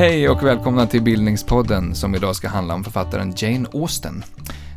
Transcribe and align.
Hej 0.00 0.28
och 0.28 0.42
välkomna 0.42 0.86
till 0.86 1.02
Bildningspodden 1.02 1.94
som 1.94 2.14
idag 2.14 2.36
ska 2.36 2.48
handla 2.48 2.74
om 2.74 2.84
författaren 2.84 3.32
Jane 3.36 3.68
Austen. 3.72 4.24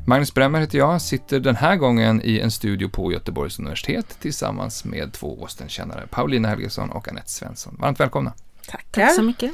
Magnus 0.07 0.33
Bremmer 0.33 0.59
heter 0.59 0.77
jag, 0.77 1.01
sitter 1.01 1.39
den 1.39 1.55
här 1.55 1.75
gången 1.75 2.21
i 2.23 2.39
en 2.39 2.51
studio 2.51 2.89
på 2.89 3.11
Göteborgs 3.11 3.59
universitet 3.59 4.17
tillsammans 4.21 4.85
med 4.85 5.13
två 5.13 5.41
Austen-kännare, 5.41 6.07
Paulina 6.07 6.47
Helgesson 6.47 6.89
och 6.89 7.07
Anette 7.07 7.29
Svensson. 7.29 7.77
Varmt 7.79 7.99
välkomna. 7.99 8.33
Tackar. 8.67 9.01
Tack 9.01 9.15
så 9.15 9.21
mycket. 9.21 9.51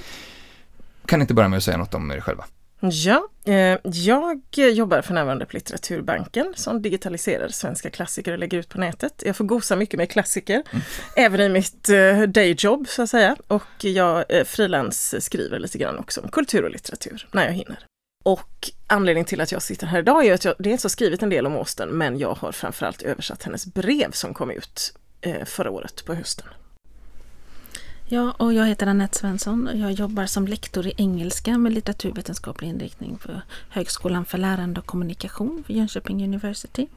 Kan 1.06 1.20
ni 1.20 1.24
inte 1.24 1.34
börja 1.34 1.50
med 1.50 1.58
att 1.58 1.64
säga 1.64 1.78
något 1.78 1.94
om 1.94 2.12
er 2.12 2.20
själva? 2.20 2.46
Ja, 2.82 3.28
eh, 3.46 3.78
jag 3.84 4.42
jobbar 4.56 5.02
för 5.02 5.14
närvarande 5.14 5.46
på 5.46 5.54
Litteraturbanken 5.54 6.54
som 6.56 6.82
digitaliserar 6.82 7.48
svenska 7.48 7.90
klassiker 7.90 8.32
och 8.32 8.40
lägger 8.40 8.58
ut 8.58 8.70
på 8.70 8.80
nätet. 8.80 9.24
Jag 9.26 9.36
får 9.36 9.46
gosa 9.46 9.76
mycket 9.76 9.98
med 9.98 10.12
klassiker, 10.12 10.64
mm. 10.72 10.84
även 11.16 11.42
i 11.42 11.50
mitt 11.50 11.90
eh, 11.90 12.22
dayjob 12.22 12.88
så 12.88 13.02
att 13.02 13.10
säga. 13.10 13.36
Och 13.48 13.64
jag 13.86 14.26
eh, 14.30 14.44
frilansskriver 14.44 15.60
lite 15.60 15.78
grann 15.78 16.00
också 16.00 16.22
om 16.22 16.30
kultur 16.30 16.64
och 16.64 16.72
litteratur 16.72 17.28
när 17.32 17.46
jag 17.46 17.54
hinner. 17.54 17.86
Och 18.24 18.70
anledningen 18.88 19.26
till 19.26 19.42
att 19.42 19.52
jag 19.52 19.62
sitter 19.62 19.88
här 19.88 20.00
idag 20.00 20.26
är 20.26 20.34
att 20.34 20.46
jag 20.46 20.56
dels 20.60 20.84
har 20.84 20.90
skrivit 20.90 21.24
en 21.24 21.30
del 21.30 21.46
om 21.46 21.56
Austen, 21.56 21.90
men 21.90 22.20
jag 22.20 22.34
har 22.34 22.52
framförallt 22.52 23.02
översatt 23.02 23.44
hennes 23.44 23.66
brev 23.66 24.12
som 24.12 24.34
kom 24.34 24.52
ut 24.52 24.94
förra 25.46 25.72
året 25.72 26.06
på 26.06 26.14
hösten. 26.14 26.48
Ja, 28.12 28.32
och 28.38 28.54
jag 28.54 28.68
heter 28.68 28.88
Anette 28.88 29.18
Svensson. 29.18 29.68
och 29.68 29.78
Jag 29.78 29.92
jobbar 29.92 30.26
som 30.26 30.48
lektor 30.48 30.88
i 30.88 30.94
engelska 30.98 31.58
med 31.58 31.74
litteraturvetenskaplig 31.74 32.68
inriktning 32.68 33.18
på 33.18 33.42
Högskolan 33.70 34.26
för 34.26 34.38
lärande 34.38 34.80
och 34.80 34.86
kommunikation 34.86 35.64
vid 35.68 35.78
Jönköping 35.78 36.24
University. 36.24 36.88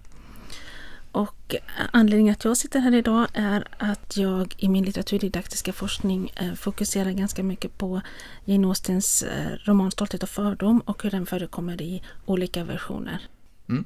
Och 1.12 1.54
anledningen 1.92 2.32
att 2.32 2.44
jag 2.44 2.56
sitter 2.56 2.80
här 2.80 2.94
idag 2.94 3.26
är 3.32 3.68
att 3.78 4.16
jag 4.16 4.54
i 4.58 4.68
min 4.68 4.84
litteraturdidaktiska 4.84 5.72
forskning 5.72 6.32
eh, 6.36 6.52
fokuserar 6.54 7.10
ganska 7.10 7.42
mycket 7.42 7.78
på 7.78 8.00
Jane 8.44 8.66
Austens 8.66 9.22
eh, 9.22 9.52
roman 9.64 9.90
Stolthet 9.90 10.22
och 10.22 10.28
fördom 10.28 10.80
och 10.80 11.02
hur 11.02 11.10
den 11.10 11.26
förekommer 11.26 11.82
i 11.82 12.02
olika 12.26 12.64
versioner. 12.64 13.28
Mm. 13.68 13.84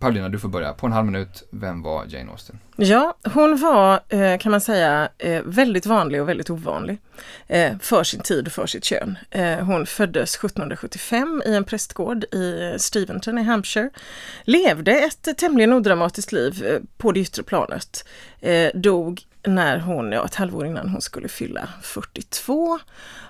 Paulina, 0.00 0.28
du 0.28 0.38
får 0.38 0.48
börja. 0.48 0.72
På 0.72 0.86
en 0.86 0.92
halv 0.92 1.06
minut, 1.06 1.48
vem 1.50 1.82
var 1.82 2.04
Jane 2.08 2.30
Austen? 2.30 2.58
Ja, 2.76 3.16
hon 3.24 3.56
var 3.56 4.00
eh, 4.08 4.38
kan 4.38 4.50
man 4.50 4.60
säga 4.60 5.08
eh, 5.18 5.42
väldigt 5.44 5.86
vanlig 5.86 6.22
och 6.22 6.28
väldigt 6.28 6.50
ovanlig 6.50 6.98
eh, 7.46 7.78
för 7.78 8.04
sin 8.04 8.20
tid 8.20 8.46
och 8.46 8.52
för 8.52 8.66
sitt 8.66 8.84
kön. 8.84 9.18
Hon 9.60 9.86
föddes 9.86 10.34
1775 10.36 11.42
i 11.46 11.54
en 11.54 11.64
prästgård 11.64 12.24
i 12.24 12.76
Steventon 12.78 13.38
i 13.38 13.42
Hampshire. 13.42 13.90
Levde 14.44 14.92
ett 14.92 15.38
tämligen 15.38 15.72
odramatiskt 15.72 16.32
liv 16.32 16.80
på 16.96 17.12
det 17.12 17.20
yttre 17.20 17.42
planet. 17.42 18.08
Dog 18.74 19.22
när 19.46 19.78
hon, 19.78 20.12
ja, 20.12 20.24
ett 20.24 20.34
halvår 20.34 20.66
innan 20.66 20.88
hon 20.88 21.00
skulle 21.00 21.28
fylla 21.28 21.68
42 21.82 22.78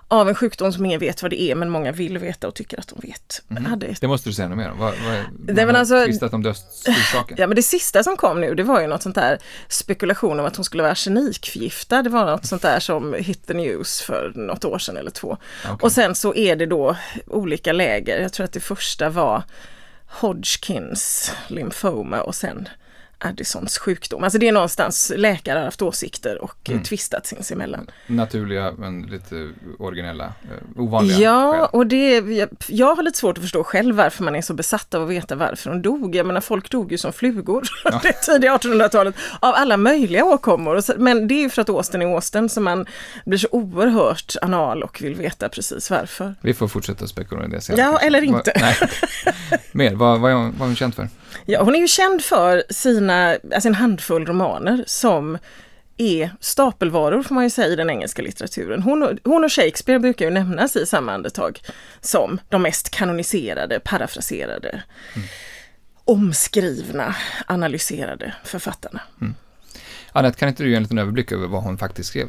av 0.09 0.29
en 0.29 0.35
sjukdom 0.35 0.73
som 0.73 0.87
ingen 0.87 1.01
vet 1.01 1.23
vad 1.23 1.31
det 1.31 1.43
är 1.43 1.55
men 1.55 1.71
många 1.71 1.93
vill 1.93 2.19
veta 2.19 2.49
och 2.49 2.55
tycker 2.55 2.81
att 2.81 2.89
de 2.89 3.09
vet. 3.09 3.43
Mm. 3.51 3.65
Hade. 3.65 3.95
Det 4.01 4.09
måste 4.09 4.29
du 4.29 4.33
säga 4.33 4.49
något 4.49 4.59
mer 4.59 4.71
om. 4.71 4.79
Vad, 4.79 4.95
vad, 5.07 5.57
det, 5.57 5.67
men 5.67 5.77
alltså, 5.77 6.05
tvistat 6.05 6.33
om 6.33 6.43
dödsorsaken? 6.43 7.37
Ja 7.41 7.47
men 7.47 7.57
det 7.57 7.63
sista 7.63 8.03
som 8.03 8.17
kom 8.17 8.41
nu 8.41 8.55
det 8.55 8.63
var 8.63 8.81
ju 8.81 8.87
något 8.87 9.03
sånt 9.03 9.15
där 9.15 9.39
spekulation 9.69 10.41
om 10.41 10.47
att 10.47 10.57
hon 10.57 10.65
skulle 10.65 10.83
vara 10.83 10.93
arsenikförgiftad. 10.93 12.03
Det 12.03 12.11
var 12.11 12.27
något 12.27 12.47
sånt 12.47 12.63
där 12.63 12.81
som 12.81 13.15
hit 13.15 13.47
the 13.47 13.55
news 13.55 14.01
för 14.01 14.33
något 14.35 14.65
år 14.65 14.79
sedan 14.79 14.97
eller 14.97 15.11
två. 15.11 15.37
Okay. 15.65 15.77
Och 15.81 15.93
sen 15.93 16.15
så 16.15 16.35
är 16.35 16.57
det 16.57 16.67
då 16.67 16.97
olika 17.27 17.73
läger. 17.73 18.21
Jag 18.21 18.33
tror 18.33 18.45
att 18.45 18.53
det 18.53 18.61
första 18.61 19.11
var 19.11 19.43
Hodgkins 20.07 21.33
lymfoma 21.49 22.21
och 22.21 22.35
sen 22.35 22.69
Addisons 23.19 23.79
sjukdom. 23.79 24.25
Alltså 24.25 24.39
det 24.39 24.49
är 24.49 24.53
någonstans 24.53 25.13
läkare 25.17 25.59
har 25.59 25.65
haft 25.65 25.83
åsikter 25.83 26.43
och 26.43 26.71
mm. 26.71 26.83
tvistat 26.83 27.27
sinsemellan. 27.27 27.91
Naturliga 28.07 28.73
men 28.79 29.03
lite 29.03 29.51
originella, 29.79 30.25
eh, 30.25 30.81
ovanliga 30.83 31.19
Ja, 31.19 31.53
skäl. 31.53 31.69
och 31.73 31.87
det, 31.87 32.19
jag, 32.19 32.49
jag 32.69 32.95
har 32.95 33.03
lite 33.03 33.19
svårt 33.19 33.39
att 33.39 33.45
förstå 33.45 33.65
själv 33.65 33.97
varför 33.97 34.25
man 34.25 34.37
är 34.37 34.43
så 34.43 34.55
besatt 34.55 34.95
av 34.95 35.03
att 35.03 35.09
veta 35.09 35.35
varför 35.35 35.71
hon 35.71 35.83
dog. 35.83 36.17
Jag 36.17 36.27
menar 36.27 36.41
folk 36.41 36.71
dog 36.71 36.93
ju 36.93 36.99
som 36.99 37.13
flugor 37.13 37.69
ja. 37.85 38.01
det 38.03 38.13
tidiga 38.13 38.57
1800-talet 38.57 39.15
av 39.41 39.55
alla 39.55 39.77
möjliga 39.77 40.25
åkommor. 40.25 40.99
Men 40.99 41.29
det 41.29 41.35
är 41.35 41.41
ju 41.41 41.51
för 41.51 41.63
att 41.63 41.69
Austen 41.69 42.03
är 42.03 42.15
Austen 42.15 42.49
som 42.49 42.65
man 42.65 42.87
blir 43.25 43.39
så 43.39 43.49
oerhört 43.51 44.37
anal 44.43 44.83
och 44.83 45.03
vill 45.03 45.15
veta 45.15 45.49
precis 45.49 45.91
varför. 45.91 46.35
Vi 46.41 46.55
får 46.55 46.69
fortsätta 46.69 47.07
spekulera 47.07 47.47
i 47.47 47.51
det 47.51 47.61
senare. 47.61 47.83
Ja, 47.83 47.99
eller 47.99 48.23
inte. 48.23 48.53
Va, 48.55 48.61
nej. 48.61 48.91
Mer, 49.73 49.95
vad, 49.95 50.21
vad, 50.21 50.33
vad 50.33 50.61
är 50.61 50.65
hon 50.65 50.77
känd 50.77 50.95
för? 50.95 51.09
Ja, 51.45 51.63
hon 51.63 51.75
är 51.75 51.79
ju 51.79 51.89
känd 51.89 52.23
för 52.23 52.65
sina, 52.71 53.37
alltså 53.55 53.69
en 53.69 53.75
handfull 53.75 54.27
romaner 54.27 54.85
som 54.87 55.39
är 55.97 56.31
stapelvaror 56.41 57.23
får 57.23 57.35
man 57.35 57.45
ju 57.45 57.51
säga 57.51 57.69
i 57.69 57.77
den 57.77 57.91
engelska 57.91 58.23
litteraturen. 58.23 58.83
Hon 58.83 59.03
och, 59.03 59.11
hon 59.25 59.45
och 59.45 59.53
Shakespeare 59.53 59.99
brukar 59.99 60.25
ju 60.25 60.31
nämnas 60.31 60.77
i 60.77 60.87
samma 60.87 61.13
andetag 61.13 61.61
som 62.01 62.41
de 62.49 62.63
mest 62.63 62.91
kanoniserade, 62.91 63.81
parafraserade, 63.81 64.83
mm. 65.15 65.29
omskrivna, 66.05 67.17
analyserade 67.47 68.35
författarna. 68.45 69.01
Mm. 69.21 69.35
Anette, 70.13 70.39
kan 70.39 70.49
inte 70.49 70.63
du 70.63 70.71
ge 70.71 70.77
en 70.77 70.83
liten 70.83 70.99
överblick 70.99 71.33
över 71.33 71.47
vad 71.47 71.63
hon 71.63 71.79
faktiskt 71.79 72.09
skrev? 72.09 72.29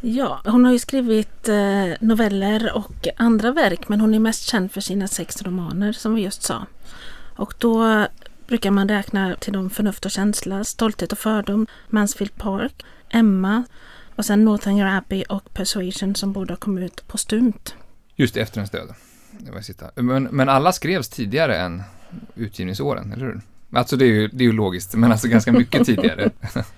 Ja, 0.00 0.40
hon 0.44 0.64
har 0.64 0.72
ju 0.72 0.78
skrivit 0.78 1.48
eh, 1.48 1.86
noveller 2.00 2.72
och 2.76 3.08
andra 3.16 3.52
verk 3.52 3.88
men 3.88 4.00
hon 4.00 4.14
är 4.14 4.18
mest 4.18 4.42
känd 4.42 4.72
för 4.72 4.80
sina 4.80 5.08
sex 5.08 5.42
romaner 5.42 5.92
som 5.92 6.14
vi 6.14 6.22
just 6.22 6.42
sa. 6.42 6.66
Och 7.36 7.54
då 7.58 8.06
brukar 8.46 8.70
man 8.70 8.88
räkna 8.88 9.36
till 9.36 9.52
de 9.52 9.70
Förnuft 9.70 10.04
och 10.04 10.10
känsla, 10.10 10.64
Stolthet 10.64 11.12
och 11.12 11.18
fördom, 11.18 11.66
Mansfield 11.88 12.36
Park, 12.36 12.84
Emma 13.08 13.64
och 14.16 14.24
sen 14.24 14.44
Northanger 14.44 14.86
Abbey 14.86 15.22
och 15.22 15.54
Persuasion 15.54 16.14
som 16.14 16.32
båda 16.32 16.56
kom 16.56 16.78
ut 16.78 17.08
postumt. 17.08 17.74
Just 18.16 18.36
efter 18.36 18.56
hennes 18.56 18.70
död. 18.70 18.94
Men, 19.94 20.22
men 20.22 20.48
alla 20.48 20.72
skrevs 20.72 21.08
tidigare 21.08 21.58
än 21.58 21.82
utgivningsåren, 22.34 23.12
eller 23.12 23.26
hur? 23.26 23.40
Alltså 23.72 23.96
det 23.96 24.04
är, 24.04 24.08
ju, 24.08 24.28
det 24.28 24.44
är 24.44 24.46
ju 24.46 24.52
logiskt, 24.52 24.94
men 24.94 25.12
alltså 25.12 25.28
ganska 25.28 25.52
mycket 25.52 25.86
tidigare. 25.86 26.30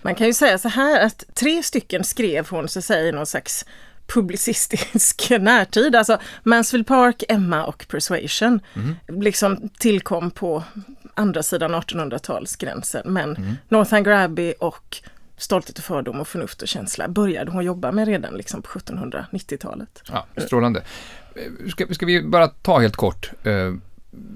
Man 0.02 0.14
kan 0.14 0.26
ju 0.26 0.34
säga 0.34 0.58
så 0.58 0.68
här 0.68 1.06
att 1.06 1.24
tre 1.34 1.62
stycken 1.62 2.04
skrev 2.04 2.48
hon 2.48 2.68
så 2.68 2.82
säger 2.82 3.12
någon 3.12 3.26
slags 3.26 3.64
publicistisk 4.06 5.30
närtid. 5.40 5.94
Alltså 5.94 6.18
Mansfield 6.42 6.86
Park, 6.86 7.24
Emma 7.28 7.64
och 7.64 7.86
Persuasion 7.88 8.60
mm. 8.74 9.22
liksom 9.22 9.68
tillkom 9.78 10.30
på 10.30 10.64
andra 11.18 11.42
sidan 11.42 11.74
1800-talsgränsen. 11.74 13.02
Men 13.04 13.36
mm. 13.36 13.54
Northanger 13.68 14.10
Abbey 14.10 14.54
och 14.60 15.02
Stolthet 15.36 15.78
och 15.78 15.84
fördom 15.84 16.20
och 16.20 16.28
förnuft 16.28 16.62
och 16.62 16.68
känsla 16.68 17.08
började 17.08 17.50
hon 17.50 17.64
jobba 17.64 17.92
med 17.92 18.08
redan 18.08 18.34
liksom 18.34 18.62
på 18.62 18.68
1790-talet. 18.78 20.02
Ja, 20.12 20.26
strålande. 20.36 20.82
Ska, 21.70 21.86
ska 21.90 22.06
vi 22.06 22.22
bara 22.22 22.48
ta 22.48 22.78
helt 22.78 22.96
kort 22.96 23.30
eh, 23.42 23.74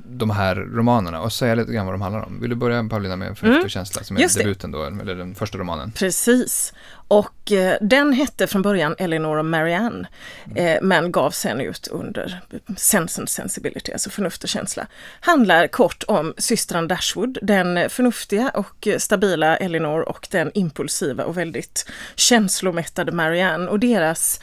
de 0.04 0.30
här 0.30 0.54
romanerna 0.54 1.20
och 1.20 1.32
säga 1.32 1.54
lite 1.54 1.72
grann 1.72 1.86
vad 1.86 1.94
de 1.94 2.02
handlar 2.02 2.26
om. 2.26 2.40
Vill 2.40 2.50
du 2.50 2.56
börja 2.56 2.84
Paulina 2.84 3.16
med 3.16 3.38
Förnuft 3.38 3.54
mm. 3.54 3.64
och 3.64 3.70
känsla 3.70 4.02
som 4.02 4.16
är 4.16 4.20
Just 4.20 4.38
debuten 4.38 4.70
då, 4.70 4.84
eller 4.84 5.14
den 5.14 5.34
första 5.34 5.58
romanen? 5.58 5.92
Precis. 5.92 6.72
Och 7.08 7.52
eh, 7.52 7.76
den 7.80 8.12
hette 8.12 8.46
från 8.46 8.62
början 8.62 8.94
Eleanor 8.98 9.38
och 9.38 9.44
Marianne 9.44 10.08
mm. 10.44 10.66
eh, 10.66 10.78
men 10.82 11.12
gavs 11.12 11.38
sen 11.38 11.60
ut 11.60 11.88
under 11.88 12.40
Sense 12.76 13.20
and 13.20 13.28
Sensibility, 13.28 13.92
alltså 13.92 14.10
förnuft 14.10 14.42
och 14.42 14.48
känsla. 14.48 14.86
Handlar 15.20 15.66
kort 15.66 16.04
om 16.08 16.34
systran 16.38 16.88
Dashwood, 16.88 17.38
den 17.42 17.90
förnuftiga 17.90 18.50
och 18.54 18.88
stabila 18.98 19.56
Eleanor 19.56 20.08
och 20.08 20.28
den 20.30 20.50
impulsiva 20.54 21.24
och 21.24 21.38
väldigt 21.38 21.90
känslomättade 22.14 23.12
Marianne 23.12 23.70
och 23.70 23.78
deras 23.78 24.40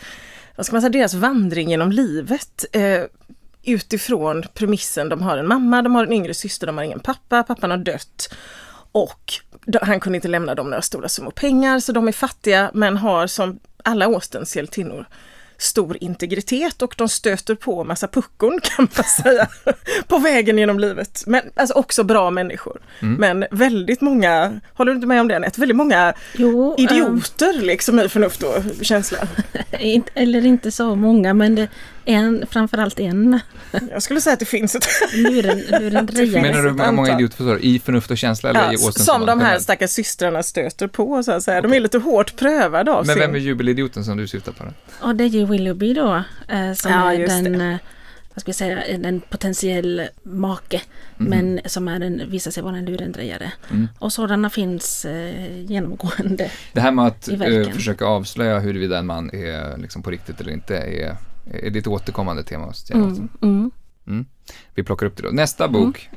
vad 0.56 0.66
ska 0.66 0.76
man 0.76 0.82
säga, 0.82 0.90
deras 0.90 1.14
vandring 1.14 1.70
genom 1.70 1.92
livet. 1.92 2.66
Eh, 2.72 3.04
utifrån 3.64 4.44
premissen, 4.54 5.10
de 5.10 5.22
har 5.22 5.38
en 5.38 5.48
mamma, 5.48 5.82
de 5.82 5.96
har 5.96 6.04
en 6.04 6.14
yngre 6.14 6.34
syster, 6.34 6.68
de 6.68 6.78
har 6.78 6.84
ingen 6.84 7.00
pappa, 7.00 7.44
pappan 7.44 7.72
har 7.72 7.78
dött. 7.78 8.34
Och 8.92 9.34
han 9.82 10.00
kunde 10.00 10.16
inte 10.16 10.28
lämna 10.28 10.56
dem 10.56 10.70
några 10.70 10.82
stora 10.82 11.10
summor 11.10 11.32
pengar 11.32 11.80
så 11.80 11.92
de 11.92 12.08
är 12.08 12.12
fattiga 12.12 12.72
men 12.74 12.98
har 12.98 13.28
som 13.28 13.60
alla 13.84 14.06
Austens 14.06 14.56
hjältinnor 14.56 15.06
stor 15.62 15.98
integritet 16.02 16.82
och 16.82 16.96
de 16.98 17.10
stöter 17.10 17.56
på 17.56 17.84
massa 17.84 18.08
puckon 18.08 18.60
kan 18.64 18.88
man 18.96 19.04
säga 19.06 19.48
på 20.08 20.18
vägen 20.18 20.58
genom 20.58 20.80
livet. 20.80 21.24
Men 21.28 21.42
alltså 21.56 21.74
också 21.74 22.04
bra 22.04 22.32
människor. 22.32 22.82
Mm. 23.00 23.16
Men 23.16 23.60
väldigt 23.60 24.02
många, 24.02 24.60
håller 24.74 24.92
du 24.92 24.96
inte 24.96 25.08
med 25.08 25.22
om 25.22 25.28
det 25.28 25.36
Anette? 25.36 25.60
Väldigt 25.60 25.78
många 25.78 26.14
jo, 26.34 26.76
idioter 26.78 27.54
um... 27.56 27.62
liksom 27.62 28.00
i 28.00 28.10
förnuft 28.10 28.44
och 28.44 28.86
känsla. 28.86 29.18
Eller 30.14 30.46
inte 30.46 30.72
så 30.72 30.96
många 30.96 31.34
men 31.34 31.56
det, 31.56 31.68
en, 32.10 32.46
framförallt 32.50 33.00
en. 33.00 33.40
Jag 33.92 34.04
skulle 34.04 34.22
säga 34.22 34.34
att 34.34 34.40
det 34.40 34.46
finns 34.46 34.76
ett... 34.76 34.88
lurendrejare. 35.14 36.42
Menar 36.42 36.64
du 36.64 36.84
hur 36.84 36.92
många 36.92 37.14
idioter 37.14 37.38
förstår 37.38 37.60
I 37.60 37.80
förnuft 37.80 38.12
och 38.12 38.18
känsla 38.18 38.50
eller 38.50 38.60
ja, 38.60 38.74
i 38.74 38.78
Som, 38.78 38.92
som 38.92 39.26
de 39.26 39.40
här 39.40 39.60
stackars 39.60 39.90
systrarna 39.90 40.44
stöter 40.44 40.88
på 40.88 41.24
så 41.24 41.32
att 41.32 41.44
säga. 41.44 41.62
De 41.62 41.74
är 41.74 41.80
lite 41.80 41.98
hårt 41.98 42.36
prövade 42.36 42.92
av 42.92 43.06
Men 43.06 43.20
vem 43.20 43.36
är 43.36 43.40
jubelidioten 43.40 44.04
som 44.04 44.18
du 44.18 44.28
syftar 44.28 44.52
på? 44.52 44.64
Ja, 45.02 45.14
det 45.14 45.24
är 45.24 45.28
ju 45.28 45.46
Willoughby 45.46 45.94
då. 45.94 46.24
Eh, 46.48 46.74
som 46.74 46.92
ja, 46.92 47.14
är 47.14 47.28
den... 47.28 47.60
Det. 47.60 47.66
Eh, 47.66 47.78
vad 48.34 48.42
ska 48.42 48.50
jag 48.50 48.56
säga, 48.56 48.84
en 48.84 49.22
potentiell 49.22 50.08
make. 50.24 50.82
Mm. 51.20 51.30
Men 51.30 51.62
som 51.66 51.88
är 51.88 52.02
en, 52.02 52.22
visar 52.30 52.52
sig 52.52 52.64
vara 52.64 52.78
en 52.78 52.86
lurendrejare. 52.86 53.52
Mm. 53.70 53.88
Och 54.00 54.14
sådana 54.14 54.50
finns 54.50 55.06
eh, 55.06 55.62
genomgående 55.62 56.52
Det 56.74 56.82
här 56.82 56.92
med 56.92 57.06
att 57.06 57.30
eh, 57.30 57.70
försöka 57.72 58.06
avslöja 58.06 58.60
huruvida 58.60 58.98
en 58.98 59.06
man 59.06 59.30
är 59.30 59.78
liksom 59.78 60.04
på 60.04 60.12
riktigt 60.12 60.42
eller 60.42 60.52
inte 60.52 60.78
är 60.78 61.16
är 61.54 61.70
det 61.70 61.80
ett 61.80 61.88
återkommande 61.88 62.44
tema 62.44 62.66
hos 62.66 62.90
Jane 62.90 63.06
Austen. 63.06 63.30
Mm, 63.42 63.72
mm. 64.08 64.26
Vi 64.76 64.84
plockar 64.84 65.06
upp 65.06 65.18
det 65.18 65.24
då. 65.24 65.30
Nästa 65.30 65.68
bok, 65.68 66.10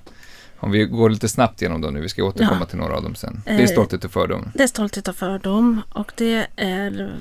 om 0.58 0.70
vi 0.70 0.84
går 0.84 1.10
lite 1.10 1.28
snabbt 1.28 1.62
igenom 1.62 1.80
dem 1.80 1.94
nu, 1.94 2.00
vi 2.00 2.08
ska 2.08 2.24
återkomma 2.24 2.60
Ja. 2.60 2.66
till 2.66 2.78
några 2.78 2.96
av 2.96 3.02
dem 3.02 3.14
sen. 3.14 3.42
Det 3.44 3.50
är 3.50 3.60
Eh, 3.60 3.66
Stolthet 3.66 4.04
och 4.04 4.10
fördom. 4.12 4.50
Det 4.54 4.62
är 4.62 4.66
Stolthet 4.66 5.08
och 5.08 5.16
fördom 5.16 5.80
och 5.88 6.12
det 6.16 6.46
är 6.56 7.14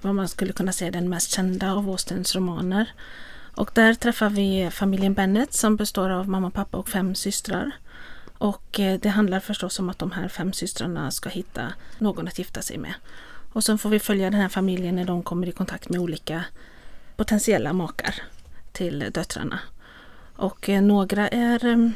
vad 0.00 0.14
man 0.14 0.28
skulle 0.28 0.52
kunna 0.52 0.72
säga 0.72 0.90
den 0.90 1.08
mest 1.08 1.30
kända 1.30 1.72
av 1.72 1.88
Austens 1.90 2.34
romaner. 2.36 2.90
Och 3.54 3.70
där 3.74 3.94
träffar 3.94 4.30
vi 4.30 4.68
familjen 4.72 5.14
Bennet 5.14 5.52
som 5.54 5.76
består 5.76 6.10
av 6.10 6.28
mamma, 6.28 6.50
pappa 6.50 6.76
och 6.78 6.88
fem 6.88 7.14
systrar. 7.14 7.70
Och 8.38 8.80
eh, 8.80 8.98
det 9.00 9.08
handlar 9.08 9.40
förstås 9.40 9.78
om 9.78 9.88
att 9.88 9.98
de 9.98 10.10
här 10.10 10.28
fem 10.28 10.52
systrarna 10.52 11.10
ska 11.10 11.28
hitta 11.28 11.62
någon 11.98 12.28
att 12.28 12.38
gifta 12.38 12.62
sig 12.62 12.78
med. 12.78 12.94
Och 13.52 13.64
sen 13.64 13.78
får 13.78 13.90
vi 13.90 13.98
följa 13.98 14.30
den 14.30 14.40
här 14.40 14.48
familjen 14.48 14.96
när 14.96 15.04
de 15.04 15.22
kommer 15.22 15.46
i 15.48 15.52
kontakt 15.52 15.88
med 15.88 16.00
olika 16.00 16.44
potentiella 17.18 17.72
makar 17.72 18.14
till 18.72 19.10
döttrarna. 19.14 19.58
Och 20.36 20.68
eh, 20.68 20.82
några 20.82 21.28
är 21.28 21.66
eh, 21.66 21.90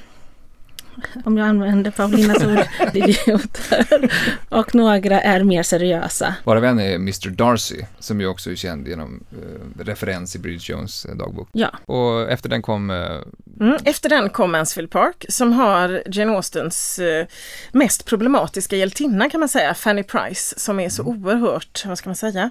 om 1.24 1.38
jag 1.38 1.48
använder 1.48 1.90
Paulinas 1.90 2.44
ord, 2.44 2.66
idioter. 2.94 4.12
Och 4.48 4.74
några 4.74 5.20
är 5.20 5.44
mer 5.44 5.62
seriösa. 5.62 6.34
Våra 6.44 6.60
vän 6.60 6.78
är 6.80 6.94
Mr 6.94 7.30
Darcy, 7.30 7.80
som 7.98 8.20
ju 8.20 8.26
också 8.26 8.50
är 8.50 8.54
känd 8.54 8.88
genom 8.88 9.24
eh, 9.32 9.82
referens 9.84 10.36
i 10.36 10.38
Bridget 10.38 10.68
Jones 10.68 11.04
eh, 11.04 11.14
dagbok. 11.14 11.48
Ja, 11.52 11.70
Och 11.86 12.30
efter 12.30 12.48
den 12.48 12.62
kom 12.62 12.90
eh, 12.90 13.20
Mm. 13.60 13.76
Efter 13.84 14.08
den 14.08 14.30
kom 14.30 14.52
Mansfield 14.52 14.90
Park 14.90 15.24
som 15.28 15.52
har 15.52 16.02
Jane 16.06 16.32
Austens 16.32 16.98
eh, 16.98 17.26
mest 17.72 18.04
problematiska 18.04 18.76
hjältinna 18.76 19.30
kan 19.30 19.40
man 19.40 19.48
säga, 19.48 19.74
Fanny 19.74 20.02
Price, 20.02 20.58
som 20.58 20.80
är 20.80 20.88
så 20.88 21.02
oerhört, 21.02 21.84
vad 21.86 21.98
ska 21.98 22.08
man 22.08 22.16
säga, 22.16 22.50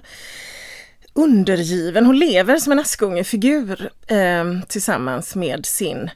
undergiven. 1.14 2.06
Hon 2.06 2.18
lever 2.18 2.56
som 2.56 2.72
en 2.72 2.78
Askungefigur 2.78 3.90
eh, 4.06 4.44
tillsammans 4.68 5.34
med 5.34 5.66
sin 5.66 6.10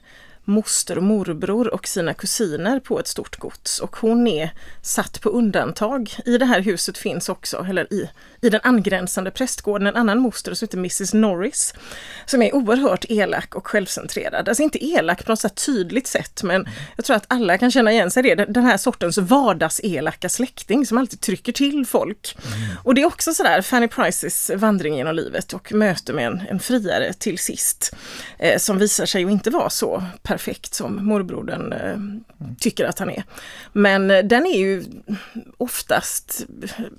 moster 0.47 0.97
och 0.97 1.03
morbror 1.03 1.73
och 1.73 1.87
sina 1.87 2.13
kusiner 2.13 2.79
på 2.79 2.99
ett 2.99 3.07
stort 3.07 3.35
gods 3.35 3.79
och 3.79 3.95
hon 3.95 4.27
är 4.27 4.51
satt 4.81 5.21
på 5.21 5.29
undantag. 5.29 6.15
I 6.25 6.37
det 6.37 6.45
här 6.45 6.61
huset 6.61 6.97
finns 6.97 7.29
också, 7.29 7.65
eller 7.69 7.93
i, 7.93 8.09
i 8.47 8.49
den 8.49 8.61
angränsande 8.63 9.31
prästgården, 9.31 9.87
en 9.87 9.95
annan 9.95 10.19
moster 10.19 10.53
som 10.53 10.65
heter 10.65 10.77
Mrs 10.77 11.13
Norris 11.13 11.73
som 12.25 12.41
är 12.41 12.55
oerhört 12.55 13.05
elak 13.09 13.55
och 13.55 13.67
självcentrerad. 13.67 14.49
Alltså 14.49 14.63
inte 14.63 14.85
elak 14.85 15.25
på 15.25 15.31
något 15.31 15.39
så 15.39 15.49
tydligt 15.49 16.07
sätt 16.07 16.43
men 16.43 16.67
jag 16.95 17.05
tror 17.05 17.15
att 17.15 17.25
alla 17.27 17.57
kan 17.57 17.71
känna 17.71 17.91
igen 17.91 18.11
sig 18.11 18.31
i 18.31 18.35
det. 18.35 18.45
Den 18.45 18.65
här 18.65 18.77
sortens 18.77 19.17
vardagselaka 19.17 20.29
släkting 20.29 20.85
som 20.85 20.97
alltid 20.97 21.21
trycker 21.21 21.51
till 21.51 21.85
folk. 21.85 22.37
Och 22.83 22.95
det 22.95 23.01
är 23.01 23.05
också 23.05 23.33
sådär 23.33 23.61
Fanny 23.61 23.87
Prices 23.87 24.51
vandring 24.55 24.95
genom 24.95 25.15
livet 25.15 25.53
och 25.53 25.73
möte 25.73 26.13
med 26.13 26.27
en, 26.27 26.41
en 26.49 26.59
friare 26.59 27.13
till 27.13 27.37
sist. 27.37 27.95
Eh, 28.39 28.57
som 28.57 28.77
visar 28.77 29.05
sig 29.05 29.21
ju 29.21 29.31
inte 29.31 29.49
vara 29.49 29.69
så 29.69 30.03
perfekt 30.23 30.73
som 30.73 31.05
morbrodern 31.05 31.73
eh, 31.73 31.97
tycker 32.59 32.85
att 32.85 32.99
han 32.99 33.09
är. 33.09 33.23
Men 33.73 34.11
eh, 34.11 34.23
den 34.23 34.45
är 34.45 34.59
ju 34.59 34.83
oftast 35.57 36.45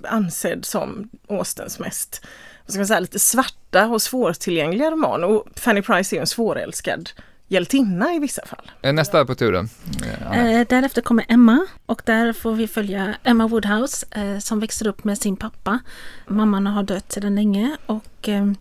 ansedd 0.03 0.65
som 0.65 1.09
Austens 1.39 1.79
mest 1.79 2.25
vad 2.65 2.73
ska 2.73 2.79
man 2.79 2.87
säga, 2.87 2.99
lite 2.99 3.19
svarta 3.19 3.87
och 3.87 4.01
svårtillgängliga 4.01 4.91
roman. 4.91 5.23
Och 5.23 5.47
Fanny 5.55 5.81
Price 5.81 6.15
är 6.15 6.19
en 6.19 6.27
svårälskad 6.27 7.09
hjältinna 7.47 8.13
i 8.13 8.19
vissa 8.19 8.45
fall. 8.45 8.71
eh, 8.81 8.93
nästa 8.93 9.25
på 9.25 9.35
turen. 9.35 9.69
Eh, 10.31 10.59
eh, 10.59 10.67
därefter 10.69 11.01
kommer 11.01 11.25
Emma 11.27 11.67
och 11.85 12.01
där 12.05 12.33
får 12.33 12.53
vi 12.53 12.67
följa 12.67 13.15
Emma 13.23 13.47
Woodhouse 13.47 14.05
eh, 14.11 14.39
som 14.39 14.59
växer 14.59 14.87
upp 14.87 15.03
med 15.03 15.17
sin 15.17 15.35
pappa. 15.37 15.79
Mamman 16.27 16.67
har 16.67 16.83
dött 16.83 17.11
sedan 17.11 17.35
länge 17.35 17.77
och 17.85 18.29
eh, 18.29 18.51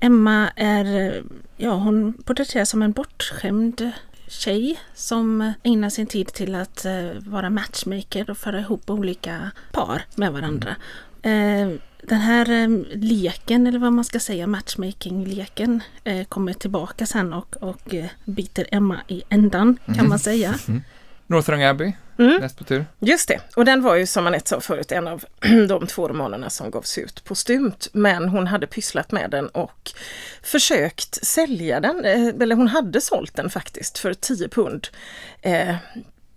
Emma 0.00 0.50
är, 0.56 0.84
eh, 1.06 1.22
ja 1.56 1.70
hon 1.70 2.12
porträtteras 2.12 2.70
som 2.70 2.82
en 2.82 2.92
bortskämd 2.92 3.92
tjej 4.28 4.80
som 4.94 5.52
ägnar 5.62 5.90
sin 5.90 6.06
tid 6.06 6.26
till 6.26 6.54
att 6.54 6.84
eh, 6.84 7.10
vara 7.26 7.50
matchmaker 7.50 8.30
och 8.30 8.38
föra 8.38 8.60
ihop 8.60 8.90
olika 8.90 9.50
par 9.72 10.02
med 10.14 10.32
varandra. 10.32 10.70
Eh, 10.70 10.76
den 12.02 12.20
här 12.20 12.50
eh, 12.50 12.68
leken, 12.94 13.66
eller 13.66 13.78
vad 13.78 13.92
man 13.92 14.04
ska 14.04 14.20
säga, 14.20 14.46
matchmaking-leken, 14.46 15.80
eh, 16.04 16.24
kommer 16.24 16.52
tillbaka 16.52 17.06
sen 17.06 17.32
och, 17.32 17.56
och 17.56 17.94
eh, 17.94 18.06
biter 18.24 18.66
Emma 18.72 19.00
i 19.08 19.22
ändan, 19.28 19.78
kan 19.96 20.08
man 20.08 20.18
säga. 20.18 20.54
Northrang 21.26 21.62
Abbey, 21.62 21.92
Mm. 22.18 22.40
näst 22.40 22.58
på 22.58 22.64
tur. 22.64 22.86
Just 22.98 23.28
det, 23.28 23.40
och 23.56 23.64
den 23.64 23.82
var 23.82 23.96
ju 23.96 24.06
som 24.06 24.26
Anette 24.26 24.48
sa 24.48 24.60
förut 24.60 24.92
en 24.92 25.08
av 25.08 25.24
de 25.68 25.86
två 25.86 26.08
romanerna 26.08 26.50
som 26.50 26.70
gavs 26.70 26.98
ut 26.98 27.24
postumt. 27.24 27.88
Men 27.92 28.28
hon 28.28 28.46
hade 28.46 28.66
pysslat 28.66 29.12
med 29.12 29.30
den 29.30 29.48
och 29.48 29.90
försökt 30.42 31.26
sälja 31.26 31.80
den, 31.80 32.04
eh, 32.04 32.26
eller 32.42 32.56
hon 32.56 32.68
hade 32.68 33.00
sålt 33.00 33.34
den 33.34 33.50
faktiskt 33.50 33.98
för 33.98 34.14
10 34.14 34.48
pund. 34.48 34.88
Eh, 35.42 35.74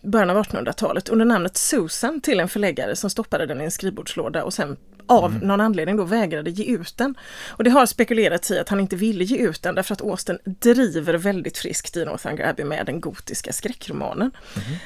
början 0.02 0.30
av 0.30 0.44
1800-talet 0.44 1.10
under 1.10 1.26
namnet 1.26 1.58
Susan 1.58 2.22
till 2.22 2.40
en 2.40 2.50
förläggare 2.50 2.96
som 2.96 3.10
stoppade 3.10 3.46
den 3.46 3.62
i 3.62 3.64
en 3.64 3.72
skrivbordslåda 3.72 4.44
och 4.44 4.54
sen 4.54 4.78
av 5.12 5.44
någon 5.44 5.62
anledning 5.62 5.98
då 5.98 6.04
vägrade 6.04 6.50
ge 6.50 6.64
ut 6.76 6.98
den. 6.98 7.16
Och 7.50 7.64
det 7.64 7.70
har 7.70 7.86
spekulerats 7.86 8.52
i 8.52 8.60
att 8.60 8.70
han 8.70 8.80
inte 8.80 8.96
ville 8.96 9.24
ge 9.24 9.38
ut 9.38 9.64
den 9.64 9.76
därför 9.76 9.94
att 9.94 10.02
Austen 10.02 10.40
driver 10.44 11.14
väldigt 11.14 11.58
friskt 11.58 11.98
i 11.98 12.06
Northanger 12.06 12.50
Abbey 12.50 12.66
med 12.66 12.86
den 12.86 13.02
gotiska 13.02 13.54
skräckromanen. 13.54 14.32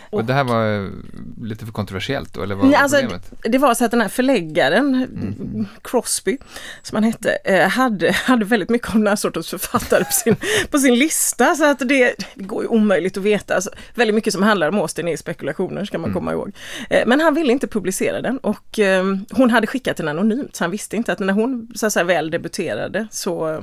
Och 0.09 0.25
det 0.25 0.33
här 0.33 0.43
var 0.43 0.83
eh, 0.83 0.89
lite 1.41 1.65
för 1.65 1.73
kontroversiellt 1.73 2.33
då, 2.33 2.43
eller 2.43 2.55
vad 2.55 2.65
Nej, 2.65 2.73
var 2.73 2.79
alltså, 2.79 2.97
problemet? 2.97 3.33
det 3.43 3.57
var 3.57 3.73
så 3.73 3.85
att 3.85 3.91
den 3.91 4.01
här 4.01 4.09
förläggaren, 4.09 5.67
Crosby, 5.81 6.37
som 6.81 6.95
han 6.95 7.03
hette, 7.03 7.31
eh, 7.31 7.67
hade, 7.69 8.11
hade 8.11 8.45
väldigt 8.45 8.69
mycket 8.69 8.87
av 8.89 8.95
den 8.95 9.07
här 9.07 9.15
sortens 9.15 9.49
författare 9.49 10.03
på 10.03 10.11
sin, 10.11 10.35
på 10.71 10.77
sin 10.77 10.95
lista. 10.95 11.55
Så 11.55 11.65
att 11.65 11.79
det, 11.79 12.15
det 12.35 12.43
går 12.43 12.63
ju 12.63 12.67
omöjligt 12.67 13.17
att 13.17 13.23
veta. 13.23 13.55
Alltså, 13.55 13.69
väldigt 13.93 14.15
mycket 14.15 14.33
som 14.33 14.43
handlar 14.43 14.69
om 14.69 14.79
Austen 14.79 15.07
är 15.07 15.17
spekulationer, 15.17 15.85
ska 15.85 15.97
man 15.97 16.13
komma 16.13 16.31
ihåg. 16.31 16.51
Eh, 16.89 17.03
Men 17.05 17.21
han 17.21 17.33
ville 17.33 17.51
inte 17.51 17.67
publicera 17.67 18.21
den 18.21 18.37
och 18.37 18.79
hon 19.31 19.49
hade 19.49 19.67
skickat 19.67 19.97
den 19.97 20.07
anonymt, 20.19 20.55
så 20.55 20.63
han 20.63 20.71
visste 20.71 20.95
inte 20.95 21.11
att 21.11 21.19
när 21.19 21.33
hon 21.33 21.71
så 21.75 21.85
att 21.85 21.93
säga, 21.93 22.03
väl 22.03 22.31
debuterade 22.31 23.07
så 23.11 23.49
eh, 23.49 23.61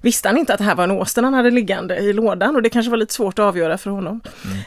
visste 0.00 0.28
han 0.28 0.38
inte 0.38 0.52
att 0.52 0.58
det 0.58 0.64
här 0.64 0.74
var 0.74 0.84
en 0.84 0.90
Austen 0.90 1.24
han 1.24 1.34
hade 1.34 1.50
liggande 1.50 1.96
i 1.96 2.12
lådan 2.12 2.56
och 2.56 2.62
det 2.62 2.68
kanske 2.68 2.90
var 2.90 2.96
lite 2.96 3.14
svårt 3.14 3.38
att 3.38 3.44
avgöra 3.44 3.78
för 3.78 3.90
honom. 3.90 4.20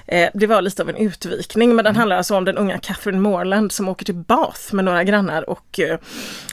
Eh, 0.08 0.30
det 0.34 0.48
var 0.48 0.62
lite 0.62 0.82
av 0.82 0.90
en 0.90 0.96
utvikning, 0.96 1.76
men 1.76 1.86
den 1.86 1.96
handlar 1.96 2.18
alltså 2.18 2.36
om 2.36 2.46
den 2.46 2.58
unga 2.58 2.78
Catherine 2.78 3.20
Morland 3.20 3.72
som 3.72 3.90
åker 3.90 4.06
till 4.06 4.16
Bath 4.16 4.76
med 4.76 4.86
några 4.86 5.04
grannar 5.04 5.50
och 5.50 5.80
eh, 5.80 6.00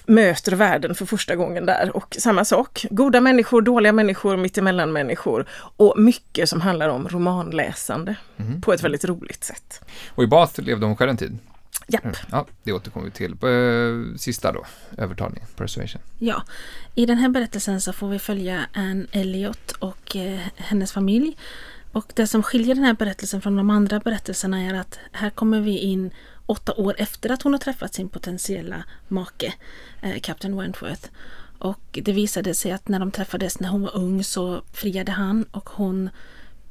möter 0.07 0.57
världen 0.57 0.95
för 0.95 1.07
första 1.07 1.37
gången 1.37 1.67
där. 1.67 1.97
Och 1.97 2.17
samma 2.19 2.45
sak, 2.45 2.87
goda 2.91 3.21
människor, 3.21 3.63
dåliga 3.63 3.93
människor, 3.93 4.37
mittemellan 4.37 4.93
människor 4.93 5.47
och 5.77 5.99
mycket 5.99 6.49
som 6.49 6.61
handlar 6.61 6.89
om 6.89 7.09
romanläsande 7.09 8.17
på 8.63 8.73
ett 8.73 8.83
väldigt 8.83 9.05
roligt 9.05 9.45
sätt. 9.45 9.81
Och 10.09 10.25
i 10.25 10.27
Bath 10.27 10.61
levde 10.61 10.87
hon 10.87 10.97
själv 10.97 11.11
en 11.11 11.17
tid. 11.17 11.39
Japp. 11.89 12.17
Ja, 12.31 12.47
det 12.63 12.73
återkommer 12.73 13.07
vi 13.07 13.13
till. 13.13 13.33
Eh, 13.33 14.17
Sista 14.17 14.53
då, 14.53 14.67
övertalning, 14.99 15.45
persuasion. 15.57 16.03
Ja, 16.19 16.43
i 16.95 17.07
den 17.07 17.19
här 17.19 17.29
berättelsen 17.29 17.81
så 17.81 17.93
får 17.93 18.09
vi 18.09 18.19
följa 18.19 18.67
Anne 18.73 19.07
Elliot 19.13 19.73
och 19.73 20.17
eh, 20.17 20.41
hennes 20.57 20.93
familj. 20.93 21.37
Och 21.93 22.13
det 22.15 22.27
som 22.27 22.43
skiljer 22.43 22.75
den 22.75 22.85
här 22.85 22.95
berättelsen 22.95 23.41
från 23.41 23.57
de 23.57 23.71
andra 23.71 24.01
berättelserna 24.01 24.63
är 24.63 24.75
att 24.75 24.99
här 25.13 25.31
kommer 25.31 25.61
vi 25.61 25.79
in 25.79 26.11
åtta 26.47 26.75
år 26.75 26.95
efter 26.99 27.31
att 27.31 27.43
hon 27.43 27.53
har 27.53 27.61
träffat 27.61 27.95
sin 27.95 28.09
potentiella 28.09 28.85
make, 29.09 29.53
eh, 30.01 30.21
Captain 30.21 30.57
Wentworth. 30.57 31.09
Och 31.59 31.99
det 32.03 32.13
visade 32.13 32.55
sig 32.55 32.73
att 32.73 32.89
när 32.89 32.99
de 32.99 33.11
träffades 33.11 33.61
när 33.61 33.69
hon 33.69 33.83
var 33.83 33.97
ung 33.97 34.25
så 34.25 34.63
friade 34.73 35.13
han 35.13 35.45
och 35.51 35.69
hon 35.71 36.11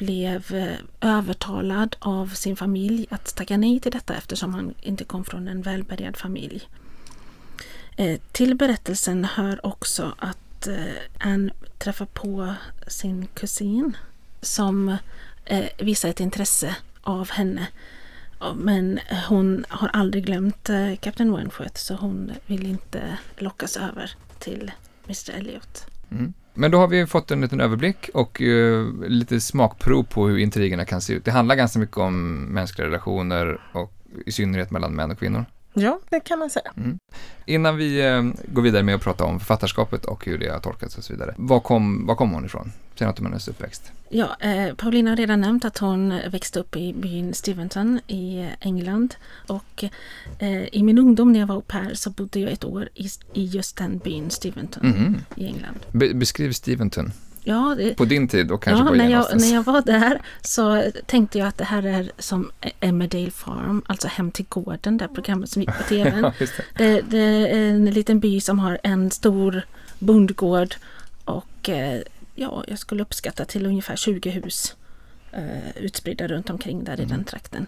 blev 0.01 0.55
eh, 0.55 0.77
övertalad 1.01 1.95
av 1.99 2.27
sin 2.27 2.55
familj 2.55 3.07
att 3.09 3.35
tacka 3.35 3.57
nej 3.57 3.79
till 3.79 3.91
detta 3.91 4.15
eftersom 4.15 4.53
han 4.53 4.73
inte 4.81 5.03
kom 5.03 5.25
från 5.25 5.47
en 5.47 5.61
välbärgad 5.61 6.17
familj. 6.17 6.69
Eh, 7.97 8.19
till 8.31 8.55
berättelsen 8.55 9.25
hör 9.25 9.65
också 9.65 10.15
att 10.17 10.67
eh, 10.67 10.75
Anne 11.19 11.53
träffar 11.77 12.05
på 12.05 12.53
sin 12.87 13.27
kusin 13.27 13.97
som 14.41 14.97
visar 15.77 16.09
ett 16.09 16.19
intresse 16.19 16.75
av 17.01 17.29
henne. 17.29 17.67
Men 18.55 18.99
hon 19.27 19.65
har 19.69 19.87
aldrig 19.87 20.25
glömt 20.25 20.63
Kapten 20.63 20.97
Captain 20.97 21.35
Wentworth 21.35 21.75
så 21.75 21.95
hon 21.95 22.31
vill 22.45 22.65
inte 22.65 23.17
lockas 23.37 23.77
över 23.77 24.11
till 24.39 24.71
Mr 25.05 25.31
Elliot. 25.31 25.85
Mm. 26.11 26.33
Men 26.53 26.71
då 26.71 26.77
har 26.77 26.87
vi 26.87 27.07
fått 27.07 27.31
en 27.31 27.41
liten 27.41 27.61
överblick 27.61 28.09
och 28.13 28.41
uh, 28.41 28.93
lite 29.07 29.41
smakprov 29.41 30.03
på 30.03 30.27
hur 30.27 30.37
intrigerna 30.37 30.85
kan 30.85 31.01
se 31.01 31.13
ut. 31.13 31.25
Det 31.25 31.31
handlar 31.31 31.55
ganska 31.55 31.79
mycket 31.79 31.97
om 31.97 32.39
mänskliga 32.43 32.87
relationer 32.87 33.61
och 33.73 33.93
i 34.25 34.31
synnerhet 34.31 34.71
mellan 34.71 34.95
män 34.95 35.11
och 35.11 35.19
kvinnor. 35.19 35.45
Ja, 35.73 35.99
det 36.09 36.19
kan 36.19 36.39
man 36.39 36.49
säga. 36.49 36.71
Innan 37.45 37.77
vi 37.77 38.05
eh, 38.05 38.23
går 38.53 38.61
vidare 38.61 38.83
med 38.83 38.95
att 38.95 39.01
prata 39.01 39.23
om 39.23 39.39
författarskapet 39.39 40.05
och 40.05 40.25
hur 40.25 40.37
det 40.37 40.49
har 40.49 40.59
tolkats 40.59 40.97
och 40.97 41.03
så 41.03 41.13
vidare. 41.13 41.33
Var 41.37 41.59
kom, 41.59 42.05
var 42.07 42.15
kom 42.15 42.31
hon 42.31 42.45
ifrån? 42.45 42.71
Säg 42.95 43.07
något 43.07 43.19
om 43.19 43.25
hennes 43.25 43.47
uppväxt. 43.47 43.91
Ja, 44.09 44.35
eh, 44.39 44.73
Paulina 44.75 45.09
har 45.11 45.17
redan 45.17 45.41
nämnt 45.41 45.65
att 45.65 45.77
hon 45.77 46.19
växte 46.31 46.59
upp 46.59 46.75
i 46.75 46.93
byn 46.93 47.33
Steventon 47.33 47.99
i 48.07 48.49
England. 48.59 49.15
Och 49.47 49.83
eh, 50.39 50.63
i 50.75 50.83
min 50.83 50.97
ungdom 50.97 51.31
när 51.33 51.39
jag 51.39 51.47
var 51.47 51.55
au 51.55 51.61
pair 51.61 51.93
så 51.93 52.09
bodde 52.09 52.39
jag 52.39 52.51
ett 52.51 52.63
år 52.63 52.89
i, 52.95 53.07
i 53.33 53.45
just 53.45 53.77
den 53.77 53.97
byn 53.97 54.29
Steventon 54.29 54.87
Mhm. 54.89 55.17
i 55.35 55.45
England. 55.45 55.79
Be- 55.91 56.13
beskriv 56.13 56.51
Steventon. 56.51 57.11
Ja, 57.43 57.75
det, 57.77 57.95
På 57.95 58.05
din 58.05 58.27
tid 58.27 58.51
och 58.51 58.63
kanske 58.63 58.83
ja 58.83 58.89
på 58.89 58.95
när, 58.95 59.09
jag, 59.09 59.39
när 59.39 59.53
jag 59.53 59.63
var 59.63 59.81
där 59.81 60.21
så 60.41 60.91
tänkte 61.05 61.37
jag 61.37 61.47
att 61.47 61.57
det 61.57 61.63
här 61.63 61.85
är 61.85 62.11
som 62.17 62.51
Emmerdale 62.79 63.31
Farm, 63.31 63.81
alltså 63.85 64.07
Hem 64.07 64.31
till 64.31 64.45
gården, 64.49 64.97
det 64.97 65.07
programmet 65.07 65.49
som 65.49 65.61
gick 65.61 65.77
på 65.77 65.83
tv. 65.89 66.19
Ja, 66.21 66.33
det. 66.39 66.51
Det, 66.77 67.01
det 67.01 67.17
är 67.19 67.69
en 67.69 67.85
liten 67.85 68.19
by 68.19 68.41
som 68.41 68.59
har 68.59 68.77
en 68.83 69.11
stor 69.11 69.61
bondgård 69.99 70.75
och 71.25 71.69
eh, 71.69 72.01
ja, 72.35 72.63
jag 72.67 72.79
skulle 72.79 73.01
uppskatta 73.01 73.45
till 73.45 73.65
ungefär 73.65 73.95
20 73.95 74.29
hus 74.29 74.75
utspridda 75.75 76.27
runt 76.27 76.49
omkring 76.49 76.83
där 76.83 76.99
i 77.01 77.05
den 77.05 77.23
trakten. 77.23 77.67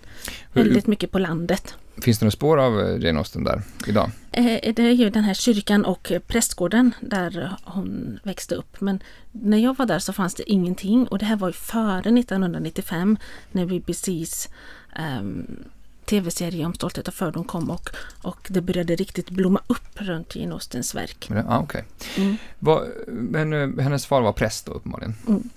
Hur- 0.54 0.64
Väldigt 0.64 0.88
mycket 0.88 1.12
på 1.12 1.20
landet. 1.20 1.76
Finns 2.02 2.20
det 2.20 2.26
några 2.26 2.32
spår 2.32 2.58
av 2.60 2.80
eh, 2.82 3.00
Jane 3.06 3.20
Austen 3.20 3.44
där 3.44 3.62
idag? 3.88 4.12
Eh, 4.32 4.74
det 4.74 4.80
är 4.80 4.92
ju 4.92 5.10
den 5.10 5.24
här 5.24 5.34
kyrkan 5.34 5.86
och 5.86 6.12
eh, 6.12 6.20
prästgården 6.20 6.92
där 7.02 7.52
hon 7.64 8.20
växte 8.24 8.56
upp. 8.56 8.82
Men 8.82 9.00
när 9.32 9.58
jag 9.58 9.78
var 9.78 9.86
där 9.86 10.00
så 10.00 10.14
fanns 10.14 10.36
det 10.36 10.52
ingenting 10.52 11.08
och 11.08 11.20
det 11.20 11.26
här 11.26 11.36
var 11.36 11.48
ju 11.50 11.54
före 11.54 12.00
1995 12.20 13.18
när 13.52 13.66
BBCs 13.66 14.50
ehm, 14.96 15.64
tv-serie 16.06 16.66
om 16.66 16.74
stolthet 16.74 17.08
och 17.08 17.14
fördom 17.14 17.44
kom 17.44 17.70
och, 17.70 17.90
och 18.22 18.48
det 18.50 18.62
började 18.62 18.96
riktigt 18.96 19.30
blomma 19.30 19.62
upp 19.68 20.02
runt 20.02 20.36
Jane 20.36 20.54
Austens 20.54 20.96
verk. 20.96 21.30
Ah, 21.48 21.60
okej. 21.60 21.84
Mm. 22.18 22.38
Vad- 22.60 22.88
Men 23.08 23.54
eh, 23.54 23.84
hennes 23.84 24.06
far 24.06 24.22
var 24.22 24.34
präst 24.34 24.66
då 24.66 24.72
uppenbarligen. 24.72 25.16
Mm. 25.28 25.50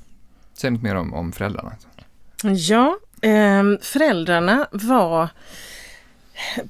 Säg 0.55 0.71
något 0.71 0.83
mer 0.83 0.95
om, 0.95 1.15
om 1.15 1.33
föräldrarna. 1.33 1.73
Ja, 2.45 2.99
ehm, 3.23 3.79
föräldrarna 3.83 4.67
var 4.71 5.29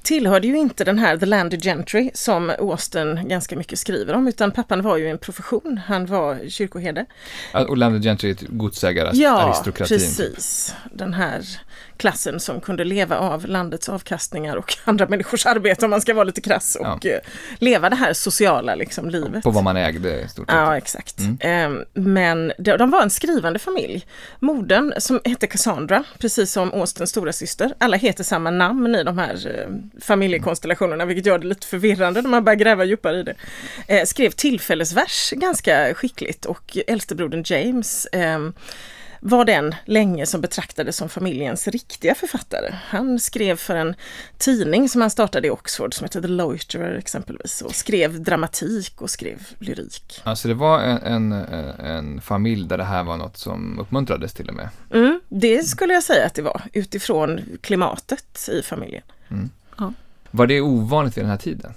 tillhörde 0.03 0.47
ju 0.47 0.57
inte 0.57 0.83
den 0.83 0.99
här 0.99 1.17
The 1.17 1.25
Landed 1.25 1.63
Gentry 1.63 2.11
som 2.13 2.49
Austen 2.59 3.27
ganska 3.29 3.55
mycket 3.55 3.79
skriver 3.79 4.13
om 4.13 4.27
utan 4.27 4.51
pappan 4.51 4.81
var 4.81 4.97
ju 4.97 5.07
en 5.09 5.17
profession, 5.17 5.79
han 5.87 6.05
var 6.05 6.49
kyrkoherde. 6.49 7.05
Och 7.53 7.77
Landed 7.77 8.03
Gentry 8.03 8.29
är 8.29 8.35
godsägare, 8.49 9.09
Ja, 9.13 9.41
aristokratin. 9.41 9.97
typ. 9.97 10.07
precis. 10.07 10.75
Den 10.93 11.13
här 11.13 11.43
klassen 11.97 12.39
som 12.39 12.61
kunde 12.61 12.83
leva 12.83 13.17
av 13.17 13.45
landets 13.45 13.89
avkastningar 13.89 14.55
och 14.55 14.77
andra 14.83 15.07
människors 15.07 15.45
arbete 15.45 15.85
om 15.85 15.91
man 15.91 16.01
ska 16.01 16.13
vara 16.13 16.23
lite 16.23 16.41
krass 16.41 16.77
och 16.79 17.05
eh, 17.05 17.19
leva 17.59 17.89
det 17.89 17.95
här 17.95 18.13
sociala 18.13 18.75
liksom, 18.75 19.09
livet. 19.09 19.43
På 19.43 19.51
vad 19.51 19.63
man 19.63 19.77
ägde 19.77 20.21
i 20.21 20.27
stort 20.27 20.49
sett. 20.49 20.57
Ja, 20.57 20.77
exakt. 20.77 21.19
Mm. 21.19 21.37
Ehm, 21.41 21.83
Men 21.93 22.51
de, 22.57 22.77
de 22.77 22.91
var 22.91 23.01
en 23.01 23.09
skrivande 23.09 23.59
familj. 23.59 24.05
Modern 24.39 24.93
som 24.97 25.19
hette 25.25 25.47
Cassandra, 25.47 26.03
precis 26.19 26.51
som 26.51 26.73
Austens 26.73 27.09
stora 27.09 27.33
syster. 27.33 27.73
Alla 27.77 27.97
heter 27.97 28.23
samma 28.23 28.51
namn 28.51 28.95
i 28.95 29.03
de 29.03 29.17
här 29.17 29.47
eh, 29.47 30.01
familjekonstellationerna, 30.01 31.05
vilket 31.05 31.25
gör 31.25 31.39
det 31.39 31.47
lite 31.47 31.67
förvirrande 31.67 32.21
när 32.21 32.29
man 32.29 32.43
börjar 32.43 32.57
gräva 32.57 32.85
djupare 32.85 33.19
i 33.19 33.23
det. 33.23 33.35
Eh, 33.87 34.05
skrev 34.05 34.29
tillfällesvers 34.29 35.31
ganska 35.31 35.93
skickligt 35.93 36.45
och 36.45 36.77
äldstebrodern 36.87 37.43
James 37.45 38.07
ehm, 38.11 38.53
var 39.19 39.45
den 39.45 39.75
länge 39.85 40.25
som 40.25 40.41
betraktades 40.41 40.97
som 40.97 41.09
familjens 41.09 41.67
riktiga 41.67 42.15
författare. 42.15 42.73
Han 42.85 43.19
skrev 43.19 43.55
för 43.55 43.75
en 43.75 43.95
tidning 44.37 44.89
som 44.89 45.01
han 45.01 45.09
startade 45.09 45.47
i 45.47 45.51
Oxford 45.51 45.93
som 45.93 46.05
heter 46.05 46.21
The 46.21 46.27
Loiterer 46.27 46.97
exempelvis 46.97 47.61
och 47.61 47.75
skrev 47.75 48.23
dramatik 48.23 49.01
och 49.01 49.09
skrev 49.09 49.47
lyrik. 49.59 50.21
Alltså 50.23 50.47
det 50.47 50.53
var 50.53 50.79
en, 50.79 51.31
en, 51.31 51.31
en 51.31 52.21
familj 52.21 52.67
där 52.67 52.77
det 52.77 52.83
här 52.83 53.03
var 53.03 53.17
något 53.17 53.37
som 53.37 53.79
uppmuntrades 53.79 54.33
till 54.33 54.49
och 54.49 54.55
med. 54.55 54.69
Mm, 54.93 55.21
det 55.29 55.63
skulle 55.63 55.93
jag 55.93 56.03
säga 56.03 56.25
att 56.25 56.33
det 56.33 56.41
var 56.41 56.61
utifrån 56.73 57.41
klimatet 57.61 58.49
i 58.51 58.61
familjen. 58.61 59.03
Var 60.31 60.47
det 60.47 60.61
ovanligt 60.61 61.17
vid 61.17 61.23
den 61.23 61.31
här 61.31 61.37
tiden? 61.37 61.73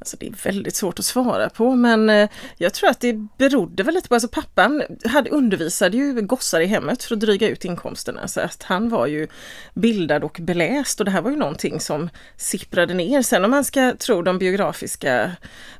Alltså 0.00 0.16
det 0.20 0.26
är 0.26 0.34
väldigt 0.44 0.76
svårt 0.76 0.98
att 0.98 1.04
svara 1.04 1.48
på 1.50 1.74
men 1.74 2.10
eh, 2.10 2.28
jag 2.56 2.74
tror 2.74 2.90
att 2.90 3.00
det 3.00 3.12
berodde 3.38 3.82
väl 3.82 3.94
lite 3.94 4.08
på, 4.08 4.14
alltså 4.14 4.28
pappan 4.28 4.82
hade 5.04 5.30
undervisade 5.30 5.96
ju 5.96 6.22
gossar 6.22 6.60
i 6.60 6.66
hemmet 6.66 7.02
för 7.02 7.14
att 7.14 7.20
dryga 7.20 7.48
ut 7.48 7.64
inkomsterna 7.64 8.28
så 8.28 8.40
att 8.40 8.62
han 8.62 8.88
var 8.88 9.06
ju 9.06 9.28
bildad 9.74 10.24
och 10.24 10.38
beläst 10.40 11.00
och 11.00 11.04
det 11.04 11.10
här 11.10 11.22
var 11.22 11.30
ju 11.30 11.36
någonting 11.36 11.80
som 11.80 12.10
sipprade 12.36 12.94
ner. 12.94 13.22
Sen 13.22 13.44
om 13.44 13.50
man 13.50 13.64
ska 13.64 13.94
tro 13.98 14.22
de 14.22 14.38
biografiska 14.38 15.32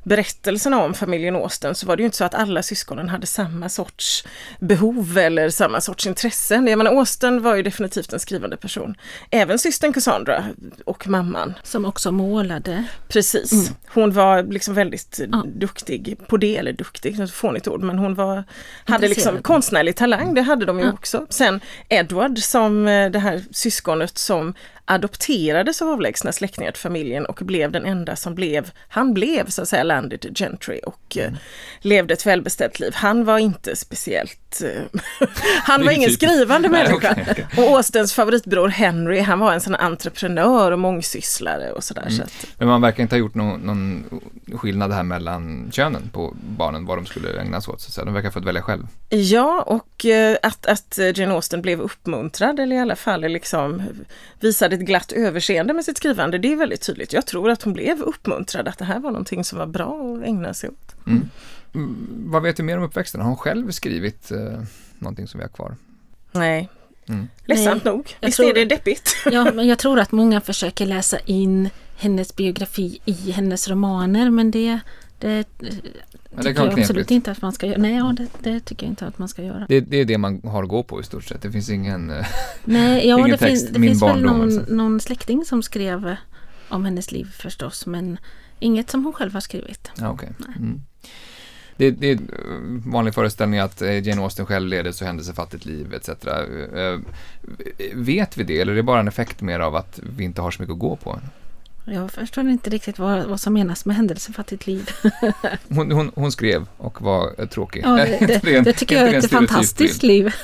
berättelserna 0.03 0.83
om 0.83 0.93
familjen 0.93 1.35
Austen 1.35 1.75
så 1.75 1.85
var 1.87 1.97
det 1.97 2.01
ju 2.01 2.05
inte 2.05 2.17
så 2.17 2.25
att 2.25 2.35
alla 2.35 2.63
syskonen 2.63 3.09
hade 3.09 3.27
samma 3.27 3.69
sorts 3.69 4.25
behov 4.59 5.17
eller 5.17 5.49
samma 5.49 5.81
sorts 5.81 6.07
intressen. 6.07 6.67
Jag 6.67 6.77
menar 6.77 6.91
Austen 6.91 7.41
var 7.41 7.55
ju 7.55 7.63
definitivt 7.63 8.13
en 8.13 8.19
skrivande 8.19 8.57
person. 8.57 8.95
Även 9.29 9.59
systern 9.59 9.93
Cassandra 9.93 10.45
och 10.85 11.07
mamman. 11.07 11.53
Som 11.63 11.85
också 11.85 12.11
målade. 12.11 12.83
Precis. 13.07 13.71
Hon 13.87 14.10
var 14.11 14.43
liksom 14.43 14.73
väldigt 14.73 15.19
Ja. 15.31 15.43
duktig 15.55 16.17
på 16.27 16.37
det, 16.37 16.57
eller 16.57 16.73
duktig, 16.73 17.19
ett 17.19 17.31
fånigt 17.31 17.67
ord, 17.67 17.81
men 17.83 17.99
hon 17.99 18.15
var, 18.15 18.43
hade 18.85 19.07
liksom 19.07 19.41
konstnärlig 19.41 19.95
talang, 19.95 20.33
det 20.33 20.41
hade 20.41 20.65
de 20.65 20.79
ju 20.79 20.85
Ja. 20.85 20.91
också. 20.93 21.25
Sen 21.29 21.59
Edward 21.89 22.37
som 22.39 22.87
eh, 22.87 23.11
det 23.11 23.19
här 23.19 23.43
syskonet 23.51 24.17
som 24.17 24.53
adopterades 24.91 25.81
av 25.81 25.89
avlägsna 25.89 26.31
släktingar 26.31 26.71
till 26.71 26.81
familjen 26.81 27.25
och 27.25 27.35
blev 27.41 27.71
den 27.71 27.85
enda 27.85 28.15
som 28.15 28.35
blev, 28.35 28.71
han 28.87 29.13
blev 29.13 29.49
så 29.49 29.61
att 29.61 29.67
säga 29.67 29.83
landed 29.83 30.37
gentry 30.37 30.79
och 30.85 30.97
Mm. 31.15 31.33
eh, 31.33 31.39
levde 31.81 32.13
ett 32.13 32.25
välbeställt 32.25 32.79
liv. 32.79 32.91
Han 32.95 33.25
var 33.25 33.37
inte 33.37 33.75
speciellt, 33.75 34.61
eh, 34.63 34.99
han 35.63 35.85
var 35.85 35.91
ingen 35.91 36.09
typiskt. 36.09 36.23
skrivande 36.31 36.69
Nej, 36.69 36.83
människa. 36.83 37.11
okej, 37.11 37.27
okej. 37.31 37.65
Och 37.67 37.77
Austens 37.77 38.13
favoritbror 38.13 38.67
Henry, 38.67 39.19
han 39.19 39.39
var 39.39 39.53
en 39.53 39.61
sån 39.61 39.75
entreprenör 39.75 40.71
och 40.71 40.79
mångsysslare 40.79 41.71
och 41.71 41.83
sådär. 41.83 42.01
Mm. 42.01 42.13
Så 42.13 42.23
att, 42.23 42.47
Men 42.57 42.67
man 42.67 42.81
verkar 42.81 43.03
inte 43.03 43.15
ha 43.15 43.19
gjort 43.19 43.35
någon, 43.35 43.59
någon 43.61 44.03
skillnad 44.53 44.91
här 44.93 45.03
mellan 45.03 45.71
könen 45.71 46.09
på 46.13 46.35
barnen, 46.57 46.85
vad 46.85 46.97
de 46.97 47.05
skulle 47.05 47.41
ägna 47.41 47.61
sig 47.61 47.71
åt. 47.71 47.81
Så. 47.81 48.05
De 48.05 48.13
verkar 48.13 48.27
ha 48.29 48.33
fått 48.33 48.45
välja 48.45 48.61
själv. 48.61 48.87
Ja, 49.09 49.61
och 49.61 50.05
eh, 50.05 50.37
att, 50.43 50.65
att 50.65 50.99
Jane 51.15 51.33
Austen 51.33 51.61
blev 51.61 51.81
uppmuntrad 51.81 52.59
eller 52.59 52.75
i 52.75 52.79
alla 52.79 52.95
fall 52.95 53.21
liksom 53.21 53.81
visade 54.39 54.77
ett 54.81 54.87
glatt 54.87 55.11
överseende 55.11 55.73
med 55.73 55.85
sitt 55.85 55.97
skrivande, 55.97 56.37
det 56.37 56.51
är 56.51 56.55
väldigt 56.55 56.81
tydligt. 56.81 57.13
Jag 57.13 57.25
tror 57.25 57.49
att 57.49 57.61
hon 57.63 57.73
blev 57.73 58.01
uppmuntrad, 58.01 58.67
att 58.67 58.77
det 58.77 58.85
här 58.85 58.99
var 58.99 59.11
någonting 59.11 59.43
som 59.43 59.59
var 59.59 59.67
bra 59.67 60.15
att 60.17 60.23
ägna 60.27 60.53
sig 60.53 60.69
åt. 60.69 60.95
Mm. 61.07 61.29
Mm, 61.73 62.07
vad 62.25 62.41
vet 62.43 62.57
du 62.57 62.63
mer 62.63 62.77
om 62.77 62.83
uppväxten? 62.83 63.21
Har 63.21 63.27
hon 63.27 63.37
själv 63.37 63.71
skrivit 63.71 64.31
eh, 64.31 64.61
någonting 64.99 65.27
som 65.27 65.37
vi 65.37 65.43
har 65.43 65.49
kvar? 65.49 65.75
Nej, 66.31 66.69
Mm. 67.07 67.27
ledsamt 67.45 67.83
Nej, 67.85 67.93
nog. 67.93 68.15
jag 68.19 68.27
Visst 68.27 68.37
tror- 68.37 68.49
är 68.49 68.53
det 68.53 68.65
deppigt? 68.65 69.15
Ja, 69.31 69.51
men 69.53 69.67
jag 69.67 69.79
tror 69.79 69.99
att 69.99 70.11
många 70.11 70.41
försöker 70.41 70.85
läsa 70.85 71.19
in 71.19 71.69
hennes 71.97 72.35
biografi 72.35 72.99
i 73.05 73.31
hennes 73.31 73.67
romaner 73.69 74.29
men 74.29 74.51
det, 74.51 74.79
det, 75.21 75.45
det 75.59 75.67
tycker 76.37 76.53
kan 76.53 76.65
vara 76.65 76.71
jag 76.71 76.79
absolut 76.79 77.11
inte 77.11 77.31
att 77.31 77.41
man 77.41 77.51
ska 77.51 77.65
göra. 77.67 77.77
Nej, 77.77 77.95
ja, 77.95 78.15
det, 78.17 78.27
det 78.43 78.59
tycker 78.59 78.85
jag 78.85 78.91
inte 78.91 79.05
att 79.07 79.17
man 79.19 79.27
ska 79.27 79.43
göra. 79.43 79.65
Det, 79.69 79.79
det 79.79 79.97
är 79.97 80.05
det 80.05 80.17
man 80.17 80.41
har 80.43 80.63
att 80.63 80.69
gå 80.69 80.83
på 80.83 80.99
i 80.99 81.03
stort 81.03 81.23
sett. 81.23 81.41
Det 81.41 81.51
finns 81.51 81.69
ingen... 81.69 82.09
eh, 82.09 82.25
Nej, 82.63 83.07
ja, 83.07 83.17
Ingen 83.19 83.31
det, 83.31 83.37
text, 83.37 83.61
finns, 83.61 83.73
det 83.73 83.79
min 83.79 83.89
finns 83.89 84.03
väl 84.03 84.21
någon, 84.21 84.41
alltså. 84.41 84.73
någon 84.73 84.99
släkting 84.99 85.45
som 85.45 85.63
skrev 85.63 86.07
eh, 86.07 86.15
om 86.69 86.85
hennes 86.85 87.11
liv 87.11 87.25
förstås 87.33 87.85
men 87.85 88.17
inget 88.59 88.89
som 88.89 89.03
hon 89.03 89.13
själv 89.13 89.33
har 89.33 89.41
skrivit. 89.41 89.91
Ja, 89.97 90.09
okej. 90.09 90.29
Mm. 90.57 90.81
Det, 91.77 91.91
det 91.91 92.11
är 92.11 92.15
en 92.15 92.83
vanlig 92.85 93.13
föreställning 93.13 93.59
att 93.59 93.81
eh, 93.81 94.07
Jane 94.07 94.21
Austen 94.21 94.45
själv 94.45 94.67
leder 94.67 94.91
så 94.91 95.05
händelsefattigt 95.05 95.65
liv 95.65 95.93
etc. 95.93 96.09
Eh, 96.09 96.99
Vet 97.93 98.37
vi 98.37 98.43
det 98.43 98.61
eller 98.61 98.71
är 98.71 98.75
det 98.75 98.83
bara 98.83 98.99
en 98.99 99.07
effekt 99.07 99.41
mer 99.41 99.59
av 99.59 99.75
att 99.75 99.99
vi 100.17 100.23
inte 100.23 100.41
har 100.41 100.51
så 100.51 100.61
mycket 100.61 100.73
att 100.73 100.79
gå 100.79 100.95
på? 100.95 101.19
Jag 101.93 102.11
förstår 102.11 102.49
inte 102.49 102.69
riktigt 102.69 102.99
vad, 102.99 103.23
vad 103.25 103.39
som 103.39 103.53
menas 103.53 103.85
med 103.85 103.95
händelsefattigt 103.95 104.67
liv. 104.67 104.89
Hon, 105.69 105.91
hon, 105.91 106.11
hon 106.15 106.31
skrev 106.31 106.65
och 106.77 107.01
var 107.01 107.31
eh, 107.37 107.45
tråkig. 107.47 107.81
Ja, 107.85 107.89
det, 107.95 108.39
det, 108.43 108.55
en- 108.55 108.63
det 108.63 108.73
tycker 108.73 108.95
inte 108.95 109.05
jag 109.05 109.13
är 109.13 109.17
ett 109.25 109.31
fantastiskt 109.31 110.01
bild. 110.01 110.23
liv. 110.23 110.33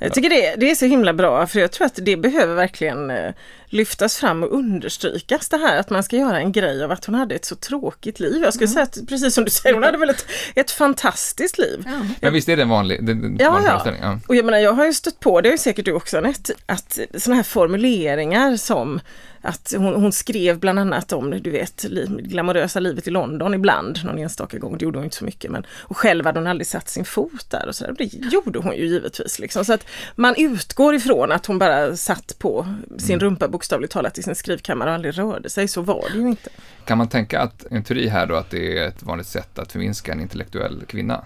Jag 0.00 0.14
tycker 0.14 0.30
det, 0.30 0.54
det 0.56 0.70
är 0.70 0.74
så 0.74 0.86
himla 0.86 1.12
bra 1.12 1.46
för 1.46 1.60
jag 1.60 1.72
tror 1.72 1.86
att 1.86 1.98
det 2.02 2.16
behöver 2.16 2.54
verkligen 2.54 3.10
eh, 3.10 3.32
lyftas 3.66 4.16
fram 4.16 4.42
och 4.42 4.52
understrykas 4.52 5.48
det 5.48 5.56
här 5.56 5.80
att 5.80 5.90
man 5.90 6.02
ska 6.02 6.16
göra 6.16 6.38
en 6.40 6.52
grej 6.52 6.84
av 6.84 6.92
att 6.92 7.04
hon 7.04 7.14
hade 7.14 7.34
ett 7.34 7.44
så 7.44 7.54
tråkigt 7.56 8.20
liv. 8.20 8.42
Jag 8.42 8.54
skulle 8.54 8.68
säga 8.68 8.82
att 8.82 8.98
precis 9.08 9.34
som 9.34 9.44
du 9.44 9.50
säger, 9.50 9.74
hon 9.74 9.82
hade 9.82 9.98
väl 9.98 10.10
ett, 10.10 10.26
ett 10.54 10.70
fantastiskt 10.70 11.58
liv. 11.58 11.82
Ja. 11.86 12.00
Men 12.20 12.32
visst 12.32 12.48
är 12.48 12.56
det 12.56 12.62
en 12.62 12.68
vanlig, 12.68 13.06
det, 13.06 13.14
det, 13.14 13.44
Ja, 13.44 13.50
vanlig 13.50 13.70
ja. 13.70 13.94
Ja. 14.02 14.20
Och 14.28 14.36
jag 14.36 14.44
menar, 14.44 14.58
jag 14.58 14.72
har 14.72 14.86
ju 14.86 14.92
stött 14.94 15.20
på, 15.20 15.40
det 15.40 15.48
har 15.48 15.52
ju 15.54 15.58
säkert 15.58 15.84
du 15.84 15.92
också 15.92 16.18
Anette, 16.18 16.54
att 16.66 16.98
sådana 17.14 17.36
här 17.36 17.42
formuleringar 17.42 18.56
som 18.56 19.00
att 19.48 19.74
hon, 19.76 19.94
hon, 19.94 20.12
skrev 20.12 20.58
bland 20.58 20.78
annat 20.78 21.12
om, 21.12 21.30
du 21.30 21.50
vet, 21.50 21.82
glamorösa 22.08 22.80
livet 22.80 23.08
i 23.08 23.10
London 23.10 23.54
ibland, 23.54 24.04
någon 24.04 24.18
enstaka 24.18 24.58
gång, 24.58 24.78
det 24.78 24.84
gjorde 24.84 24.98
hon 24.98 25.04
inte 25.04 25.16
så 25.16 25.24
mycket, 25.24 25.50
men 25.50 25.66
och 25.70 25.96
själv 25.96 26.26
hade 26.26 26.40
hon 26.40 26.46
aldrig 26.46 26.66
satt 26.66 26.88
sin 26.88 27.04
fot 27.04 27.50
där 27.50 27.68
och 27.68 27.74
så 27.74 27.84
där. 27.84 27.94
Det 27.98 28.04
gjorde 28.04 28.58
hon 28.58 28.76
ju 28.76 28.86
givetvis. 28.86 29.38
Liksom. 29.38 29.64
Så 29.64 29.72
att 29.72 29.86
man 30.16 30.34
utgår 30.38 30.94
ifrån 30.94 31.32
att 31.32 31.46
hon 31.46 31.58
bara 31.58 31.96
satt 31.96 32.38
på 32.38 32.66
sin 32.98 33.14
mm. 33.14 33.20
rumpa 33.20 33.48
bokstavligt 33.48 33.92
talat 33.92 34.18
i 34.18 34.22
sin 34.22 34.34
skrivkammare 34.34 34.88
och 34.90 34.94
aldrig 34.94 35.18
rörde 35.18 35.50
sig, 35.50 35.68
så 35.68 35.82
var 35.82 36.04
det 36.12 36.18
ju 36.18 36.28
inte. 36.28 36.50
Kan 36.84 36.98
man 36.98 37.08
tänka 37.08 37.40
att 37.40 37.66
en 37.70 37.84
teori 37.84 38.08
här 38.08 38.26
då 38.26 38.34
att 38.34 38.50
det 38.50 38.78
är 38.78 38.88
ett 38.88 39.02
vanligt 39.02 39.26
sätt 39.26 39.58
att 39.58 39.72
förminska 39.72 40.12
en 40.12 40.20
intellektuell 40.20 40.84
kvinna? 40.86 41.24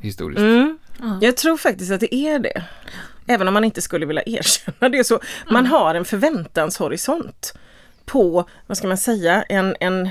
Historiskt. 0.00 0.40
Mm. 0.40 0.78
Jag 1.20 1.36
tror 1.36 1.56
faktiskt 1.56 1.92
att 1.92 2.00
det 2.00 2.14
är 2.14 2.38
det. 2.38 2.64
Även 3.28 3.48
om 3.48 3.54
man 3.54 3.64
inte 3.64 3.82
skulle 3.82 4.06
vilja 4.06 4.22
erkänna 4.26 4.88
det 4.88 5.04
så. 5.04 5.20
Man 5.50 5.66
har 5.66 5.94
en 5.94 6.04
förväntanshorisont 6.04 7.54
på, 8.04 8.48
vad 8.66 8.76
ska 8.78 8.88
man 8.88 8.98
säga, 8.98 9.42
en, 9.42 9.76
en 9.80 10.10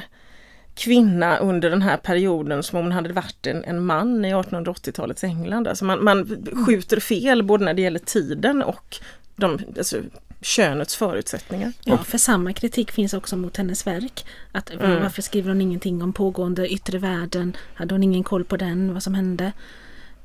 kvinna 0.75 1.37
under 1.37 1.69
den 1.69 1.81
här 1.81 1.97
perioden 1.97 2.63
som 2.63 2.79
om 2.79 2.85
hon 2.85 2.91
hade 2.91 3.13
varit 3.13 3.47
en, 3.47 3.63
en 3.63 3.85
man 3.85 4.25
i 4.25 4.33
1880-talets 4.33 5.23
England. 5.23 5.67
Alltså 5.67 5.85
man, 5.85 6.03
man 6.03 6.45
skjuter 6.65 6.99
fel 6.99 7.43
både 7.43 7.65
när 7.65 7.73
det 7.73 7.81
gäller 7.81 7.99
tiden 7.99 8.63
och 8.63 8.97
de, 9.35 9.59
alltså, 9.77 9.97
könets 10.41 10.95
förutsättningar. 10.95 11.73
Ja, 11.83 11.97
för 11.97 12.17
samma 12.17 12.53
kritik 12.53 12.91
finns 12.91 13.13
också 13.13 13.37
mot 13.37 13.57
hennes 13.57 13.87
verk. 13.87 14.25
Att 14.51 14.69
mm. 14.71 15.01
Varför 15.03 15.21
skriver 15.21 15.49
hon 15.49 15.61
ingenting 15.61 16.03
om 16.03 16.13
pågående 16.13 16.69
yttre 16.69 16.97
världen? 16.97 17.57
Hade 17.73 17.93
hon 17.93 18.03
ingen 18.03 18.23
koll 18.23 18.43
på 18.43 18.57
den, 18.57 18.93
vad 18.93 19.03
som 19.03 19.13
hände? 19.13 19.51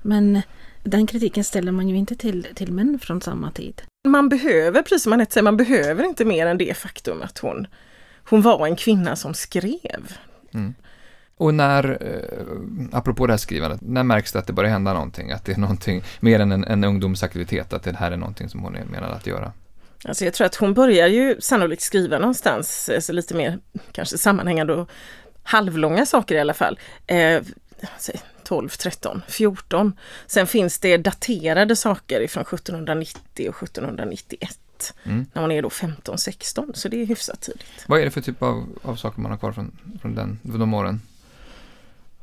Men 0.02 0.42
den 0.82 1.06
kritiken 1.06 1.44
ställer 1.44 1.72
man 1.72 1.88
ju 1.88 1.96
inte 1.96 2.16
till, 2.16 2.46
till 2.54 2.72
män 2.72 2.98
från 2.98 3.20
samma 3.20 3.50
tid. 3.50 3.82
Man 4.08 4.28
behöver, 4.28 4.82
precis 4.82 5.02
som 5.02 5.12
Anette 5.12 5.32
säger, 5.32 5.44
man 5.44 5.56
behöver 5.56 6.04
inte 6.04 6.24
mer 6.24 6.46
än 6.46 6.58
det 6.58 6.76
faktum 6.76 7.22
att 7.22 7.38
hon, 7.38 7.66
hon 8.28 8.42
var 8.42 8.66
en 8.66 8.76
kvinna 8.76 9.16
som 9.16 9.34
skrev. 9.34 10.16
Mm. 10.54 10.74
Och 11.36 11.54
när, 11.54 11.98
eh, 12.00 12.98
apropå 12.98 13.26
det 13.26 13.32
här 13.32 13.38
skrivandet, 13.38 13.80
när 13.80 14.02
märks 14.02 14.32
det 14.32 14.38
att 14.38 14.46
det 14.46 14.52
börjar 14.52 14.70
hända 14.70 14.92
någonting? 14.92 15.30
Att 15.30 15.44
det 15.44 15.52
är 15.52 15.56
någonting 15.56 16.02
mer 16.20 16.40
än 16.40 16.52
en, 16.52 16.64
en 16.64 16.84
ungdomsaktivitet, 16.84 17.72
att 17.72 17.82
det 17.82 17.96
här 17.96 18.12
är 18.12 18.16
någonting 18.16 18.48
som 18.48 18.60
hon 18.60 18.76
är 18.76 18.84
menad 18.84 19.10
att 19.12 19.26
göra? 19.26 19.52
Alltså 20.04 20.24
jag 20.24 20.34
tror 20.34 20.46
att 20.46 20.54
hon 20.54 20.74
börjar 20.74 21.06
ju 21.06 21.36
sannolikt 21.40 21.82
skriva 21.82 22.18
någonstans, 22.18 22.90
alltså 22.94 23.12
lite 23.12 23.34
mer 23.34 23.58
kanske 23.92 24.18
sammanhängande 24.18 24.72
och 24.74 24.90
halvlånga 25.42 26.06
saker 26.06 26.34
i 26.34 26.40
alla 26.40 26.54
fall. 26.54 26.78
Eh, 27.06 27.42
12, 28.44 28.68
13, 28.68 29.22
14. 29.28 29.92
Sen 30.26 30.46
finns 30.46 30.78
det 30.78 30.96
daterade 30.96 31.76
saker 31.76 32.26
från 32.26 32.42
1790 32.42 33.48
och 33.48 33.62
1791. 33.62 34.58
Mm. 35.04 35.26
När 35.32 35.42
hon 35.42 35.52
är 35.52 35.62
då 35.62 35.70
15, 35.70 36.18
16, 36.18 36.72
så 36.74 36.88
det 36.88 37.02
är 37.02 37.06
hyfsat 37.06 37.40
tidigt. 37.40 37.84
Vad 37.86 38.00
är 38.00 38.04
det 38.04 38.10
för 38.10 38.20
typ 38.20 38.42
av, 38.42 38.68
av 38.82 38.96
saker 38.96 39.20
man 39.20 39.30
har 39.30 39.38
kvar 39.38 39.52
från, 39.52 39.78
från 40.00 40.14
den, 40.14 40.38
de 40.42 40.74
åren? 40.74 41.00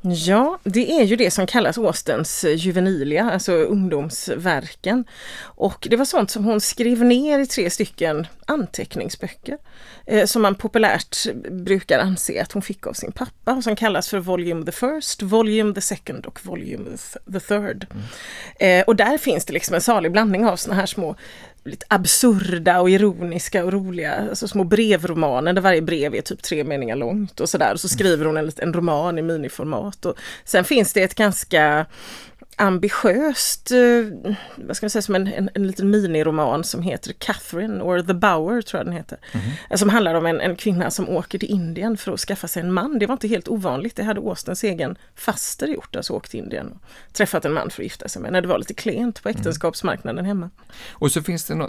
Ja, 0.02 0.58
det 0.64 0.92
är 0.92 1.04
ju 1.04 1.16
det 1.16 1.30
som 1.30 1.46
kallas 1.46 1.78
Austens 1.78 2.44
juvenilia, 2.44 3.30
alltså 3.30 3.52
ungdomsverken. 3.52 5.04
Och 5.40 5.86
det 5.90 5.96
var 5.96 6.04
sånt 6.04 6.30
som 6.30 6.44
hon 6.44 6.60
skrev 6.60 7.04
ner 7.04 7.38
i 7.38 7.46
tre 7.46 7.70
stycken 7.70 8.26
anteckningsböcker 8.46 9.58
eh, 10.06 10.26
som 10.26 10.42
man 10.42 10.54
populärt 10.54 11.16
brukar 11.50 11.98
anse 11.98 12.42
att 12.42 12.52
hon 12.52 12.62
fick 12.62 12.86
av 12.86 12.92
sin 12.92 13.12
pappa 13.12 13.52
och 13.52 13.64
som 13.64 13.76
kallas 13.76 14.08
för 14.08 14.18
Volume 14.18 14.64
the 14.66 14.72
First, 14.72 15.22
Volume 15.22 15.74
the 15.74 15.80
Second 15.80 16.26
och 16.26 16.40
Volume 16.46 16.90
the 17.32 17.40
Third. 17.40 17.86
Mm. 17.90 18.80
Eh, 18.80 18.84
och 18.84 18.96
där 18.96 19.18
finns 19.18 19.44
det 19.44 19.52
liksom 19.52 19.74
en 19.74 19.80
salig 19.80 20.12
blandning 20.12 20.46
av 20.46 20.56
såna 20.56 20.74
här 20.74 20.86
små 20.86 21.16
lite 21.64 21.86
absurda 21.88 22.80
och 22.80 22.90
ironiska 22.90 23.64
och 23.64 23.72
roliga, 23.72 24.14
alltså 24.14 24.48
små 24.48 24.64
brevromaner 24.64 25.52
där 25.52 25.62
varje 25.62 25.82
brev 25.82 26.14
är 26.14 26.20
typ 26.20 26.42
tre 26.42 26.64
meningar 26.64 26.96
långt 26.96 27.40
och 27.40 27.48
sådär. 27.48 27.72
Och 27.72 27.80
så 27.80 27.88
skriver 27.88 28.24
hon 28.24 28.36
en, 28.36 28.50
en 28.56 28.72
roman 28.72 29.18
i 29.18 29.22
miniformat. 29.22 30.06
Och 30.06 30.14
sen 30.44 30.64
finns 30.64 30.92
det 30.92 31.02
ett 31.02 31.14
ganska 31.14 31.86
ambitiöst, 32.56 33.70
eh, 33.70 34.32
vad 34.56 34.76
ska 34.76 34.84
man 34.84 34.90
säga, 34.90 35.02
som 35.02 35.14
en, 35.14 35.26
en, 35.26 35.50
en 35.54 35.66
liten 35.66 35.90
miniroman 35.90 36.64
som 36.64 36.82
heter 36.82 37.12
Catherine, 37.12 37.82
or 37.82 38.02
The 38.02 38.14
Bower 38.14 38.62
tror 38.62 38.78
jag 38.78 38.86
den 38.86 38.94
heter. 38.94 39.18
Mm. 39.32 39.78
Som 39.78 39.88
handlar 39.88 40.14
om 40.14 40.26
en, 40.26 40.40
en 40.40 40.56
kvinna 40.56 40.90
som 40.90 41.08
åker 41.08 41.38
till 41.38 41.50
Indien 41.50 41.96
för 41.96 42.12
att 42.12 42.20
skaffa 42.20 42.48
sig 42.48 42.62
en 42.62 42.72
man. 42.72 42.98
Det 42.98 43.06
var 43.06 43.12
inte 43.12 43.28
helt 43.28 43.48
ovanligt, 43.48 43.96
det 43.96 44.02
hade 44.02 44.20
Austens 44.20 44.64
egen 44.64 44.96
faster 45.14 45.66
gjort, 45.66 45.96
alltså 45.96 46.12
åkt 46.12 46.30
till 46.30 46.40
Indien 46.40 46.66
och 46.66 47.12
träffat 47.12 47.44
en 47.44 47.52
man 47.52 47.70
för 47.70 47.82
att 47.82 47.84
gifta 47.84 48.08
sig 48.08 48.22
med, 48.22 48.32
när 48.32 48.40
det 48.40 48.48
var 48.48 48.58
lite 48.58 48.74
klent 48.74 49.22
på 49.22 49.28
mm. 49.28 49.38
äktenskapsmarknaden 49.38 50.24
hemma. 50.24 50.50
Och 50.90 51.12
så 51.12 51.22
finns 51.22 51.44
det 51.44 51.54
no 51.54 51.68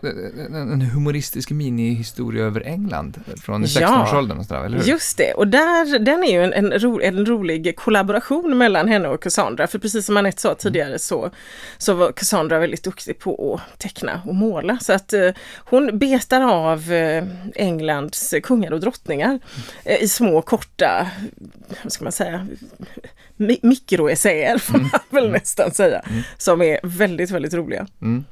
en 0.55 0.81
humoristisk 0.81 1.51
minihistoria 1.51 2.45
över 2.45 2.61
England 2.61 3.17
från 3.43 3.65
16-årsåldern 3.65 4.37
och 4.37 4.45
sådär, 4.45 4.65
eller 4.65 4.77
hur? 4.77 4.85
Just 4.85 5.17
det, 5.17 5.33
och 5.33 5.47
där, 5.47 5.99
den 5.99 6.23
är 6.23 6.31
ju 6.31 6.43
en, 6.43 6.53
en, 6.53 6.79
ro, 6.79 7.01
en 7.01 7.25
rolig 7.25 7.75
kollaboration 7.75 8.57
mellan 8.57 8.87
henne 8.87 9.07
och 9.07 9.23
Cassandra, 9.23 9.67
för 9.67 9.79
precis 9.79 10.05
som 10.05 10.17
Anette 10.17 10.41
sa 10.41 10.55
tidigare 10.55 10.70
tidigare 10.71 10.99
så, 10.99 11.31
så 11.77 11.93
var 11.93 12.11
Cassandra 12.11 12.59
väldigt 12.59 12.83
duktig 12.83 13.19
på 13.19 13.55
att 13.55 13.79
teckna 13.79 14.21
och 14.25 14.35
måla. 14.35 14.77
Så 14.79 14.93
att 14.93 15.13
eh, 15.13 15.29
hon 15.57 15.99
betar 15.99 16.41
av 16.41 16.91
eh, 16.91 17.23
Englands 17.55 18.33
kungar 18.43 18.71
och 18.71 18.79
drottningar 18.79 19.39
eh, 19.85 20.03
i 20.03 20.07
små 20.07 20.41
korta, 20.41 21.09
vad 21.83 21.91
ska 21.91 22.03
man 22.03 22.11
säga, 22.11 22.47
mikroessäer 23.61 24.57
får 24.57 24.75
mm. 24.75 24.89
man 24.91 25.01
väl 25.09 25.23
mm. 25.23 25.33
nästan 25.33 25.71
säga, 25.71 25.99
mm. 25.99 26.21
som 26.37 26.61
är 26.61 26.79
väldigt, 26.83 27.31
väldigt 27.31 27.53
roliga. 27.53 27.87
Mm. 28.01 28.25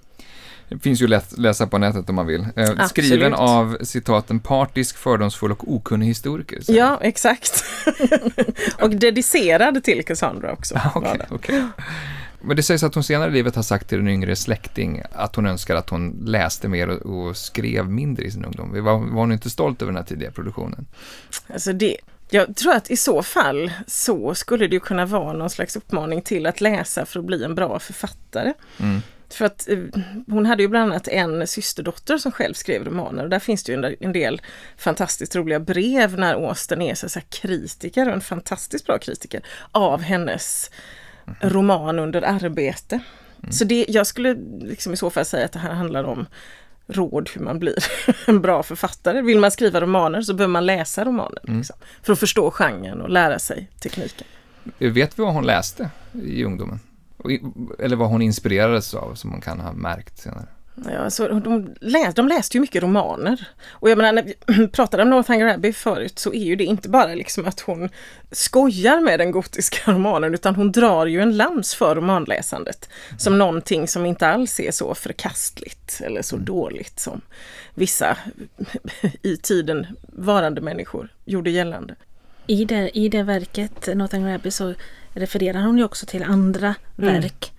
Det 0.69 0.79
finns 0.79 1.01
ju 1.01 1.07
lätt 1.07 1.37
läsa 1.37 1.67
på 1.67 1.77
nätet 1.77 2.09
om 2.09 2.15
man 2.15 2.27
vill. 2.27 2.47
Eh, 2.55 2.87
skriven 2.87 3.33
av 3.33 3.77
citaten 3.81 4.39
partisk, 4.39 4.97
fördomsfull 4.97 5.51
och 5.51 5.73
okunnig 5.73 6.07
historiker. 6.07 6.61
Så. 6.61 6.73
Ja, 6.73 6.99
exakt. 7.01 7.63
och 8.81 8.89
dedicerad 8.89 9.83
till 9.83 10.05
Cassandra 10.05 10.51
också. 10.51 10.75
Ah, 10.75 10.99
okay, 10.99 11.17
okay. 11.29 11.61
Men 12.41 12.55
det 12.55 12.63
sägs 12.63 12.83
att 12.83 12.95
hon 12.95 13.03
senare 13.03 13.29
i 13.29 13.33
livet 13.33 13.55
har 13.55 13.63
sagt 13.63 13.89
till 13.89 13.99
en 13.99 14.07
yngre 14.07 14.35
släkting 14.35 15.01
att 15.11 15.35
hon 15.35 15.45
önskar 15.45 15.75
att 15.75 15.89
hon 15.89 16.23
läste 16.25 16.67
mer 16.67 16.87
och, 16.87 17.27
och 17.27 17.37
skrev 17.37 17.89
mindre 17.89 18.25
i 18.25 18.31
sin 18.31 18.45
ungdom. 18.45 18.71
Var, 18.71 18.81
var 18.81 18.99
hon 18.99 19.31
inte 19.31 19.49
stolt 19.49 19.81
över 19.81 19.91
den 19.91 19.97
här 19.97 20.07
tidiga 20.07 20.31
produktionen? 20.31 20.85
Alltså 21.47 21.73
det, 21.73 21.97
jag 22.29 22.55
tror 22.55 22.73
att 22.73 22.91
i 22.91 22.97
så 22.97 23.23
fall 23.23 23.71
så 23.87 24.35
skulle 24.35 24.67
det 24.67 24.79
kunna 24.79 25.05
vara 25.05 25.33
någon 25.33 25.49
slags 25.49 25.75
uppmaning 25.75 26.21
till 26.21 26.45
att 26.45 26.61
läsa 26.61 27.05
för 27.05 27.19
att 27.19 27.25
bli 27.25 27.43
en 27.43 27.55
bra 27.55 27.79
författare. 27.79 28.53
Mm. 28.77 29.01
För 29.29 29.45
att 29.45 29.69
eh, 29.69 29.77
hon 30.27 30.45
hade 30.45 30.63
ju 30.63 30.69
bland 30.69 30.91
annat 30.91 31.07
en 31.07 31.47
systerdotter 31.47 32.17
som 32.17 32.31
själv 32.31 32.53
skrev 32.53 32.85
romaner 32.85 33.23
och 33.23 33.29
där 33.29 33.39
finns 33.39 33.63
det 33.63 33.71
ju 33.71 33.97
en 33.99 34.13
del 34.13 34.41
fantastiskt 34.77 35.35
roliga 35.35 35.59
brev 35.59 36.19
när 36.19 36.33
Austen 36.33 36.81
är 36.81 36.95
så, 36.95 37.09
så 37.09 37.19
kritiker 37.29 38.07
och 38.07 38.13
en 38.13 38.21
fantastiskt 38.21 38.85
bra 38.85 38.97
kritiker 38.97 39.41
av 39.71 40.01
hennes 40.01 40.71
roman 41.41 41.99
under 41.99 42.21
arbete. 42.21 42.99
Mm. 43.39 43.51
Så 43.51 43.65
det, 43.65 43.85
jag 43.89 44.07
skulle 44.07 44.33
liksom 44.61 44.93
i 44.93 44.97
så 44.97 45.09
fall 45.09 45.25
säga 45.25 45.45
att 45.45 45.51
det 45.51 45.59
här 45.59 45.73
handlar 45.73 46.03
om 46.03 46.25
råd 46.87 47.29
hur 47.33 47.41
man 47.41 47.59
blir 47.59 47.75
en 48.27 48.41
bra 48.41 48.63
författare. 48.63 49.21
Vill 49.21 49.39
man 49.39 49.51
skriva 49.51 49.81
romaner 49.81 50.21
så 50.21 50.33
behöver 50.33 50.51
man 50.51 50.65
läsa 50.65 51.05
romaner 51.05 51.41
mm. 51.47 51.57
liksom, 51.57 51.75
för 52.03 52.13
att 52.13 52.19
förstå 52.19 52.51
genren 52.51 53.01
och 53.01 53.09
lära 53.09 53.39
sig 53.39 53.69
tekniken. 53.79 54.27
Vet 54.77 55.19
vi 55.19 55.23
vad 55.23 55.33
hon 55.33 55.45
läste 55.45 55.89
i 56.23 56.43
ungdomen? 56.43 56.79
Eller 57.79 57.95
vad 57.95 58.09
hon 58.09 58.21
inspirerades 58.21 58.93
av 58.93 59.15
som 59.15 59.29
man 59.29 59.41
kan 59.41 59.59
ha 59.59 59.73
märkt 59.73 60.17
senare? 60.17 60.45
Ja, 60.85 60.97
alltså, 60.97 61.27
de, 61.27 61.75
läs, 61.81 62.15
de 62.15 62.27
läste 62.27 62.57
ju 62.57 62.61
mycket 62.61 62.83
romaner. 62.83 63.47
Och 63.69 63.89
jag 63.89 63.97
menar, 63.97 64.13
när 64.13 64.23
vi 64.23 64.67
pratade 64.71 65.03
om 65.03 65.09
Northanger 65.09 65.53
Abbey 65.53 65.73
förut 65.73 66.19
så 66.19 66.33
är 66.33 66.43
ju 66.43 66.55
det 66.55 66.63
inte 66.63 66.89
bara 66.89 67.15
liksom 67.15 67.45
att 67.45 67.59
hon 67.59 67.89
skojar 68.31 69.01
med 69.01 69.19
den 69.19 69.31
gotiska 69.31 69.91
romanen 69.91 70.33
utan 70.33 70.55
hon 70.55 70.71
drar 70.71 71.05
ju 71.05 71.21
en 71.21 71.37
lans 71.37 71.75
för 71.75 71.95
romanläsandet. 71.95 72.89
Som 73.17 73.37
någonting 73.37 73.87
som 73.87 74.05
inte 74.05 74.27
alls 74.27 74.59
är 74.59 74.71
så 74.71 74.95
förkastligt 74.95 76.01
eller 76.05 76.21
så 76.21 76.35
mm. 76.35 76.45
dåligt 76.45 76.99
som 76.99 77.21
vissa 77.73 78.17
i 79.21 79.37
tiden 79.37 79.87
varande 80.01 80.61
människor 80.61 81.09
gjorde 81.25 81.49
gällande. 81.49 81.95
I 82.47 82.65
det, 82.65 82.97
i 82.97 83.09
det 83.09 83.23
verket, 83.23 83.89
Northanger 83.95 84.35
Abbey, 84.35 84.51
så 84.51 84.73
refererar 85.13 85.61
hon 85.61 85.77
ju 85.77 85.83
också 85.83 86.05
till 86.05 86.23
andra 86.23 86.75
mm. 86.97 87.13
verk 87.13 87.53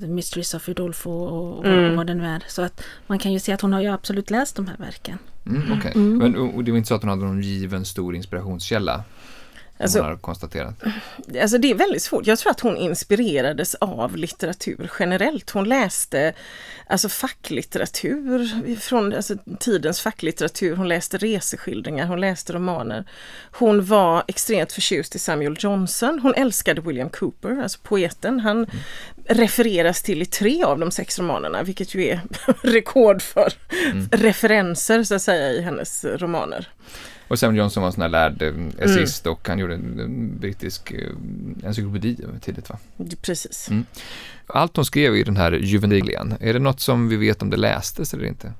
The 0.00 0.06
Mysteries 0.06 0.54
of 0.54 0.68
Udolfo 0.68 1.10
och, 1.10 1.66
mm. 1.66 1.96
vad 1.96 2.06
det 2.06 2.14
nu 2.14 2.26
är. 2.26 2.44
Så 2.48 2.62
att 2.62 2.82
man 3.06 3.18
kan 3.18 3.32
ju 3.32 3.40
se 3.40 3.52
att 3.52 3.60
hon 3.60 3.72
har 3.72 3.80
ju 3.80 3.88
absolut 3.88 4.30
läst 4.30 4.56
de 4.56 4.66
här 4.66 4.76
verken. 4.76 5.18
Mm, 5.46 5.78
okay. 5.78 5.92
mm. 5.94 6.18
Men 6.18 6.36
och 6.36 6.64
det 6.64 6.70
var 6.70 6.78
inte 6.78 6.88
så 6.88 6.94
att 6.94 7.02
hon 7.02 7.10
hade 7.10 7.24
någon 7.24 7.42
given 7.42 7.84
stor 7.84 8.14
inspirationskälla? 8.14 9.04
Alltså, 9.82 9.98
hon 9.98 10.08
har 10.08 10.16
konstaterat. 10.16 10.82
Alltså 11.42 11.58
det 11.58 11.70
är 11.70 11.74
väldigt 11.74 12.02
svårt. 12.02 12.26
Jag 12.26 12.38
tror 12.38 12.50
att 12.50 12.60
hon 12.60 12.76
inspirerades 12.76 13.74
av 13.74 14.16
litteratur 14.16 14.90
generellt. 14.98 15.50
Hon 15.50 15.68
läste 15.68 16.32
alltså 16.86 17.08
facklitteratur 17.08 18.76
från 18.76 19.14
alltså, 19.14 19.36
tidens 19.60 20.00
facklitteratur. 20.00 20.76
Hon 20.76 20.88
läste 20.88 21.18
reseskildringar, 21.18 22.06
hon 22.06 22.20
läste 22.20 22.52
romaner. 22.52 23.04
Hon 23.52 23.84
var 23.84 24.24
extremt 24.28 24.72
förtjust 24.72 25.14
i 25.14 25.18
Samuel 25.18 25.56
Johnson. 25.58 26.20
Hon 26.22 26.34
älskade 26.34 26.80
William 26.80 27.10
Cooper, 27.10 27.62
alltså 27.62 27.78
poeten. 27.82 28.40
Han 28.40 28.56
mm. 28.56 28.68
refereras 29.28 30.02
till 30.02 30.22
i 30.22 30.26
tre 30.26 30.64
av 30.64 30.78
de 30.78 30.90
sex 30.90 31.18
romanerna, 31.18 31.62
vilket 31.62 31.94
ju 31.94 32.08
är 32.08 32.20
rekord 32.62 33.22
för 33.22 33.52
mm. 33.90 34.08
referenser 34.12 35.02
så 35.02 35.14
att 35.14 35.22
säga 35.22 35.52
i 35.52 35.62
hennes 35.62 36.04
romaner. 36.04 36.68
Och 37.30 37.38
Sam 37.38 37.56
Johnson 37.56 37.80
var 37.80 37.88
en 37.88 37.92
sån 37.92 38.02
här 38.02 38.08
lärd 38.08 38.42
eh, 38.42 38.54
essist 38.78 39.26
mm. 39.26 39.32
och 39.32 39.48
han 39.48 39.58
gjorde 39.58 39.74
en 39.74 40.38
brittisk 40.38 40.92
eh, 40.92 41.08
encyklopedi 41.64 42.16
tidigt 42.40 42.70
va? 42.70 42.78
Precis. 43.22 43.68
Mm. 43.68 43.84
Allt 44.46 44.76
hon 44.76 44.84
skrev 44.84 45.16
i 45.16 45.22
den 45.22 45.36
här 45.36 45.52
Juvenilian, 45.52 46.34
är 46.40 46.52
det 46.52 46.58
något 46.58 46.80
som 46.80 47.08
vi 47.08 47.16
vet 47.16 47.42
om 47.42 47.50
det 47.50 47.56
lästes 47.56 48.14
eller 48.14 48.24
inte? 48.24 48.52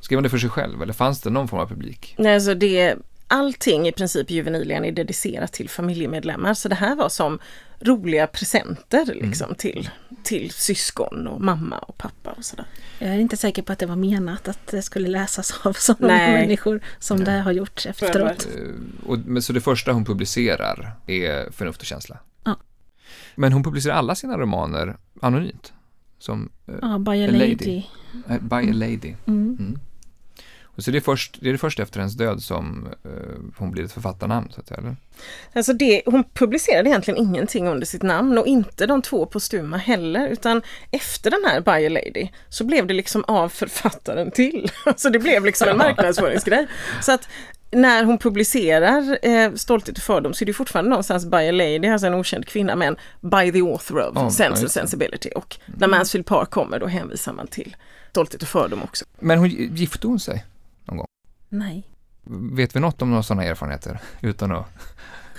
Skrev 0.00 0.16
hon 0.16 0.22
det 0.22 0.28
för 0.28 0.38
sig 0.38 0.50
själv 0.50 0.82
eller 0.82 0.92
fanns 0.92 1.20
det 1.20 1.30
någon 1.30 1.48
form 1.48 1.60
av 1.60 1.66
publik? 1.66 2.14
Nej, 2.18 2.34
alltså 2.34 2.54
det, 2.54 2.96
allting 3.28 3.88
i 3.88 3.92
princip 3.92 4.30
i 4.30 4.34
Juvenilian 4.34 4.84
är 4.84 4.92
dedicerat 4.92 5.52
till 5.52 5.68
familjemedlemmar 5.68 6.54
så 6.54 6.68
det 6.68 6.74
här 6.74 6.96
var 6.96 7.08
som 7.08 7.38
roliga 7.80 8.26
presenter 8.26 9.02
mm. 9.02 9.28
liksom 9.28 9.46
mm. 9.46 9.56
till, 9.56 9.90
till 10.22 10.50
syskon 10.50 11.26
och 11.26 11.40
mamma 11.40 11.78
och 11.78 11.98
pappa 11.98 12.30
och 12.30 12.44
sådär. 12.44 12.66
Jag 12.98 13.10
är 13.10 13.18
inte 13.18 13.36
säker 13.36 13.62
på 13.62 13.72
att 13.72 13.78
det 13.78 13.86
var 13.86 13.96
menat 13.96 14.48
att 14.48 14.66
det 14.66 14.82
skulle 14.82 15.08
läsas 15.08 15.60
av 15.62 15.72
så 15.78 15.94
många 15.98 16.14
Nej. 16.14 16.32
människor 16.32 16.80
som 16.98 17.16
Nej. 17.16 17.26
det 17.26 17.40
har 17.40 17.52
gjort 17.52 17.86
efteråt. 17.86 18.48
Eh, 18.56 19.08
och, 19.08 19.18
men 19.18 19.42
så 19.42 19.52
det 19.52 19.60
första 19.60 19.92
hon 19.92 20.04
publicerar 20.04 20.92
är 21.06 21.50
Förnuft 21.50 21.80
och 21.80 21.86
känsla? 21.86 22.18
Ja. 22.44 22.56
Men 23.34 23.52
hon 23.52 23.62
publicerar 23.62 23.94
alla 23.94 24.14
sina 24.14 24.38
romaner 24.38 24.96
anonymt? 25.20 25.72
Som 26.18 26.50
uh, 26.68 26.74
ja, 26.82 26.98
By 26.98 27.24
a, 27.24 27.28
a 27.28 27.32
Lady. 27.32 27.54
lady. 27.54 27.82
Uh, 28.30 28.40
by 28.40 28.70
a 28.70 28.72
Lady. 28.72 29.14
Mm. 29.26 29.56
Mm. 29.60 29.78
Och 30.76 30.84
så 30.84 30.90
det 30.90 30.98
är, 30.98 31.00
först, 31.00 31.36
det 31.40 31.50
är 31.50 31.56
först 31.56 31.80
efter 31.80 32.00
hennes 32.00 32.14
död 32.14 32.42
som 32.42 32.88
uh, 33.06 33.10
hon 33.56 33.70
blir 33.70 33.84
ett 33.84 33.92
författarnamn, 33.92 34.48
så 34.54 34.60
att 34.60 34.66
säga, 34.66 34.80
eller? 34.80 34.96
Alltså 35.52 35.72
det, 35.72 36.02
hon 36.06 36.24
publicerade 36.24 36.88
egentligen 36.88 37.20
ingenting 37.20 37.68
under 37.68 37.86
sitt 37.86 38.02
namn 38.02 38.38
och 38.38 38.46
inte 38.46 38.86
de 38.86 39.02
två 39.02 39.26
postuma 39.26 39.76
heller, 39.76 40.28
utan 40.28 40.62
efter 40.90 41.30
den 41.30 41.40
här 41.44 41.60
By 41.60 41.86
a 41.86 41.88
Lady 41.88 42.28
så 42.48 42.64
blev 42.64 42.86
det 42.86 42.94
liksom 42.94 43.24
av 43.24 43.48
författaren 43.48 44.30
till. 44.30 44.70
Så 44.96 45.08
det 45.08 45.18
blev 45.18 45.44
liksom 45.44 45.68
en 45.68 45.76
marknadsföringsgrej. 45.76 46.66
Så 47.02 47.12
att 47.12 47.28
när 47.70 48.04
hon 48.04 48.18
publicerar 48.18 49.18
eh, 49.22 49.52
Stolthet 49.54 49.96
och 49.96 50.02
fördom 50.02 50.34
så 50.34 50.44
är 50.44 50.46
det 50.46 50.52
fortfarande 50.52 50.90
någonstans 50.90 51.26
by 51.26 51.36
a 51.48 51.52
lady, 51.52 51.88
alltså 51.88 52.06
en 52.06 52.14
okänd 52.14 52.46
kvinna, 52.46 52.76
men 52.76 52.96
by 53.20 53.52
the 53.52 53.60
author 53.60 54.00
of 54.00 54.16
oh, 54.16 54.28
Sense 54.28 54.60
and 54.60 54.70
Sensibility. 54.70 55.28
Och 55.34 55.56
när 55.66 55.88
Mansfield 55.88 56.26
Park 56.26 56.50
kommer 56.50 56.78
då 56.78 56.86
hänvisar 56.86 57.32
man 57.32 57.46
till 57.46 57.76
Stolthet 58.10 58.42
och 58.42 58.48
fördom 58.48 58.82
också. 58.82 59.04
Men 59.18 59.38
hon, 59.38 59.48
gifte 59.48 60.06
hon 60.06 60.20
sig? 60.20 60.44
Nej. 61.58 61.82
Vet 62.52 62.76
vi 62.76 62.80
något 62.80 63.02
om 63.02 63.10
några 63.10 63.22
sådana 63.22 63.44
erfarenheter 63.44 64.00
utan 64.20 64.52
att 64.52 64.66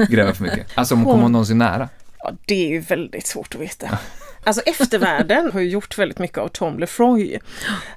gräva 0.10 0.34
för 0.34 0.44
mycket? 0.44 0.68
Alltså 0.76 0.96
om 0.96 1.04
hon 1.04 1.14
kommer 1.14 1.30
någonsin 1.30 1.58
nära? 1.58 1.90
Ja, 2.18 2.32
det 2.46 2.66
är 2.66 2.70
ju 2.70 2.80
väldigt 2.80 3.28
svårt 3.28 3.56
att 3.56 3.62
veta. 3.62 4.00
Alltså 4.46 4.62
eftervärlden 4.62 5.52
har 5.52 5.60
ju 5.60 5.70
gjort 5.70 5.98
väldigt 5.98 6.20
mycket 6.20 6.38
av 6.38 6.48
Tom 6.48 6.80
Lefroy. 6.80 7.40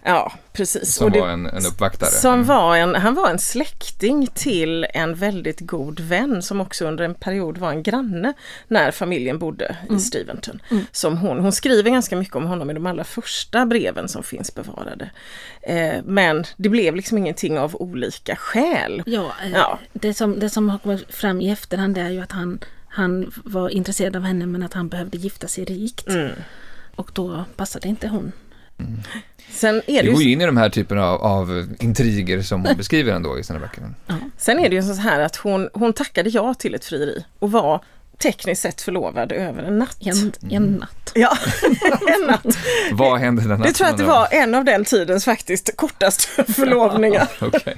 Ja, 0.03 0.33
precis. 0.53 0.95
Som 0.95 1.13
det, 1.13 1.21
var 1.21 1.29
en, 1.29 1.47
en 1.47 1.67
uppvaktare? 1.67 2.11
Som 2.11 2.35
mm. 2.35 2.47
var 2.47 2.77
en, 2.77 2.95
han 2.95 3.15
var 3.15 3.31
en 3.31 3.39
släkting 3.39 4.27
till 4.27 4.87
en 4.95 5.15
väldigt 5.15 5.61
god 5.61 6.01
vän 6.01 6.43
som 6.43 6.61
också 6.61 6.87
under 6.87 7.05
en 7.05 7.15
period 7.15 7.59
var 7.59 7.71
en 7.71 7.83
granne 7.83 8.33
när 8.69 8.91
familjen 8.91 9.39
bodde 9.39 9.77
mm. 9.83 9.97
i 9.97 10.01
Steventon. 10.01 10.63
Mm. 10.71 10.87
Som 10.93 11.17
hon, 11.17 11.39
hon 11.39 11.53
skriver 11.53 11.91
ganska 11.91 12.17
mycket 12.17 12.37
om 12.37 12.47
honom 12.47 12.71
i 12.71 12.75
de 12.75 12.87
allra 12.87 13.05
första 13.05 13.67
breven 13.67 14.09
som 14.09 14.23
finns 14.23 14.55
bevarade. 14.55 15.11
Eh, 15.63 16.03
men 16.05 16.45
det 16.57 16.69
blev 16.69 16.97
liksom 16.97 17.19
ingenting 17.19 17.59
av 17.59 17.77
olika 17.77 18.37
skäl. 18.37 19.03
Ja, 19.07 19.33
eh, 19.45 19.51
ja. 19.51 19.79
Det, 19.93 20.15
som, 20.15 20.41
det 20.41 20.51
som 20.51 20.71
har 20.71 20.79
kommit 20.79 21.15
fram 21.15 21.41
i 21.41 21.51
efterhand 21.51 21.99
är 21.99 22.11
ju 22.11 22.21
att 22.21 22.33
han 22.33 22.59
han 22.99 23.33
var 23.45 23.69
intresserad 23.69 24.17
av 24.17 24.23
henne 24.23 24.47
men 24.47 24.63
att 24.63 24.75
han 24.75 24.89
behövde 24.89 25.19
gifta 25.19 25.49
sig 25.49 25.65
rikt. 25.65 26.09
Mm. 26.09 26.31
Och 26.97 27.11
då 27.15 27.45
passade 27.57 27.89
inte 27.89 28.09
hon. 28.09 28.33
Mm. 28.79 29.01
Sen 29.51 29.83
är 29.87 30.03
det, 30.03 30.11
går 30.11 30.23
ju 30.23 30.33
in 30.33 30.41
i 30.41 30.47
de 30.47 30.57
här 30.57 30.71
typerna 30.71 31.07
av, 31.07 31.23
av 31.23 31.67
intriger 31.81 32.43
som 32.43 32.65
hon 32.65 32.77
beskriver 32.77 33.13
ändå 33.13 33.39
i 33.39 33.45
sina 33.45 33.59
böcker. 33.59 33.95
Ja. 34.07 34.15
Sen 34.37 34.59
är 34.59 34.69
det 34.69 34.77
ju 34.77 34.83
så 34.83 34.95
här 34.95 35.21
att 35.21 35.37
hon, 35.37 35.69
hon 35.73 35.93
tackade 35.93 36.31
ja 36.31 36.55
till 36.55 36.75
ett 36.75 36.85
frieri 36.85 37.25
och 37.39 37.53
var 37.53 37.85
tekniskt 38.19 38.63
sett 38.63 38.81
förlovad 38.81 39.33
över 39.33 39.63
en 39.63 39.79
natt. 39.79 39.97
En, 40.01 40.33
en 40.51 40.73
natt. 40.73 41.13
Ja, 41.15 41.39
en 42.21 42.27
natt. 42.27 42.59
Vad 42.93 43.21
hände 43.21 43.43
den 43.43 43.51
natten? 43.51 43.67
Jag 43.67 43.75
tror 43.75 43.89
att 43.89 43.99
det 43.99 44.05
var 44.05 44.29
en 44.31 44.55
av 44.55 44.65
den 44.65 44.85
tidens 44.85 45.25
faktiskt 45.25 45.77
kortaste 45.77 46.45
förlovningar. 46.53 47.29
okay. 47.43 47.75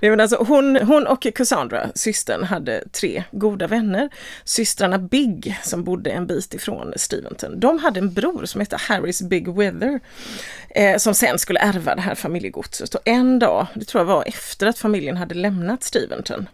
men 0.00 0.20
alltså, 0.20 0.44
hon, 0.48 0.76
hon 0.76 1.06
och 1.06 1.26
Cassandra, 1.34 1.90
systern, 1.94 2.44
hade 2.44 2.88
tre 2.92 3.24
goda 3.30 3.66
vänner. 3.66 4.08
Systrarna 4.44 4.98
Big, 4.98 5.58
som 5.62 5.84
bodde 5.84 6.10
en 6.10 6.26
bit 6.26 6.54
ifrån 6.54 6.92
Steventon, 6.96 7.60
de 7.60 7.78
hade 7.78 8.00
en 8.00 8.12
bror 8.12 8.44
som 8.44 8.60
hette 8.60 8.76
Harris 8.76 9.22
Big 9.22 9.48
Weather, 9.48 10.00
eh, 10.70 10.96
som 10.96 11.14
sen 11.14 11.38
skulle 11.38 11.60
ärva 11.60 11.94
det 11.94 12.00
här 12.00 12.14
familjegodset. 12.14 12.94
Och 12.94 13.00
en 13.04 13.38
dag, 13.38 13.66
det 13.74 13.84
tror 13.84 14.00
jag 14.00 14.06
var 14.06 14.24
efter 14.26 14.66
att 14.66 14.78
familjen 14.78 15.16
hade 15.16 15.34
lämnat 15.34 15.84
Steventon, 15.84 16.48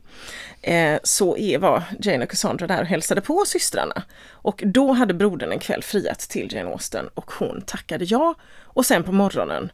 eh, 0.64 0.98
så 1.03 1.37
var 1.59 1.83
Jane 2.00 2.24
och 2.24 2.31
Cassandra 2.31 2.66
där 2.66 2.81
och 2.81 2.87
hälsade 2.87 3.20
på 3.20 3.44
systrarna. 3.46 4.03
Och 4.31 4.62
då 4.66 4.92
hade 4.92 5.14
brodern 5.14 5.53
en 5.53 5.59
kväll 5.59 5.83
friat 5.83 6.18
till 6.18 6.55
Jane 6.55 6.70
Austen 6.70 7.09
och 7.14 7.31
hon 7.31 7.62
tackade 7.66 8.05
ja. 8.05 8.35
Och 8.62 8.87
sen 8.87 9.03
på 9.03 9.12
morgonen 9.12 9.70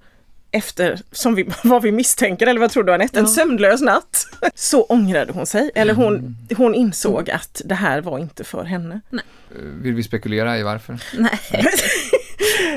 efter, 0.50 1.00
som 1.12 1.34
vi, 1.34 1.48
vad 1.64 1.82
vi 1.82 1.92
misstänker, 1.92 2.46
eller 2.46 2.60
vad 2.60 2.70
tror 2.70 2.84
du 2.84 2.94
Anette, 2.94 3.18
en 3.18 3.24
ja. 3.24 3.30
sömnlös 3.30 3.80
natt. 3.80 4.26
Så 4.54 4.82
ångrade 4.82 5.32
hon 5.32 5.46
sig, 5.46 5.70
eller 5.74 5.94
hon, 5.94 6.16
mm. 6.16 6.36
hon 6.56 6.74
insåg 6.74 7.28
mm. 7.28 7.36
att 7.36 7.62
det 7.64 7.74
här 7.74 8.00
var 8.00 8.18
inte 8.18 8.44
för 8.44 8.64
henne. 8.64 9.00
Nej. 9.10 9.24
Eh, 9.50 9.62
vill 9.62 9.94
vi 9.94 10.02
spekulera 10.02 10.58
i 10.58 10.62
varför? 10.62 10.98
Nej. 11.18 11.40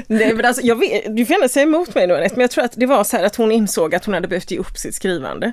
Nej 0.08 0.34
men 0.34 0.46
alltså, 0.46 0.62
jag 0.62 0.76
vet, 0.76 1.16
du 1.16 1.26
får 1.26 1.34
gärna 1.34 1.48
säga 1.48 1.64
emot 1.64 1.96
mig 1.96 2.08
nu 2.08 2.16
Anette, 2.16 2.36
men 2.36 2.42
jag 2.42 2.52
tror 2.52 2.64
att 2.64 2.74
det 2.76 2.86
var 2.86 3.04
så 3.04 3.18
här 3.18 3.24
att 3.24 3.36
hon 3.36 3.52
insåg 3.52 3.96
att 3.96 4.06
hon 4.06 4.14
hade 4.14 4.28
behövt 4.28 4.52
ge 4.52 4.58
upp 4.58 4.78
sitt 4.78 4.96
skrivande. 4.96 5.52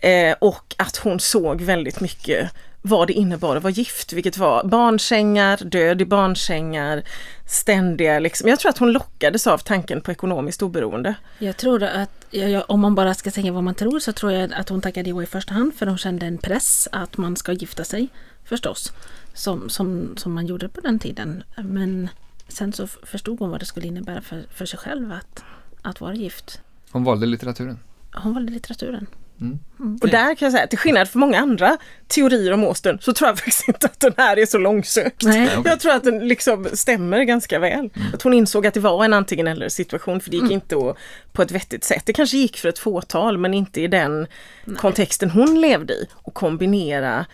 Eh, 0.00 0.36
och 0.40 0.74
att 0.78 0.96
hon 0.96 1.20
såg 1.20 1.62
väldigt 1.62 2.00
mycket 2.00 2.50
vad 2.82 3.06
det 3.06 3.12
innebar 3.12 3.56
att 3.56 3.62
vara 3.62 3.72
gift, 3.72 4.12
vilket 4.12 4.38
var 4.38 4.64
barnsängar, 4.64 5.64
död 5.64 6.02
i 6.02 6.04
barnsängar, 6.04 7.02
ständiga 7.46 8.18
liksom. 8.18 8.48
Jag 8.48 8.60
tror 8.60 8.70
att 8.70 8.78
hon 8.78 8.92
lockades 8.92 9.46
av 9.46 9.58
tanken 9.58 10.00
på 10.00 10.12
ekonomiskt 10.12 10.62
oberoende. 10.62 11.14
Jag 11.38 11.56
tror 11.56 11.82
att, 11.82 12.34
om 12.66 12.80
man 12.80 12.94
bara 12.94 13.14
ska 13.14 13.30
säga 13.30 13.52
vad 13.52 13.64
man 13.64 13.74
tror, 13.74 13.98
så 13.98 14.12
tror 14.12 14.32
jag 14.32 14.52
att 14.52 14.68
hon 14.68 14.80
tackade 14.80 15.10
ja 15.10 15.22
i 15.22 15.26
första 15.26 15.54
hand 15.54 15.74
för 15.74 15.86
hon 15.86 15.98
kände 15.98 16.26
en 16.26 16.38
press 16.38 16.88
att 16.92 17.16
man 17.16 17.36
ska 17.36 17.52
gifta 17.52 17.84
sig, 17.84 18.08
förstås. 18.44 18.92
Som, 19.34 19.68
som, 19.68 20.16
som 20.16 20.34
man 20.34 20.46
gjorde 20.46 20.68
på 20.68 20.80
den 20.80 20.98
tiden. 20.98 21.42
Men 21.56 22.08
sen 22.48 22.72
så 22.72 22.86
förstod 22.86 23.38
hon 23.38 23.50
vad 23.50 23.60
det 23.60 23.66
skulle 23.66 23.86
innebära 23.86 24.20
för, 24.20 24.44
för 24.54 24.66
sig 24.66 24.78
själv 24.78 25.12
att, 25.12 25.44
att 25.82 26.00
vara 26.00 26.14
gift. 26.14 26.60
Hon 26.90 27.04
valde 27.04 27.26
litteraturen? 27.26 27.78
Hon 28.14 28.34
valde 28.34 28.52
litteraturen. 28.52 29.06
Mm. 29.40 29.58
Mm. 29.80 29.98
Och 30.02 30.08
där 30.08 30.34
kan 30.34 30.46
jag 30.46 30.52
säga, 30.52 30.66
till 30.66 30.78
skillnad 30.78 31.08
från 31.08 31.20
många 31.20 31.38
andra 31.38 31.78
teorier 32.06 32.52
om 32.52 32.64
Austen 32.64 32.98
så 33.00 33.12
tror 33.12 33.28
jag 33.28 33.38
faktiskt 33.38 33.68
inte 33.68 33.86
att 33.86 34.00
den 34.00 34.12
här 34.16 34.38
är 34.38 34.46
så 34.46 34.58
långsökt. 34.58 35.22
Nej. 35.22 35.50
Jag 35.64 35.80
tror 35.80 35.92
att 35.92 36.04
den 36.04 36.28
liksom 36.28 36.68
stämmer 36.72 37.22
ganska 37.22 37.58
väl. 37.58 37.90
Mm. 37.94 38.14
Att 38.14 38.22
hon 38.22 38.32
insåg 38.32 38.66
att 38.66 38.74
det 38.74 38.80
var 38.80 39.04
en 39.04 39.12
antingen 39.12 39.46
eller 39.46 39.68
situation 39.68 40.20
för 40.20 40.30
det 40.30 40.36
gick 40.36 40.42
mm. 40.42 40.54
inte 40.54 40.76
att, 40.76 40.96
på 41.32 41.42
ett 41.42 41.50
vettigt 41.50 41.84
sätt. 41.84 42.02
Det 42.06 42.12
kanske 42.12 42.36
gick 42.36 42.56
för 42.56 42.68
ett 42.68 42.78
fåtal 42.78 43.38
men 43.38 43.54
inte 43.54 43.80
i 43.80 43.86
den 43.86 44.26
Nej. 44.64 44.76
kontexten 44.76 45.30
hon 45.30 45.60
levde 45.60 45.92
i. 45.92 46.08
Och 46.14 46.34
kombinera 46.34 47.26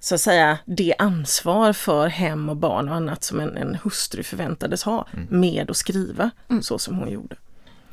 så 0.00 0.14
att 0.14 0.20
säga 0.20 0.58
det 0.64 0.94
ansvar 0.98 1.72
för 1.72 2.06
hem 2.06 2.48
och 2.48 2.56
barn 2.56 2.88
och 2.88 2.94
annat 2.94 3.24
som 3.24 3.40
en, 3.40 3.56
en 3.56 3.78
hustru 3.84 4.22
förväntades 4.22 4.82
ha 4.82 5.06
mm. 5.12 5.26
med 5.40 5.70
att 5.70 5.76
skriva 5.76 6.30
mm. 6.50 6.62
så 6.62 6.78
som 6.78 6.98
hon 6.98 7.10
gjorde. 7.10 7.36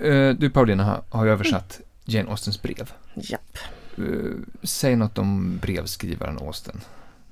Uh, 0.01 0.35
du 0.35 0.49
Paulina 0.49 0.83
har, 0.83 1.03
har 1.09 1.27
översatt 1.27 1.81
Jane 2.05 2.29
Austens 2.29 2.61
brev. 2.61 2.91
Japp. 3.13 3.57
Uh, 3.99 4.35
säg 4.63 4.95
något 4.95 5.17
om 5.17 5.59
brevskrivaren 5.61 6.37
Austen. 6.37 6.81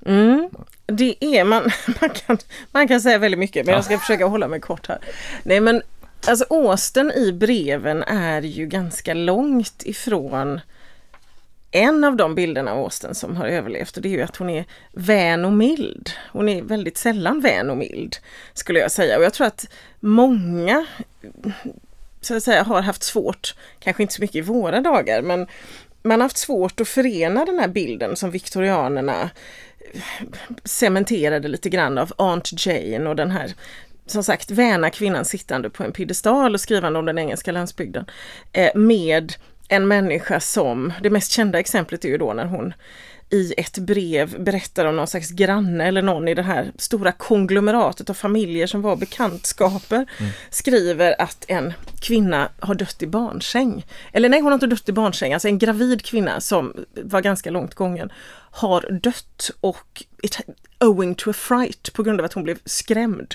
Mm, 0.06 0.48
det 0.86 1.24
är 1.24 1.44
man, 1.44 1.62
man 2.00 2.10
kan, 2.10 2.38
man 2.72 2.88
kan 2.88 3.00
säga 3.00 3.18
väldigt 3.18 3.38
mycket 3.38 3.66
men 3.66 3.74
jag 3.74 3.84
ska 3.84 3.98
försöka 3.98 4.26
hålla 4.26 4.48
mig 4.48 4.60
kort 4.60 4.88
här. 4.88 4.98
Nej 5.42 5.60
men 5.60 5.82
alltså 6.26 6.44
Austen 6.50 7.12
i 7.12 7.32
breven 7.32 8.02
är 8.02 8.42
ju 8.42 8.66
ganska 8.66 9.14
långt 9.14 9.82
ifrån 9.84 10.60
en 11.70 12.04
av 12.04 12.16
de 12.16 12.34
bilderna 12.34 12.72
av 12.72 12.78
Austen 12.78 13.14
som 13.14 13.36
har 13.36 13.46
överlevt 13.46 13.96
och 13.96 14.02
det 14.02 14.08
är 14.08 14.10
ju 14.10 14.22
att 14.22 14.36
hon 14.36 14.50
är 14.50 14.64
vän 14.92 15.44
och 15.44 15.52
mild. 15.52 16.10
Hon 16.32 16.48
är 16.48 16.62
väldigt 16.62 16.98
sällan 16.98 17.40
vän 17.40 17.70
och 17.70 17.76
mild 17.76 18.16
skulle 18.54 18.78
jag 18.78 18.92
säga 18.92 19.18
och 19.18 19.24
jag 19.24 19.34
tror 19.34 19.46
att 19.46 19.68
många 20.00 20.86
så 22.22 22.36
att 22.36 22.42
säga, 22.42 22.62
har 22.62 22.82
haft 22.82 23.02
svårt, 23.02 23.54
kanske 23.80 24.02
inte 24.02 24.14
så 24.14 24.22
mycket 24.22 24.36
i 24.36 24.40
våra 24.40 24.80
dagar, 24.80 25.22
men 25.22 25.46
man 26.02 26.20
har 26.20 26.24
haft 26.24 26.36
svårt 26.36 26.80
att 26.80 26.88
förena 26.88 27.44
den 27.44 27.58
här 27.58 27.68
bilden 27.68 28.16
som 28.16 28.30
viktorianerna 28.30 29.30
eh, 29.94 30.00
cementerade 30.64 31.48
lite 31.48 31.68
grann 31.68 31.98
av 31.98 32.12
Aunt 32.18 32.66
Jane 32.66 33.10
och 33.10 33.16
den 33.16 33.30
här 33.30 33.54
som 34.06 34.24
sagt 34.24 34.50
väna 34.50 34.90
kvinnan 34.90 35.24
sittande 35.24 35.70
på 35.70 35.84
en 35.84 35.92
piedestal 35.92 36.54
och 36.54 36.60
skrivande 36.60 36.98
om 36.98 37.04
den 37.04 37.18
engelska 37.18 37.52
landsbygden. 37.52 38.06
Eh, 38.52 38.74
med 38.74 39.32
en 39.68 39.88
människa 39.88 40.40
som, 40.40 40.92
det 41.02 41.10
mest 41.10 41.32
kända 41.32 41.58
exemplet 41.58 42.04
är 42.04 42.08
ju 42.08 42.18
då 42.18 42.32
när 42.32 42.44
hon 42.44 42.74
i 43.32 43.54
ett 43.56 43.78
brev 43.78 44.42
berättar 44.42 44.84
om 44.84 44.96
någon 44.96 45.06
slags 45.06 45.30
granne 45.30 45.84
eller 45.84 46.02
någon 46.02 46.28
i 46.28 46.34
det 46.34 46.42
här 46.42 46.72
stora 46.78 47.12
konglomeratet 47.12 48.10
av 48.10 48.14
familjer 48.14 48.66
som 48.66 48.82
var 48.82 48.96
bekantskaper. 48.96 50.06
Mm. 50.18 50.32
Skriver 50.50 51.22
att 51.22 51.44
en 51.48 51.72
kvinna 52.00 52.48
har 52.60 52.74
dött 52.74 53.02
i 53.02 53.06
barnsäng. 53.06 53.86
Eller 54.12 54.28
nej, 54.28 54.40
hon 54.40 54.46
har 54.46 54.54
inte 54.54 54.66
dött 54.66 54.88
i 54.88 54.92
barnsäng, 54.92 55.32
alltså 55.32 55.48
en 55.48 55.58
gravid 55.58 56.04
kvinna 56.04 56.40
som 56.40 56.84
var 57.02 57.20
ganska 57.20 57.50
långt 57.50 57.74
gången 57.74 58.12
har 58.52 58.98
dött 59.02 59.50
och 59.60 60.04
it, 60.22 60.40
owing 60.80 61.14
to 61.14 61.30
a 61.30 61.32
fright 61.32 61.92
på 61.92 62.02
grund 62.02 62.20
av 62.20 62.24
att 62.24 62.32
hon 62.32 62.44
blev 62.44 62.58
skrämd. 62.64 63.34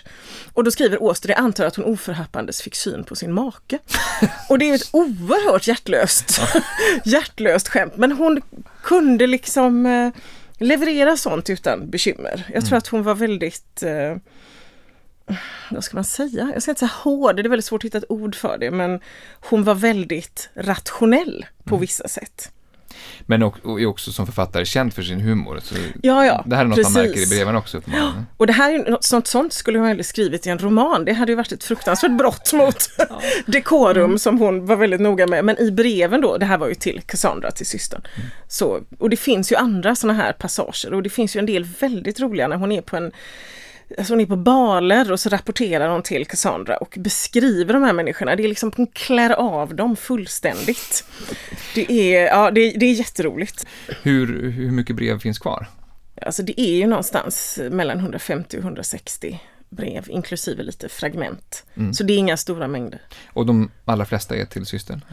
Och 0.53 0.63
då 0.63 0.71
skriver 0.71 1.03
Åster, 1.03 1.29
jag 1.29 1.39
antar 1.39 1.65
att 1.65 1.75
hon 1.75 1.85
oförhappandes 1.85 2.61
fick 2.61 2.75
syn 2.75 3.03
på 3.03 3.15
sin 3.15 3.33
make. 3.33 3.79
och 4.49 4.59
det 4.59 4.69
är 4.69 4.75
ett 4.75 4.89
oerhört 4.91 5.67
hjärtlöst, 5.67 6.41
hjärtlöst 7.05 7.67
skämt 7.67 7.97
men 7.97 8.11
hon 8.11 8.41
kunde 8.83 9.27
liksom 9.27 9.85
eh, 9.85 10.11
leverera 10.57 11.17
sånt 11.17 11.49
utan 11.49 11.89
bekymmer. 11.89 12.43
Jag 12.53 12.63
tror 12.63 12.73
mm. 12.73 12.77
att 12.77 12.87
hon 12.87 13.03
var 13.03 13.15
väldigt 13.15 13.83
eh, 13.83 14.15
vad 15.71 15.83
ska 15.83 15.97
man 15.97 16.03
säga? 16.03 16.51
Jag 16.53 16.61
ska 16.61 16.71
inte 16.71 16.79
säga 16.79 16.91
hård, 17.03 17.35
det 17.35 17.41
är 17.41 17.49
väldigt 17.49 17.65
svårt 17.65 17.81
att 17.81 17.85
hitta 17.85 17.97
ett 17.97 18.11
ord 18.11 18.35
för 18.35 18.57
det, 18.57 18.71
men 18.71 18.99
hon 19.39 19.63
var 19.63 19.75
väldigt 19.75 20.49
rationell 20.53 21.45
på 21.63 21.75
mm. 21.75 21.81
vissa 21.81 22.07
sätt. 22.07 22.51
Men 23.25 23.43
och, 23.43 23.81
är 23.81 23.85
också 23.85 24.11
som 24.11 24.25
författare 24.25 24.65
känd 24.65 24.93
för 24.93 25.03
sin 25.03 25.19
humor. 25.19 25.59
Så 25.63 25.75
ja, 26.03 26.25
ja, 26.25 26.43
det 26.45 26.55
här 26.55 26.63
är 26.63 26.67
något 26.67 26.77
precis. 26.77 26.95
man 26.95 27.03
märker 27.03 27.21
i 27.21 27.27
breven 27.27 27.55
också. 27.55 27.81
Ja. 27.85 28.13
Och 28.37 28.47
det 28.47 28.53
här 28.53 28.73
är 28.73 28.91
något 28.91 29.03
sånt, 29.03 29.27
sånt 29.27 29.53
skulle 29.53 29.79
hon 29.79 29.89
aldrig 29.89 30.05
skrivit 30.05 30.47
i 30.47 30.49
en 30.49 30.59
roman. 30.59 31.05
Det 31.05 31.13
hade 31.13 31.31
ju 31.31 31.35
varit 31.35 31.51
ett 31.51 31.63
fruktansvärt 31.63 32.17
brott 32.17 32.53
mot 32.53 32.89
ja. 32.97 33.21
dekorum 33.45 34.05
mm. 34.05 34.19
som 34.19 34.39
hon 34.39 34.65
var 34.65 34.75
väldigt 34.75 35.01
noga 35.01 35.27
med. 35.27 35.45
Men 35.45 35.59
i 35.59 35.71
breven 35.71 36.21
då, 36.21 36.37
det 36.37 36.45
här 36.45 36.57
var 36.57 36.67
ju 36.67 36.75
till 36.75 37.01
Cassandra, 37.05 37.51
till 37.51 37.65
systern. 37.65 38.01
Mm. 38.15 38.27
Så, 38.47 38.81
och 38.99 39.09
det 39.09 39.17
finns 39.17 39.51
ju 39.51 39.55
andra 39.55 39.95
sådana 39.95 40.23
här 40.23 40.33
passager 40.33 40.93
och 40.93 41.03
det 41.03 41.09
finns 41.09 41.35
ju 41.35 41.39
en 41.39 41.45
del 41.45 41.63
väldigt 41.63 42.19
roliga 42.19 42.47
när 42.47 42.57
hon 42.57 42.71
är 42.71 42.81
på 42.81 42.97
en 42.97 43.11
alltså 43.97 44.13
hon 44.13 44.21
är 44.21 44.25
på 44.25 44.35
baler 44.35 45.11
och 45.11 45.19
så 45.19 45.29
rapporterar 45.29 45.89
hon 45.89 46.03
till 46.03 46.25
Cassandra 46.25 46.77
och 46.77 46.95
beskriver 46.99 47.73
de 47.73 47.83
här 47.83 47.93
människorna. 47.93 48.35
Det 48.35 48.43
är 48.43 48.47
liksom, 48.47 48.71
hon 48.75 48.87
klär 48.87 49.29
av 49.29 49.75
dem 49.75 49.95
fullständigt. 49.95 51.05
Det 51.75 51.91
är, 51.91 52.25
ja, 52.25 52.51
det, 52.51 52.69
det 52.69 52.85
är 52.85 52.93
jätteroligt. 52.93 53.65
Hur, 54.01 54.49
hur 54.51 54.71
mycket 54.71 54.95
brev 54.95 55.19
finns 55.19 55.39
kvar? 55.39 55.67
Alltså 56.21 56.43
det 56.43 56.61
är 56.61 56.75
ju 56.75 56.87
någonstans 56.87 57.59
mellan 57.71 57.99
150 57.99 58.57
och 58.57 58.63
160 58.63 59.39
brev 59.69 60.05
inklusive 60.09 60.63
lite 60.63 60.89
fragment. 60.89 61.65
Mm. 61.75 61.93
Så 61.93 62.03
det 62.03 62.13
är 62.13 62.17
inga 62.17 62.37
stora 62.37 62.67
mängder. 62.67 63.01
Och 63.27 63.45
de 63.45 63.71
allra 63.85 64.05
flesta 64.05 64.35
är 64.35 64.45
till 64.45 64.65
systern? 64.65 65.05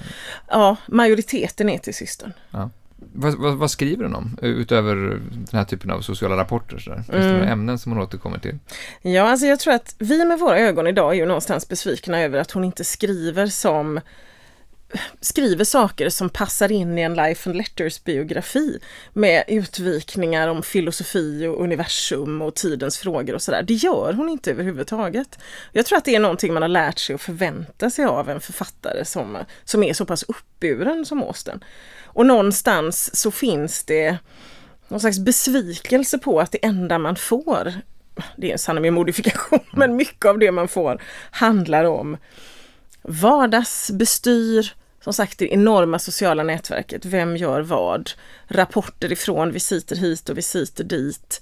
Ja, 0.48 0.76
majoriteten 0.86 1.68
är 1.68 1.78
till 1.78 1.94
systern. 1.94 2.32
Ja. 2.50 2.70
Vad, 3.12 3.34
vad, 3.34 3.54
vad, 3.54 3.70
skriver 3.70 4.04
hon 4.04 4.14
om 4.14 4.38
utöver 4.42 4.96
den 5.30 5.46
här 5.52 5.64
typen 5.64 5.90
av 5.90 6.00
sociala 6.00 6.36
rapporter? 6.36 6.78
Så 6.78 6.94
Finns 6.94 7.08
mm. 7.08 7.26
det 7.26 7.32
några 7.32 7.48
ämnen 7.48 7.78
som 7.78 7.92
hon 7.92 8.02
återkommer 8.02 8.38
till? 8.38 8.58
Ja, 9.02 9.22
alltså 9.22 9.46
jag 9.46 9.60
tror 9.60 9.74
att 9.74 9.94
vi 9.98 10.24
med 10.24 10.38
våra 10.38 10.58
ögon 10.58 10.86
idag 10.86 11.12
är 11.12 11.16
ju 11.16 11.26
någonstans 11.26 11.68
besvikna 11.68 12.20
över 12.20 12.38
att 12.38 12.50
hon 12.50 12.64
inte 12.64 12.84
skriver 12.84 13.46
som 13.46 14.00
skriver 15.20 15.64
saker 15.64 16.08
som 16.08 16.28
passar 16.28 16.72
in 16.72 16.98
i 16.98 17.02
en 17.02 17.14
Life 17.14 17.50
and 17.50 17.56
Letters 17.56 18.04
biografi 18.04 18.78
med 19.12 19.44
utvikningar 19.48 20.48
om 20.48 20.62
filosofi 20.62 21.46
och 21.46 21.62
universum 21.62 22.42
och 22.42 22.54
tidens 22.54 22.98
frågor 22.98 23.34
och 23.34 23.42
sådär. 23.42 23.62
Det 23.62 23.74
gör 23.74 24.12
hon 24.12 24.28
inte 24.28 24.50
överhuvudtaget. 24.50 25.38
Jag 25.72 25.86
tror 25.86 25.98
att 25.98 26.04
det 26.04 26.14
är 26.14 26.20
någonting 26.20 26.52
man 26.52 26.62
har 26.62 26.68
lärt 26.68 26.98
sig 26.98 27.14
att 27.14 27.22
förvänta 27.22 27.90
sig 27.90 28.04
av 28.04 28.30
en 28.30 28.40
författare 28.40 29.04
som, 29.04 29.38
som 29.64 29.82
är 29.82 29.92
så 29.92 30.06
pass 30.06 30.22
uppburen 30.22 31.04
som 31.04 31.22
Austen. 31.22 31.64
Och 32.14 32.26
någonstans 32.26 33.16
så 33.16 33.30
finns 33.30 33.84
det 33.84 34.18
någon 34.88 35.00
slags 35.00 35.18
besvikelse 35.18 36.18
på 36.18 36.40
att 36.40 36.52
det 36.52 36.64
enda 36.64 36.98
man 36.98 37.16
får, 37.16 37.72
det 38.36 38.48
är 38.48 38.52
en 38.52 38.58
sann 38.58 38.82
med 38.82 38.92
modifikation, 38.92 39.60
men 39.72 39.96
mycket 39.96 40.24
av 40.24 40.38
det 40.38 40.52
man 40.52 40.68
får 40.68 41.02
handlar 41.30 41.84
om 41.84 42.16
vardagsbestyr, 43.02 44.72
som 45.00 45.12
sagt 45.12 45.38
det 45.38 45.52
enorma 45.52 45.98
sociala 45.98 46.42
nätverket, 46.42 47.04
vem 47.04 47.36
gör 47.36 47.60
vad, 47.60 48.10
rapporter 48.46 49.12
ifrån 49.12 49.52
visiter 49.52 49.96
hit 49.96 50.28
och 50.28 50.38
visiter 50.38 50.84
dit. 50.84 51.40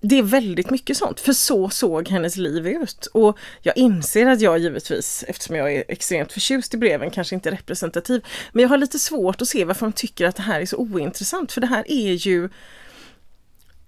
Det 0.00 0.18
är 0.18 0.22
väldigt 0.22 0.70
mycket 0.70 0.96
sånt, 0.96 1.20
för 1.20 1.32
så 1.32 1.68
såg 1.68 2.08
hennes 2.08 2.36
liv 2.36 2.66
ut. 2.66 3.06
Och 3.06 3.38
jag 3.62 3.76
inser 3.76 4.26
att 4.26 4.40
jag 4.40 4.58
givetvis, 4.58 5.24
eftersom 5.28 5.56
jag 5.56 5.74
är 5.74 5.84
extremt 5.88 6.32
förtjust 6.32 6.74
i 6.74 6.76
breven, 6.76 7.10
kanske 7.10 7.34
inte 7.34 7.48
är 7.48 7.50
representativ. 7.50 8.24
Men 8.52 8.62
jag 8.62 8.68
har 8.68 8.78
lite 8.78 8.98
svårt 8.98 9.42
att 9.42 9.48
se 9.48 9.64
varför 9.64 9.86
de 9.86 9.92
tycker 9.92 10.26
att 10.26 10.36
det 10.36 10.42
här 10.42 10.60
är 10.60 10.66
så 10.66 10.76
ointressant, 10.76 11.52
för 11.52 11.60
det 11.60 11.66
här 11.66 11.84
är 11.90 12.12
ju 12.12 12.48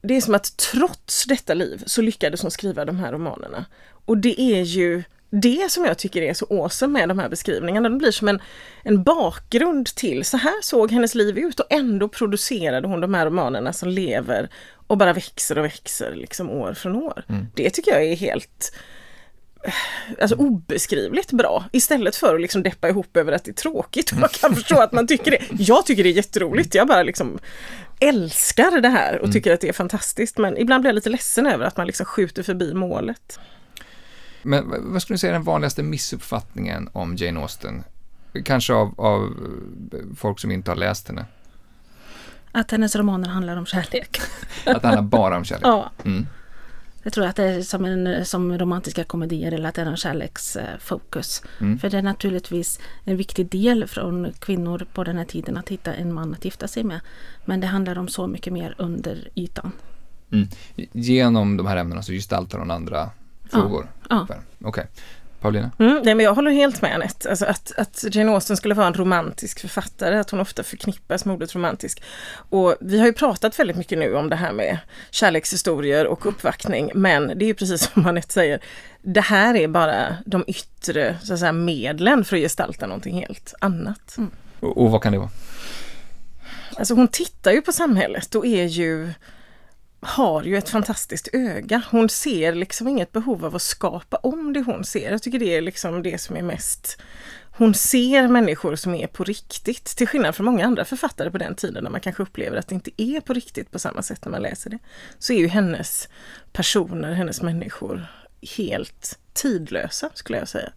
det 0.02 0.16
är 0.16 0.20
som 0.20 0.34
att 0.34 0.56
trots 0.56 1.24
detta 1.24 1.54
liv 1.54 1.82
så 1.86 2.02
lyckades 2.02 2.42
hon 2.42 2.50
skriva 2.50 2.84
de 2.84 2.98
här 2.98 3.12
romanerna. 3.12 3.64
Och 4.04 4.18
det 4.18 4.40
är 4.40 4.62
ju 4.62 5.02
det 5.30 5.72
som 5.72 5.84
jag 5.84 5.98
tycker 5.98 6.22
är 6.22 6.34
så 6.34 6.46
awesome 6.62 6.98
med 6.98 7.08
de 7.08 7.18
här 7.18 7.28
beskrivningarna. 7.28 7.88
De 7.88 7.98
blir 7.98 8.10
som 8.10 8.28
en, 8.28 8.40
en 8.82 9.02
bakgrund 9.02 9.86
till, 9.86 10.24
så 10.24 10.36
här 10.36 10.62
såg 10.62 10.92
hennes 10.92 11.14
liv 11.14 11.38
ut 11.38 11.60
och 11.60 11.66
ändå 11.70 12.08
producerade 12.08 12.88
hon 12.88 13.00
de 13.00 13.14
här 13.14 13.26
romanerna 13.26 13.72
som 13.72 13.88
lever 13.88 14.48
och 14.86 14.98
bara 14.98 15.12
växer 15.12 15.58
och 15.58 15.64
växer 15.64 16.14
liksom 16.14 16.50
år 16.50 16.74
från 16.74 16.96
år. 16.96 17.24
Mm. 17.28 17.46
Det 17.54 17.70
tycker 17.70 17.90
jag 17.90 18.04
är 18.04 18.16
helt 18.16 18.72
alltså 20.20 20.36
obeskrivligt 20.36 21.32
bra 21.32 21.64
istället 21.72 22.16
för 22.16 22.34
att 22.34 22.40
liksom 22.40 22.62
deppa 22.62 22.88
ihop 22.88 23.16
över 23.16 23.32
att 23.32 23.44
det 23.44 23.50
är 23.50 23.54
tråkigt. 23.54 24.12
Man 24.12 24.28
kan 24.28 24.54
förstå 24.54 24.80
att 24.80 24.92
man 24.92 25.06
tycker 25.06 25.30
det. 25.30 25.42
Jag 25.50 25.86
tycker 25.86 26.02
det 26.02 26.08
är 26.08 26.12
jätteroligt. 26.12 26.74
Jag 26.74 26.86
bara 26.86 27.02
liksom 27.02 27.38
älskar 28.00 28.80
det 28.80 28.88
här 28.88 29.14
och 29.14 29.24
mm. 29.24 29.32
tycker 29.32 29.54
att 29.54 29.60
det 29.60 29.68
är 29.68 29.72
fantastiskt. 29.72 30.38
Men 30.38 30.56
ibland 30.56 30.82
blir 30.82 30.88
jag 30.88 30.94
lite 30.94 31.10
ledsen 31.10 31.46
över 31.46 31.66
att 31.66 31.76
man 31.76 31.86
liksom 31.86 32.06
skjuter 32.06 32.42
förbi 32.42 32.74
målet. 32.74 33.38
Men 34.42 34.92
vad 34.92 35.02
skulle 35.02 35.14
du 35.14 35.18
säga 35.18 35.30
är 35.30 35.34
den 35.34 35.42
vanligaste 35.42 35.82
missuppfattningen 35.82 36.88
om 36.92 37.16
Jane 37.16 37.40
Austen? 37.40 37.84
Kanske 38.44 38.72
av, 38.72 39.00
av 39.00 39.36
folk 40.16 40.40
som 40.40 40.50
inte 40.50 40.70
har 40.70 40.76
läst 40.76 41.08
henne? 41.08 41.26
Att 42.52 42.70
hennes 42.70 42.96
romaner 42.96 43.28
handlar 43.28 43.56
om 43.56 43.66
kärlek. 43.66 44.18
att 44.66 44.82
det 44.82 44.88
handlar 44.88 45.02
bara 45.02 45.36
om 45.36 45.44
kärlek? 45.44 45.66
Ja. 45.66 45.90
Mm. 46.04 46.26
Jag 47.02 47.12
tror 47.12 47.26
att 47.26 47.36
det 47.36 47.44
är 47.44 47.62
som, 47.62 47.84
en, 47.84 48.24
som 48.24 48.58
romantiska 48.58 49.04
komedier 49.04 49.52
eller 49.52 49.68
att 49.68 49.74
det 49.74 49.82
är 49.82 49.86
en 49.86 49.96
kärleksfokus. 49.96 51.42
Mm. 51.60 51.78
För 51.78 51.90
det 51.90 51.98
är 51.98 52.02
naturligtvis 52.02 52.80
en 53.04 53.16
viktig 53.16 53.50
del 53.50 53.86
från 53.86 54.32
kvinnor 54.38 54.86
på 54.92 55.04
den 55.04 55.18
här 55.18 55.24
tiden 55.24 55.56
att 55.56 55.68
hitta 55.68 55.94
en 55.94 56.12
man 56.12 56.34
att 56.34 56.44
gifta 56.44 56.68
sig 56.68 56.84
med. 56.84 57.00
Men 57.44 57.60
det 57.60 57.66
handlar 57.66 57.98
om 57.98 58.08
så 58.08 58.26
mycket 58.26 58.52
mer 58.52 58.74
under 58.78 59.28
ytan. 59.34 59.72
Mm. 60.32 60.48
Genom 60.92 61.56
de 61.56 61.66
här 61.66 61.76
ämnena 61.76 62.02
så 62.02 62.12
gestaltar 62.12 62.58
hon 62.58 62.70
andra 62.70 63.10
frågor. 63.50 63.90
Ja. 64.10 64.26
ja. 64.28 64.34
Okej. 64.58 64.68
Okay. 64.68 64.84
Paulina? 65.40 65.70
Mm, 65.78 66.00
nej, 66.04 66.14
men 66.14 66.24
jag 66.24 66.34
håller 66.34 66.50
helt 66.50 66.82
med 66.82 66.94
Anette. 66.94 67.30
Alltså 67.30 67.44
att, 67.44 67.72
att 67.76 68.04
Jane 68.10 68.32
Austen 68.32 68.56
skulle 68.56 68.74
vara 68.74 68.86
en 68.86 68.94
romantisk 68.94 69.60
författare, 69.60 70.18
att 70.18 70.30
hon 70.30 70.40
ofta 70.40 70.62
förknippas 70.62 71.24
med 71.24 71.34
ordet 71.34 71.54
romantisk. 71.54 72.02
Och 72.50 72.76
vi 72.80 72.98
har 72.98 73.06
ju 73.06 73.12
pratat 73.12 73.58
väldigt 73.58 73.76
mycket 73.76 73.98
nu 73.98 74.14
om 74.14 74.28
det 74.28 74.36
här 74.36 74.52
med 74.52 74.78
kärlekshistorier 75.10 76.06
och 76.06 76.26
uppvaktning, 76.26 76.90
men 76.94 77.26
det 77.26 77.44
är 77.44 77.46
ju 77.46 77.54
precis 77.54 77.90
som 77.92 78.06
Anette 78.06 78.32
säger, 78.32 78.60
det 79.02 79.20
här 79.20 79.54
är 79.54 79.68
bara 79.68 80.16
de 80.26 80.44
yttre 80.46 81.16
så 81.22 81.32
att 81.32 81.38
säga, 81.38 81.52
medlen 81.52 82.24
för 82.24 82.36
att 82.36 82.42
gestalta 82.42 82.86
någonting 82.86 83.20
helt 83.20 83.54
annat. 83.60 84.18
Mm. 84.18 84.30
Och, 84.60 84.82
och 84.82 84.90
vad 84.90 85.02
kan 85.02 85.12
det 85.12 85.18
vara? 85.18 85.30
Alltså 86.76 86.94
hon 86.94 87.08
tittar 87.08 87.52
ju 87.52 87.62
på 87.62 87.72
samhället 87.72 88.34
och 88.34 88.46
är 88.46 88.64
ju 88.64 89.12
har 90.00 90.42
ju 90.42 90.56
ett 90.56 90.68
fantastiskt 90.68 91.28
öga. 91.32 91.82
Hon 91.90 92.08
ser 92.08 92.54
liksom 92.54 92.88
inget 92.88 93.12
behov 93.12 93.44
av 93.44 93.56
att 93.56 93.62
skapa 93.62 94.16
om 94.16 94.52
det 94.52 94.60
hon 94.60 94.84
ser. 94.84 95.10
Jag 95.10 95.22
tycker 95.22 95.38
det 95.38 95.56
är 95.56 95.60
liksom 95.60 96.02
det 96.02 96.18
som 96.18 96.36
är 96.36 96.42
mest 96.42 96.98
hon 97.58 97.74
ser 97.74 98.28
människor 98.28 98.76
som 98.76 98.94
är 98.94 99.06
på 99.06 99.24
riktigt, 99.24 99.84
till 99.84 100.08
skillnad 100.08 100.34
från 100.34 100.46
många 100.46 100.66
andra 100.66 100.84
författare 100.84 101.30
på 101.30 101.38
den 101.38 101.54
tiden 101.54 101.84
när 101.84 101.90
man 101.90 102.00
kanske 102.00 102.22
upplever 102.22 102.56
att 102.56 102.68
det 102.68 102.74
inte 102.74 103.02
är 103.02 103.20
på 103.20 103.32
riktigt 103.32 103.70
på 103.70 103.78
samma 103.78 104.02
sätt 104.02 104.24
när 104.24 104.30
man 104.30 104.42
läser 104.42 104.70
det. 104.70 104.78
Så 105.18 105.32
är 105.32 105.38
ju 105.38 105.48
hennes 105.48 106.08
personer, 106.52 107.12
hennes 107.12 107.42
människor 107.42 108.06
helt 108.56 109.18
tidlösa 109.32 110.10
skulle 110.14 110.38
jag 110.38 110.48
säga. 110.48 110.72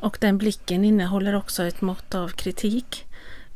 Och 0.00 0.18
den 0.20 0.38
blicken 0.38 0.84
innehåller 0.84 1.34
också 1.34 1.62
ett 1.62 1.80
mått 1.80 2.14
av 2.14 2.28
kritik 2.28 3.06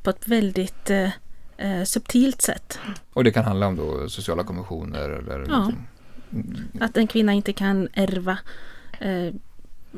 på 0.03 0.11
ett 0.11 0.29
väldigt 0.29 0.91
eh, 0.91 1.11
eh, 1.57 1.79
eh, 1.79 1.85
subtilt 1.85 2.43
sätt. 2.43 2.79
Och 3.13 3.25
det 3.25 3.31
kan 3.31 3.45
handla 3.45 3.67
om 3.67 3.77
då 3.77 4.09
sociala 4.09 4.45
konventioner 4.45 5.09
eller? 5.09 5.47
Ja. 5.49 5.73
Liksom... 5.73 5.87
Att 6.81 6.97
en 6.97 7.07
kvinna 7.07 7.33
inte 7.33 7.53
kan 7.53 7.89
ärva 7.93 8.39
eh, 9.01 9.35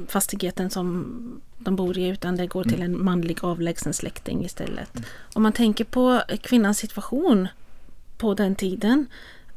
fastigheten 0.08 0.70
som 0.70 1.40
de 1.58 1.76
bor 1.76 1.98
i 1.98 2.08
utan 2.08 2.36
det 2.36 2.46
går 2.46 2.64
till 2.64 2.82
mm. 2.82 2.94
en 2.94 3.04
manlig 3.04 3.38
avlägsen 3.40 3.94
släkting 3.94 4.44
istället. 4.44 4.96
Mm. 4.96 5.08
Om 5.34 5.42
man 5.42 5.52
tänker 5.52 5.84
på 5.84 6.22
kvinnans 6.42 6.78
situation 6.78 7.48
på 8.18 8.34
den 8.34 8.54
tiden. 8.54 9.06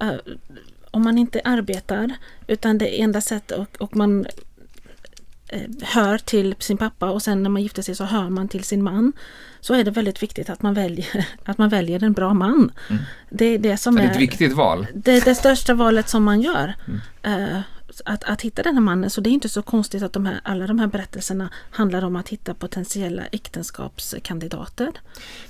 Uh, 0.03 0.33
om 0.91 1.03
man 1.03 1.17
inte 1.17 1.41
arbetar 1.43 2.13
utan 2.47 2.77
det 2.77 3.01
enda 3.01 3.21
sättet 3.21 3.57
och, 3.57 3.81
och 3.81 3.95
man 3.95 4.25
eh, 4.25 4.31
hör 5.81 6.17
till 6.17 6.55
sin 6.60 6.77
pappa 6.77 7.10
och 7.10 7.21
sen 7.21 7.43
när 7.43 7.49
man 7.49 7.62
gifter 7.62 7.81
sig 7.81 7.95
så 7.95 8.03
hör 8.03 8.29
man 8.29 8.47
till 8.47 8.63
sin 8.63 8.83
man. 8.83 9.13
Så 9.60 9.73
är 9.73 9.83
det 9.83 9.91
väldigt 9.91 10.23
viktigt 10.23 10.49
att 10.49 10.62
man 10.62 10.73
väljer, 10.73 11.27
att 11.43 11.57
man 11.57 11.69
väljer 11.69 12.03
en 12.03 12.13
bra 12.13 12.33
man. 12.33 12.71
Mm. 12.89 13.03
Det 13.29 13.45
är 13.45 13.60
det 13.60 13.77
som 13.77 13.97
är, 13.97 14.01
är 14.01 14.12
ett 14.12 14.21
viktigt 14.21 14.53
val. 14.53 14.88
Det 14.93 15.25
det 15.25 15.36
största 15.36 15.73
valet 15.73 16.10
som 16.10 16.23
man 16.23 16.41
gör. 16.41 16.73
Mm. 17.23 17.62
Att, 18.05 18.23
att 18.23 18.41
hitta 18.41 18.63
den 18.63 18.73
här 18.73 18.81
mannen. 18.81 19.10
Så 19.10 19.21
det 19.21 19.29
är 19.29 19.31
inte 19.31 19.49
så 19.49 19.62
konstigt 19.62 20.03
att 20.03 20.13
de 20.13 20.25
här, 20.25 20.39
alla 20.43 20.67
de 20.67 20.79
här 20.79 20.88
berättelserna 20.88 21.49
handlar 21.69 22.03
om 22.03 22.15
att 22.15 22.29
hitta 22.29 22.53
potentiella 22.53 23.25
äktenskapskandidater. 23.25 24.91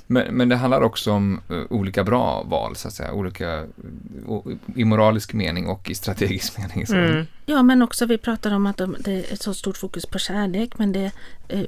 Men, 0.08 0.38
men 0.38 0.50
det 0.50 0.56
handlar 0.56 0.82
också 0.82 1.12
om 1.12 1.42
uh, 1.52 1.64
olika 1.70 2.04
bra 2.04 2.44
val, 2.44 2.76
så 2.76 2.88
att 2.88 2.94
säga. 2.94 3.14
Olika 3.14 3.62
uh, 3.62 4.54
i 4.76 4.84
moralisk 4.84 5.34
mening 5.34 5.68
och 5.68 5.90
i 5.90 5.96
strategisk 5.96 6.58
mening. 6.58 6.86
Mm. 6.90 7.26
Ja, 7.46 7.64
men 7.64 7.82
också 7.82 8.06
vi 8.06 8.18
pratar 8.18 8.52
om 8.52 8.66
att 8.66 8.78
de, 8.78 8.96
det 9.00 9.12
är 9.12 9.34
ett 9.34 9.42
så 9.42 9.54
stort 9.54 9.78
fokus 9.78 10.06
på 10.06 10.20
kärlek, 10.20 10.78
men 10.78 10.92
det 10.92 11.12
är 11.48 11.60
uh, 11.60 11.68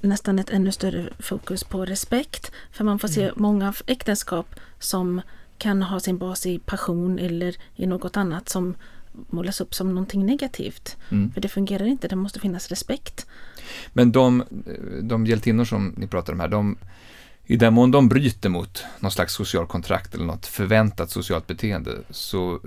nästan 0.00 0.38
ett 0.38 0.50
ännu 0.50 0.72
större 0.72 1.08
fokus 1.18 1.64
på 1.64 1.84
respekt. 1.84 2.52
För 2.72 2.84
man 2.84 2.98
får 2.98 3.08
se 3.08 3.22
mm. 3.22 3.34
många 3.36 3.74
äktenskap 3.86 4.54
som 4.78 5.20
kan 5.58 5.82
ha 5.82 6.00
sin 6.00 6.18
bas 6.18 6.46
i 6.46 6.58
passion 6.58 7.18
eller 7.18 7.56
i 7.76 7.86
något 7.86 8.16
annat 8.16 8.48
som 8.48 8.74
målas 9.30 9.60
upp 9.60 9.74
som 9.74 9.88
någonting 9.88 10.26
negativt. 10.26 10.96
Mm. 11.10 11.32
För 11.32 11.40
det 11.40 11.48
fungerar 11.48 11.84
inte, 11.84 12.08
det 12.08 12.16
måste 12.16 12.40
finnas 12.40 12.68
respekt. 12.68 13.26
Men 13.92 14.12
de, 14.12 14.44
de 15.02 15.26
hjältinnor 15.26 15.64
som 15.64 15.94
ni 15.96 16.06
pratar 16.06 16.32
om 16.32 16.40
här, 16.40 16.48
de, 16.48 16.76
i 17.46 17.56
den 17.56 17.74
mån 17.74 17.90
de 17.90 18.08
bryter 18.08 18.48
mot 18.48 18.84
någon 19.00 19.10
slags 19.10 19.34
social 19.34 19.66
kontrakt 19.66 20.14
eller 20.14 20.24
något 20.24 20.46
förväntat 20.46 21.10
socialt 21.10 21.46
beteende 21.46 21.90
så, 22.10 22.60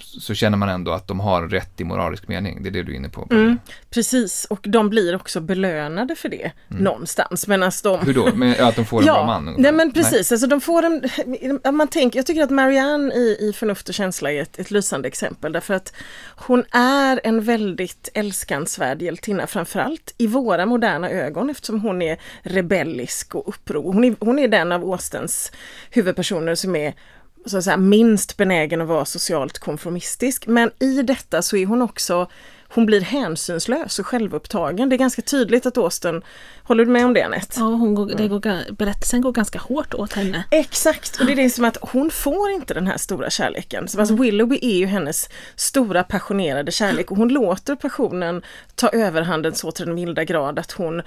så 0.00 0.34
känner 0.34 0.58
man 0.58 0.68
ändå 0.68 0.90
att 0.90 1.06
de 1.08 1.20
har 1.20 1.42
rätt 1.42 1.80
i 1.80 1.84
moralisk 1.84 2.28
mening. 2.28 2.62
Det 2.62 2.68
är 2.68 2.70
det 2.70 2.82
du 2.82 2.92
är 2.92 2.96
inne 2.96 3.08
på. 3.08 3.28
Mm, 3.30 3.58
precis, 3.90 4.44
och 4.44 4.60
de 4.62 4.88
blir 4.90 5.16
också 5.16 5.40
belönade 5.40 6.14
för 6.14 6.28
det 6.28 6.52
mm. 6.70 6.84
någonstans. 6.84 7.46
Men 7.46 7.60
de... 7.82 8.00
Hur 8.00 8.14
då? 8.14 8.28
Men, 8.34 8.64
att 8.64 8.76
de 8.76 8.84
får 8.84 9.00
en 9.00 9.06
ja, 9.06 9.14
bra 9.14 9.26
man? 9.26 9.54
Nej 9.58 9.72
men 9.72 9.92
precis, 9.92 10.30
nej. 10.30 10.34
Alltså 10.34 10.46
de 10.46 10.60
får 10.60 10.82
en... 10.82 11.02
Man 11.76 11.88
tänker, 11.88 12.18
jag 12.18 12.26
tycker 12.26 12.42
att 12.42 12.50
Marianne 12.50 13.14
i, 13.14 13.36
i 13.40 13.52
Förnuft 13.52 13.88
och 13.88 13.94
känsla 13.94 14.32
är 14.32 14.42
ett, 14.42 14.58
ett 14.58 14.70
lysande 14.70 15.08
exempel 15.08 15.52
därför 15.52 15.74
att 15.74 15.92
hon 16.36 16.64
är 16.72 17.20
en 17.24 17.40
väldigt 17.40 18.08
älskansvärd 18.14 19.02
hjältinna, 19.02 19.46
framförallt 19.46 20.14
i 20.18 20.26
våra 20.26 20.66
moderna 20.66 21.10
ögon 21.10 21.50
eftersom 21.50 21.80
hon 21.80 22.02
är 22.02 22.18
rebellisk 22.42 23.34
och 23.34 23.48
uppror 23.48 23.91
hon 23.92 24.04
är, 24.04 24.16
hon 24.20 24.38
är 24.38 24.48
den 24.48 24.72
av 24.72 24.92
Austens 24.92 25.52
huvudpersoner 25.90 26.54
som 26.54 26.76
är 26.76 26.94
så 27.46 27.58
att 27.58 27.64
säga, 27.64 27.76
minst 27.76 28.36
benägen 28.36 28.80
att 28.80 28.88
vara 28.88 29.04
socialt 29.04 29.58
konformistisk. 29.58 30.46
Men 30.46 30.70
i 30.78 31.02
detta 31.02 31.42
så 31.42 31.56
är 31.56 31.66
hon 31.66 31.82
också 31.82 32.28
hon 32.74 32.86
blir 32.86 33.00
hänsynslös 33.00 33.98
och 33.98 34.06
självupptagen. 34.06 34.88
Det 34.88 34.96
är 34.96 34.98
ganska 34.98 35.22
tydligt 35.22 35.66
att 35.66 35.78
Austen, 35.78 36.22
håller 36.62 36.84
du 36.84 36.90
med 36.90 37.04
om 37.04 37.14
det 37.14 37.22
Anette? 37.22 37.60
Ja, 37.60 37.64
hon 37.64 37.94
går, 37.94 38.06
det 38.16 38.28
går, 38.28 38.72
berättelsen 38.72 39.20
går 39.20 39.32
ganska 39.32 39.58
hårt 39.58 39.94
åt 39.94 40.12
henne. 40.12 40.44
Exakt, 40.50 41.20
och 41.20 41.26
det 41.26 41.32
är 41.32 41.36
det 41.36 41.50
som 41.50 41.64
att 41.64 41.76
hon 41.80 42.10
får 42.10 42.50
inte 42.50 42.74
den 42.74 42.86
här 42.86 42.96
stora 42.96 43.30
kärleken. 43.30 43.88
Så 43.88 44.00
alltså 44.00 44.14
Willoughby 44.14 44.58
är 44.62 44.76
ju 44.76 44.86
hennes 44.86 45.28
stora 45.56 46.02
passionerade 46.02 46.72
kärlek 46.72 47.10
och 47.10 47.16
hon 47.16 47.28
låter 47.28 47.76
passionen 47.76 48.42
ta 48.74 48.88
överhanden 48.88 49.54
så 49.54 49.70
till 49.70 49.86
den 49.86 49.94
milda 49.94 50.24
grad 50.24 50.58
att 50.58 50.72
hon 50.72 51.02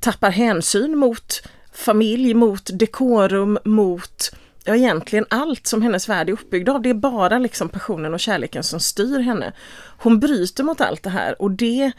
tappar 0.00 0.30
hänsyn 0.30 0.98
mot 0.98 1.42
familj, 1.72 2.34
mot 2.34 2.70
dekorum, 2.72 3.58
mot 3.64 4.30
ja, 4.64 4.76
egentligen 4.76 5.26
allt 5.30 5.66
som 5.66 5.82
hennes 5.82 6.08
värld 6.08 6.28
är 6.28 6.32
uppbyggd 6.32 6.68
av. 6.68 6.82
Det 6.82 6.90
är 6.90 6.94
bara 6.94 7.38
liksom 7.38 7.68
passionen 7.68 8.14
och 8.14 8.20
kärleken 8.20 8.62
som 8.62 8.80
styr 8.80 9.18
henne. 9.18 9.52
Hon 9.98 10.20
bryter 10.20 10.64
mot 10.64 10.80
allt 10.80 11.02
det 11.02 11.10
här 11.10 11.42
och 11.42 11.50
det 11.50 11.92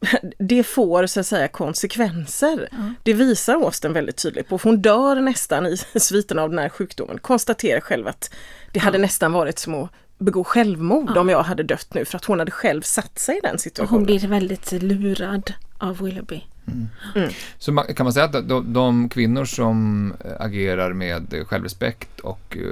det 0.38 0.62
får 0.62 1.06
så 1.06 1.20
att 1.20 1.26
säga 1.26 1.48
konsekvenser. 1.48 2.68
Mm. 2.72 2.94
Det 3.02 3.12
visar 3.12 3.54
Austen 3.54 3.92
väldigt 3.92 4.16
tydligt 4.16 4.48
på. 4.48 4.60
Hon 4.62 4.82
dör 4.82 5.20
nästan 5.20 5.66
i 5.66 5.76
sviten 6.00 6.38
av 6.38 6.50
den 6.50 6.58
här 6.58 6.68
sjukdomen. 6.68 7.18
Konstaterar 7.18 7.80
själv 7.80 8.06
att 8.06 8.30
det 8.72 8.78
hade 8.78 8.98
nästan 8.98 9.32
varit 9.32 9.58
som 9.58 9.74
att 9.74 9.90
begå 10.18 10.44
självmord 10.44 11.12
ja. 11.14 11.20
om 11.20 11.28
jag 11.28 11.42
hade 11.42 11.62
dött 11.62 11.94
nu 11.94 12.04
för 12.04 12.16
att 12.16 12.24
hon 12.24 12.38
hade 12.38 12.50
själv 12.50 12.82
satt 12.82 13.18
sig 13.18 13.36
i 13.36 13.40
den 13.40 13.58
situationen. 13.58 13.98
hon 13.98 14.06
blir 14.06 14.28
väldigt 14.28 14.72
lurad 14.72 15.52
av 15.78 15.98
Willoughby. 15.98 16.44
Mm. 16.66 16.88
Mm. 17.14 17.30
Så 17.58 17.72
man, 17.72 17.94
kan 17.94 18.04
man 18.04 18.12
säga 18.12 18.24
att 18.24 18.48
de, 18.48 18.72
de, 18.72 19.08
kvinnor 19.08 19.44
som 19.44 20.12
agerar 20.40 20.92
med 20.92 21.44
självrespekt 21.46 22.20
och 22.20 22.56
eh, 22.56 22.62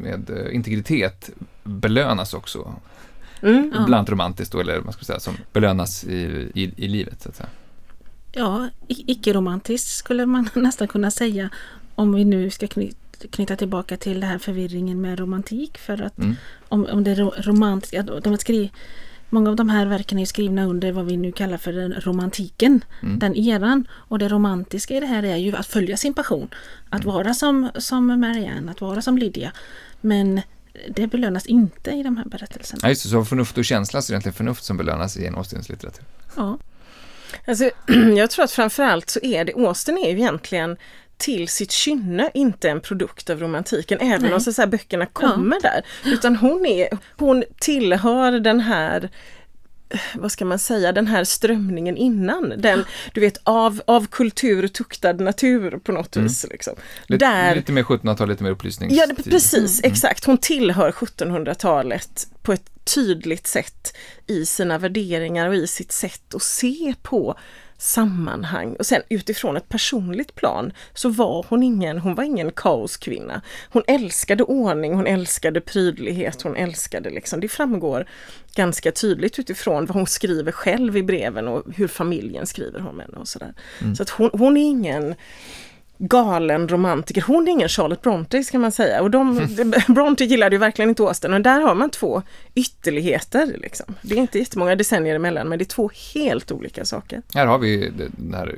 med 0.00 0.30
eh, 0.30 0.54
integritet 0.54 1.30
belönas 1.62 2.34
också. 2.34 2.74
Mm. 3.42 3.72
Bland 3.86 4.08
romantiskt 4.08 4.52
då, 4.52 4.60
eller 4.60 4.80
man 4.80 4.92
ska 4.92 5.04
säga, 5.04 5.20
som 5.20 5.34
belönas 5.52 6.04
i, 6.04 6.50
i, 6.54 6.72
i 6.76 6.88
livet. 6.88 7.22
Så 7.22 7.28
att 7.28 7.36
säga. 7.36 7.48
Ja, 8.32 8.68
icke-romantiskt 8.88 9.88
skulle 9.88 10.26
man 10.26 10.48
nästan 10.54 10.88
kunna 10.88 11.10
säga 11.10 11.50
om 11.94 12.14
vi 12.14 12.24
nu 12.24 12.50
ska 12.50 12.66
knyta 12.66 12.96
knyta 13.30 13.56
tillbaka 13.56 13.96
till 13.96 14.20
den 14.20 14.30
här 14.30 14.38
förvirringen 14.38 15.00
med 15.00 15.18
romantik. 15.18 15.78
För 15.78 16.02
att 16.02 16.18
mm. 16.18 16.36
om, 16.68 16.86
om 16.86 17.04
det 17.04 17.10
är 17.10 17.42
romantiska, 17.42 18.02
de 18.02 18.38
skri, 18.38 18.70
många 19.30 19.50
av 19.50 19.56
de 19.56 19.68
här 19.68 19.86
verken 19.86 20.18
är 20.18 20.26
skrivna 20.26 20.64
under 20.64 20.92
vad 20.92 21.06
vi 21.06 21.16
nu 21.16 21.32
kallar 21.32 21.56
för 21.56 21.72
den 21.72 21.94
romantiken, 22.00 22.84
mm. 23.02 23.18
den 23.18 23.36
eran. 23.36 23.88
Och 23.92 24.18
det 24.18 24.28
romantiska 24.28 24.96
i 24.96 25.00
det 25.00 25.06
här 25.06 25.22
är 25.22 25.36
ju 25.36 25.56
att 25.56 25.66
följa 25.66 25.96
sin 25.96 26.14
passion. 26.14 26.48
Att 26.90 27.02
mm. 27.02 27.14
vara 27.14 27.34
som, 27.34 27.70
som 27.78 28.06
Marianne, 28.20 28.70
att 28.70 28.80
vara 28.80 29.02
som 29.02 29.18
Lydia. 29.18 29.52
Men 30.00 30.40
det 30.88 31.06
belönas 31.06 31.46
inte 31.46 31.90
i 31.90 32.02
de 32.02 32.16
här 32.16 32.24
berättelserna. 32.24 32.80
Ja, 32.82 32.88
just 32.88 33.02
det, 33.02 33.08
så 33.08 33.24
förnuft 33.24 33.58
och 33.58 33.64
känsla 33.64 34.02
så 34.02 34.10
är 34.10 34.12
det 34.12 34.14
egentligen 34.14 34.34
förnuft 34.34 34.64
som 34.64 34.76
belönas 34.76 35.16
i 35.16 35.26
en 35.26 35.34
Austens 35.34 35.68
litteratur. 35.68 36.04
Ja. 36.36 36.58
Alltså, 37.46 37.70
jag 38.16 38.30
tror 38.30 38.44
att 38.44 38.52
framförallt 38.52 39.10
så 39.10 39.20
är 39.22 39.44
det, 39.44 39.52
Austen 39.52 39.98
är 39.98 40.10
ju 40.10 40.18
egentligen 40.18 40.76
till 41.20 41.48
sitt 41.48 41.70
kynne 41.70 42.30
inte 42.34 42.70
en 42.70 42.80
produkt 42.80 43.30
av 43.30 43.40
romantiken, 43.40 43.98
även 44.00 44.22
Nej. 44.22 44.34
om 44.34 44.40
så, 44.40 44.52
så 44.52 44.62
här, 44.62 44.68
böckerna 44.68 45.06
kommer 45.06 45.58
ja. 45.62 45.70
där. 45.70 46.12
Utan 46.12 46.36
hon, 46.36 46.66
är, 46.66 46.88
hon 47.16 47.44
tillhör 47.60 48.32
den 48.32 48.60
här 48.60 49.10
vad 50.14 50.32
ska 50.32 50.44
man 50.44 50.58
säga, 50.58 50.92
den 50.92 51.06
här 51.06 51.24
strömningen 51.24 51.96
innan. 51.96 52.54
Den, 52.56 52.84
du 53.14 53.20
vet, 53.20 53.40
av, 53.42 53.82
av 53.86 54.06
kultur 54.06 54.68
tuktad 54.68 55.12
natur 55.12 55.78
på 55.78 55.92
något 55.92 56.16
mm. 56.16 56.28
vis. 56.28 56.46
Liksom. 56.50 56.74
Lite, 57.06 57.26
Där, 57.26 57.54
lite 57.54 57.72
mer 57.72 57.82
1700-tal, 57.82 58.28
lite 58.28 58.42
mer 58.42 58.50
upplysningstid. 58.50 58.98
Ja, 59.08 59.22
precis, 59.24 59.80
mm. 59.80 59.92
exakt. 59.92 60.24
Hon 60.24 60.38
tillhör 60.38 60.90
1700-talet 60.90 62.26
på 62.42 62.52
ett 62.52 62.70
tydligt 62.94 63.46
sätt 63.46 63.96
i 64.26 64.46
sina 64.46 64.78
värderingar 64.78 65.48
och 65.48 65.54
i 65.54 65.66
sitt 65.66 65.92
sätt 65.92 66.34
att 66.34 66.42
se 66.42 66.94
på 67.02 67.38
sammanhang 67.80 68.76
och 68.78 68.86
sen 68.86 69.02
utifrån 69.08 69.56
ett 69.56 69.68
personligt 69.68 70.34
plan 70.34 70.72
så 70.94 71.08
var 71.08 71.46
hon 71.48 71.62
ingen, 71.62 71.98
hon 71.98 72.14
var 72.14 72.24
ingen 72.24 72.52
kaoskvinna. 72.52 73.42
Hon 73.70 73.82
älskade 73.86 74.42
ordning, 74.42 74.94
hon 74.94 75.06
älskade 75.06 75.60
prydlighet, 75.60 76.42
hon 76.42 76.56
älskade 76.56 77.10
liksom, 77.10 77.40
det 77.40 77.48
framgår 77.48 78.08
ganska 78.54 78.92
tydligt 78.92 79.38
utifrån 79.38 79.86
vad 79.86 79.96
hon 79.96 80.06
skriver 80.06 80.52
själv 80.52 80.96
i 80.96 81.02
breven 81.02 81.48
och 81.48 81.74
hur 81.74 81.88
familjen 81.88 82.46
skriver 82.46 82.88
om 82.88 83.00
henne 83.00 83.18
och 83.18 83.28
sådär. 83.28 83.54
Mm. 83.80 83.96
Så 83.96 84.02
att 84.02 84.10
hon, 84.10 84.30
hon 84.32 84.56
är 84.56 84.66
ingen 84.66 85.14
galen 86.02 86.68
romantiker. 86.68 87.24
Hon 87.26 87.48
är 87.48 87.52
ingen 87.52 87.68
Charlotte 87.68 88.02
Bronte 88.02 88.44
ska 88.44 88.58
man 88.58 88.72
säga. 88.72 89.02
Och 89.02 89.10
de, 89.10 89.48
Bronte 89.88 90.24
gillade 90.24 90.54
ju 90.54 90.60
verkligen 90.60 90.88
inte 90.88 91.02
Austen 91.02 91.34
och 91.34 91.40
där 91.40 91.60
har 91.60 91.74
man 91.74 91.90
två 91.90 92.22
ytterligheter. 92.54 93.46
Liksom. 93.46 93.94
Det 94.02 94.14
är 94.14 94.18
inte 94.18 94.38
jättemånga 94.38 94.76
decennier 94.76 95.14
emellan 95.14 95.48
men 95.48 95.58
det 95.58 95.62
är 95.62 95.66
två 95.66 95.90
helt 96.14 96.52
olika 96.52 96.84
saker. 96.84 97.22
Här 97.34 97.46
har 97.46 97.58
vi 97.58 97.92
den 98.16 98.34
här 98.34 98.56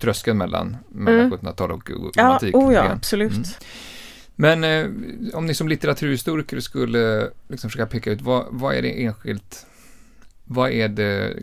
tröskeln 0.00 0.38
mellan, 0.38 0.76
mellan 0.88 1.20
mm. 1.20 1.38
1700-tal 1.38 1.72
och 1.72 1.90
romantik. 1.90 2.54
Ja, 2.54 2.58
oh 2.58 2.74
ja 2.74 2.92
absolut. 2.92 3.32
Mm. 3.32 3.44
Men 4.40 4.64
eh, 4.64 4.86
om 5.34 5.46
ni 5.46 5.54
som 5.54 5.68
litteraturhistoriker 5.68 6.60
skulle 6.60 7.30
liksom 7.48 7.70
försöka 7.70 7.86
peka 7.86 8.10
ut 8.10 8.22
vad, 8.22 8.46
vad 8.50 8.74
är 8.74 8.82
det 8.82 9.04
enskilt 9.04 9.66
vad 10.50 10.70
är 10.70 10.88
det, 10.88 11.34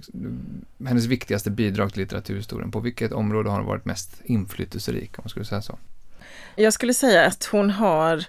hennes 0.85 1.05
viktigaste 1.05 1.51
bidrag 1.51 1.93
till 1.93 2.01
litteraturhistorien? 2.01 2.71
På 2.71 2.79
vilket 2.79 3.11
område 3.11 3.49
har 3.49 3.57
hon 3.57 3.65
varit 3.65 3.85
mest 3.85 4.21
inflytelserik, 4.23 5.19
om 5.19 5.21
man 5.23 5.29
skulle 5.29 5.45
säga 5.45 5.61
så? 5.61 5.79
Jag 6.55 6.73
skulle 6.73 6.93
säga 6.93 7.25
att 7.25 7.45
hon 7.45 7.69
har 7.69 8.25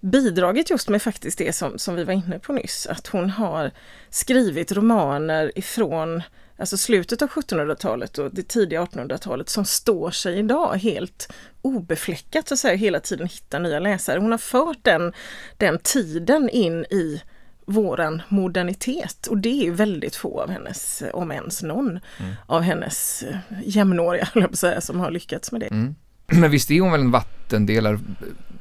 bidragit 0.00 0.70
just 0.70 0.88
med 0.88 1.02
faktiskt 1.02 1.38
det 1.38 1.52
som, 1.52 1.78
som 1.78 1.94
vi 1.94 2.04
var 2.04 2.12
inne 2.12 2.38
på 2.38 2.52
nyss, 2.52 2.86
att 2.86 3.06
hon 3.06 3.30
har 3.30 3.70
skrivit 4.10 4.72
romaner 4.72 5.58
ifrån 5.58 6.22
alltså 6.58 6.76
slutet 6.76 7.22
av 7.22 7.28
1700-talet 7.28 8.18
och 8.18 8.34
det 8.34 8.48
tidiga 8.48 8.84
1800-talet 8.84 9.48
som 9.48 9.64
står 9.64 10.10
sig 10.10 10.38
idag 10.38 10.74
helt 10.74 11.32
obefläckat 11.62 12.48
så 12.48 12.54
att 12.54 12.60
säga, 12.60 12.76
hela 12.76 13.00
tiden 13.00 13.26
hittar 13.26 13.60
nya 13.60 13.78
läsare. 13.78 14.20
Hon 14.20 14.30
har 14.30 14.38
fört 14.38 14.78
den, 14.82 15.12
den 15.56 15.78
tiden 15.78 16.48
in 16.48 16.84
i 16.84 17.22
våran 17.66 18.22
modernitet 18.28 19.26
och 19.26 19.38
det 19.38 19.66
är 19.66 19.70
väldigt 19.70 20.16
få 20.16 20.40
av 20.40 20.50
hennes, 20.50 21.02
om 21.12 21.32
ens 21.32 21.62
någon, 21.62 21.88
mm. 21.88 22.34
av 22.46 22.62
hennes 22.62 23.24
jämnåriga, 23.64 24.28
jag 24.34 24.58
säga, 24.58 24.80
som 24.80 25.00
har 25.00 25.10
lyckats 25.10 25.52
med 25.52 25.60
det. 25.60 25.66
Mm. 25.66 25.94
Men 26.26 26.50
visst 26.50 26.70
är 26.70 26.80
hon 26.80 26.92
väl 26.92 27.00
en 27.00 27.10
vattendelare 27.10 27.98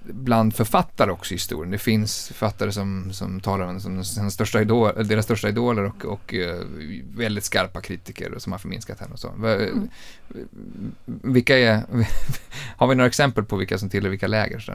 bland 0.07 0.55
författare 0.55 1.11
också 1.11 1.33
i 1.33 1.35
historien. 1.35 1.71
Det 1.71 1.77
finns 1.77 2.27
författare 2.27 2.71
som, 2.71 3.13
som 3.13 3.39
talar 3.39 3.65
om 3.65 3.79
som 3.79 4.03
sina 4.03 4.31
största 4.31 4.61
idol, 4.61 5.07
deras 5.07 5.25
största 5.25 5.49
idoler 5.49 5.83
och, 5.83 6.05
och 6.05 6.33
uh, 6.33 6.65
väldigt 7.15 7.43
skarpa 7.43 7.81
kritiker 7.81 8.35
som 8.37 8.51
har 8.51 8.59
förminskat 8.59 8.99
henne 8.99 9.13
och 9.13 9.19
så. 9.19 9.29
Mm. 9.29 9.89
Vilka 11.05 11.57
är, 11.57 11.83
har 12.77 12.87
vi 12.87 12.95
några 12.95 13.07
exempel 13.07 13.43
på 13.43 13.55
vilka 13.55 13.77
som 13.77 13.89
tillhör 13.89 14.09
vilka 14.09 14.27
läger? 14.27 14.59
Så? 14.59 14.73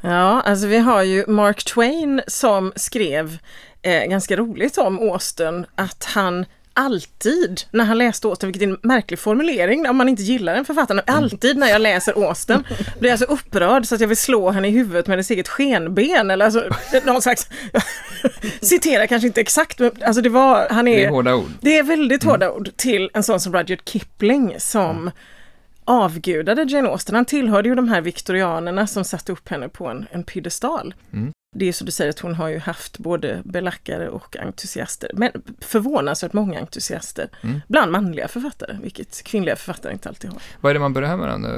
Ja, 0.00 0.40
alltså 0.40 0.66
vi 0.66 0.78
har 0.78 1.02
ju 1.02 1.24
Mark 1.26 1.64
Twain 1.64 2.22
som 2.26 2.72
skrev 2.76 3.38
eh, 3.82 4.04
ganska 4.04 4.36
roligt 4.36 4.78
om 4.78 4.98
Austen 4.98 5.66
att 5.74 6.04
han 6.04 6.46
alltid 6.72 7.60
när 7.70 7.84
han 7.84 7.98
läste 7.98 8.28
Austen, 8.28 8.46
vilket 8.46 8.62
är 8.62 8.66
en 8.66 8.78
märklig 8.82 9.18
formulering 9.18 9.88
om 9.88 9.96
man 9.96 10.08
inte 10.08 10.22
gillar 10.22 10.54
en 10.54 10.64
författare, 10.64 11.00
mm. 11.06 11.24
alltid 11.24 11.56
när 11.56 11.68
jag 11.68 11.80
läser 11.80 12.28
Austen 12.28 12.64
blir 13.00 13.10
jag 13.10 13.18
så 13.18 13.24
upprörd 13.24 13.86
så 13.86 13.94
att 13.94 14.00
jag 14.00 14.08
vill 14.08 14.16
slå 14.16 14.50
henne 14.50 14.68
i 14.68 14.70
huvudet 14.70 15.06
med 15.06 15.18
ett 15.18 15.30
eget 15.30 15.48
skenben 15.48 16.30
eller 16.30 16.44
alltså 16.44 16.64
någon 17.04 17.22
slags, 17.22 17.48
citerar 18.60 19.06
kanske 19.06 19.26
inte 19.26 19.40
exakt 19.40 19.78
men 19.78 19.90
alltså 20.04 20.22
det 20.22 20.28
var, 20.28 20.68
han 20.70 20.88
är... 20.88 20.96
Det 20.96 21.04
är 21.04 21.10
hårda 21.10 21.34
ord. 21.34 21.50
Det 21.60 21.78
är 21.78 21.82
väldigt 21.82 22.24
hårda 22.24 22.46
mm. 22.46 22.56
ord 22.56 22.70
till 22.76 23.10
en 23.14 23.22
sån 23.22 23.40
som 23.40 23.52
Rudyard 23.52 23.80
Kipling 23.84 24.54
som 24.58 24.90
mm 24.90 25.10
avgudade 25.88 26.62
Jane 26.62 26.88
Austen. 26.88 27.14
Han 27.14 27.24
tillhörde 27.24 27.68
ju 27.68 27.74
de 27.74 27.88
här 27.88 28.00
viktorianerna 28.00 28.86
som 28.86 29.04
satte 29.04 29.32
upp 29.32 29.48
henne 29.48 29.68
på 29.68 29.86
en, 29.86 30.06
en 30.10 30.24
piedestal. 30.24 30.94
Mm. 31.12 31.32
Det 31.56 31.68
är 31.68 31.72
så 31.72 31.84
du 31.84 31.90
säger 31.90 32.10
att 32.10 32.18
hon 32.18 32.34
har 32.34 32.48
ju 32.48 32.58
haft 32.58 32.98
både 32.98 33.42
belackare 33.44 34.08
och 34.08 34.36
entusiaster, 34.36 35.10
men 35.14 35.30
förvånansvärt 35.60 36.32
många 36.32 36.60
entusiaster 36.60 37.28
mm. 37.42 37.60
bland 37.68 37.92
manliga 37.92 38.28
författare, 38.28 38.76
vilket 38.82 39.22
kvinnliga 39.22 39.56
författare 39.56 39.92
inte 39.92 40.08
alltid 40.08 40.30
har. 40.30 40.42
Vad 40.60 40.70
är 40.70 40.74
det 40.74 40.80
man 40.80 40.92
berömmer 40.92 41.28
henne 41.28 41.48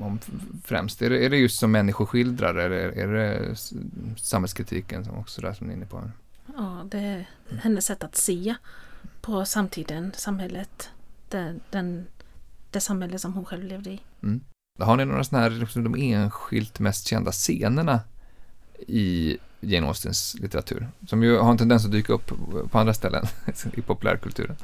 om 0.00 0.18
främst? 0.64 1.02
Är 1.02 1.10
det, 1.10 1.24
är 1.24 1.30
det 1.30 1.36
just 1.36 1.58
som 1.58 1.72
människoskildrare 1.72 2.64
eller 2.64 2.76
är 2.76 3.06
det 3.06 3.56
samhällskritiken 4.16 5.04
som 5.04 5.18
också 5.18 5.40
där 5.40 5.52
som 5.52 5.66
ni 5.66 5.72
är 5.72 5.76
inne 5.76 5.86
på? 5.86 6.10
Ja, 6.56 6.86
det 6.90 6.98
är 6.98 7.28
hennes 7.60 7.86
sätt 7.86 8.04
att 8.04 8.16
se 8.16 8.54
på 9.20 9.44
samtiden, 9.44 10.12
samhället, 10.16 10.90
den, 11.28 11.60
den 11.70 12.06
det 12.76 12.80
samhälle 12.80 13.18
som 13.18 13.32
hon 13.34 13.44
själv 13.44 13.64
levde 13.64 13.90
i. 13.90 14.00
Mm. 14.22 14.40
Har 14.78 14.96
ni 14.96 15.04
några 15.04 15.24
sådana 15.24 15.42
här, 15.42 15.50
liksom, 15.50 15.84
de 15.84 15.94
enskilt 15.94 16.78
mest 16.80 17.06
kända 17.06 17.32
scenerna 17.32 18.00
i 18.86 19.36
Jane 19.60 19.86
Austens 19.86 20.36
litteratur? 20.40 20.88
Som 21.08 21.22
ju 21.22 21.38
har 21.38 21.50
en 21.50 21.58
tendens 21.58 21.84
att 21.84 21.92
dyka 21.92 22.12
upp 22.12 22.32
på 22.70 22.78
andra 22.78 22.94
ställen 22.94 23.26
i 23.74 23.82
populärkulturen. 23.82 24.56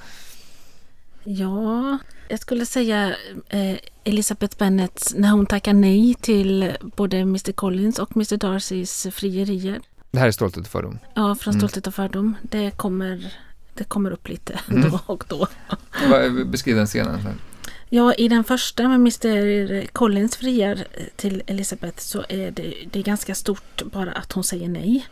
Ja, 1.25 1.99
jag 2.29 2.39
skulle 2.41 2.67
säga 2.67 3.17
eh, 3.49 3.77
Elizabeth 4.05 4.59
Bennet 4.59 5.13
när 5.17 5.31
hon 5.31 5.47
tackar 5.47 5.75
nej 5.75 6.15
till 6.15 6.73
både 6.97 7.19
Mr 7.19 7.53
Collins 7.53 7.99
och 7.99 8.17
Mr 8.17 8.37
Darcys 8.37 9.07
frierier. 9.13 9.81
Det 10.11 10.19
här 10.19 10.27
är 10.27 10.31
Stolthet 10.31 10.65
och 10.65 10.71
fördom? 10.71 10.99
Ja, 11.15 11.35
från 11.35 11.53
mm. 11.53 11.61
Stolthet 11.61 11.87
och 11.87 11.95
fördom. 11.95 12.35
Det 12.43 12.71
kommer, 12.71 13.35
det 13.75 13.85
kommer 13.85 14.11
upp 14.11 14.29
lite 14.29 14.61
mm. 14.71 14.83
då 14.91 15.01
och 15.07 15.25
då. 15.29 15.49
Beskriv 16.45 16.77
den 16.77 16.87
scenen. 16.87 17.19
Ja, 17.95 18.15
i 18.15 18.29
den 18.29 18.45
första 18.45 18.89
med 18.89 18.97
Mr 18.97 19.87
Collins 19.87 20.37
friar 20.37 20.87
till 21.17 21.43
Elisabeth 21.47 21.99
så 21.99 22.25
är 22.29 22.51
det, 22.51 22.75
det 22.91 22.99
är 22.99 23.03
ganska 23.03 23.35
stort 23.35 23.83
bara 23.83 24.13
att 24.13 24.33
hon 24.33 24.45
säger 24.45 24.69
nej 24.69 25.07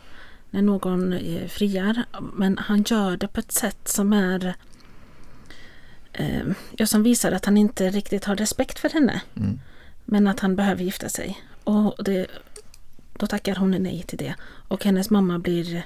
när 0.49 0.61
någon 0.61 1.13
eh, 1.13 1.47
friar. 1.47 2.03
Men 2.33 2.57
han 2.57 2.83
gör 2.83 3.17
det 3.17 3.27
på 3.27 3.39
ett 3.39 3.51
sätt 3.51 3.87
som 3.87 4.13
är 4.13 4.55
eh, 6.13 6.85
som 6.85 7.03
visar 7.03 7.31
att 7.31 7.45
han 7.45 7.57
inte 7.57 7.89
riktigt 7.89 8.25
har 8.25 8.35
respekt 8.35 8.79
för 8.79 8.89
henne. 8.89 9.21
Mm. 9.35 9.59
Men 10.05 10.27
att 10.27 10.39
han 10.39 10.55
behöver 10.55 10.83
gifta 10.83 11.09
sig. 11.09 11.41
Och 11.63 12.03
det, 12.03 12.27
då 13.13 13.27
tackar 13.27 13.55
hon 13.55 13.71
nej 13.71 14.03
till 14.07 14.17
det. 14.17 14.35
Och 14.67 14.85
hennes 14.85 15.09
mamma 15.09 15.39
blir, 15.39 15.83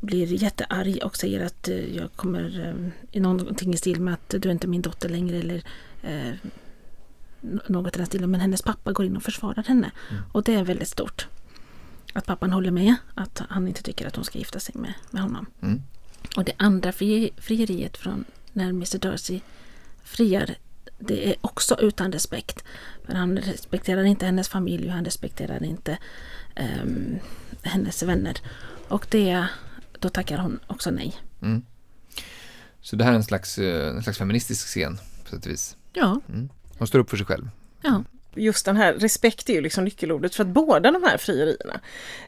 blir 0.00 0.42
jättearg 0.42 0.98
och 1.04 1.16
säger 1.16 1.46
att 1.46 1.68
eh, 1.68 1.96
jag 1.96 2.12
kommer 2.16 2.74
någonting 3.12 3.74
i 3.74 3.76
stil 3.76 4.00
med 4.00 4.14
att 4.14 4.34
du 4.42 4.48
är 4.48 4.52
inte 4.52 4.68
min 4.68 4.82
dotter 4.82 5.08
längre 5.08 5.36
eller 5.36 5.62
eh, 6.06 6.34
något 7.68 7.94
i 7.94 7.98
den 7.98 8.06
stilen. 8.06 8.30
Men 8.30 8.40
hennes 8.40 8.62
pappa 8.62 8.92
går 8.92 9.06
in 9.06 9.16
och 9.16 9.22
försvarar 9.22 9.62
henne. 9.62 9.90
Mm. 10.10 10.22
Och 10.32 10.42
det 10.42 10.54
är 10.54 10.64
väldigt 10.64 10.88
stort. 10.88 11.28
Att 12.12 12.26
pappan 12.26 12.52
håller 12.52 12.70
med. 12.70 12.94
Att 13.14 13.42
han 13.48 13.68
inte 13.68 13.82
tycker 13.82 14.06
att 14.06 14.16
hon 14.16 14.24
ska 14.24 14.38
gifta 14.38 14.60
sig 14.60 14.74
med, 14.78 14.94
med 15.10 15.22
honom. 15.22 15.46
Mm. 15.62 15.82
Och 16.36 16.44
det 16.44 16.52
andra 16.56 16.92
fri, 16.92 17.30
frieriet 17.36 17.96
från 17.96 18.24
när 18.52 18.68
Mr 18.68 18.98
Darcy 18.98 19.40
friar. 20.02 20.54
Det 20.98 21.28
är 21.28 21.36
också 21.40 21.80
utan 21.80 22.12
respekt. 22.12 22.64
För 23.06 23.14
han 23.14 23.38
respekterar 23.38 24.04
inte 24.04 24.26
hennes 24.26 24.48
familj 24.48 24.88
och 24.88 24.94
han 24.94 25.04
respekterar 25.04 25.64
inte 25.64 25.98
um, 26.82 27.18
hennes 27.62 28.02
vänner. 28.02 28.36
Och 28.88 29.06
det, 29.10 29.46
då 29.98 30.08
tackar 30.08 30.38
hon 30.38 30.58
också 30.66 30.90
nej. 30.90 31.16
Mm. 31.42 31.62
Så 32.80 32.96
det 32.96 33.04
här 33.04 33.12
är 33.12 33.16
en 33.16 33.24
slags, 33.24 33.58
eh, 33.58 33.96
en 33.96 34.02
slags 34.02 34.18
feministisk 34.18 34.66
scen 34.66 34.98
på 35.24 35.30
sätt 35.30 35.46
och 35.46 35.52
vis? 35.52 35.76
Ja. 35.96 36.20
Mm. 36.28 36.48
Hon 36.78 36.88
står 36.88 36.98
upp 36.98 37.10
för 37.10 37.16
sig 37.16 37.26
själv. 37.26 37.48
Ja. 37.82 38.04
Just 38.34 38.64
den 38.64 38.76
här 38.76 38.92
respekt 38.92 39.48
är 39.48 39.54
ju 39.54 39.60
liksom 39.60 39.84
nyckelordet 39.84 40.34
för 40.34 40.44
att 40.44 40.48
båda 40.48 40.90
de 40.90 41.02
här 41.02 41.16
frierierna 41.18 41.80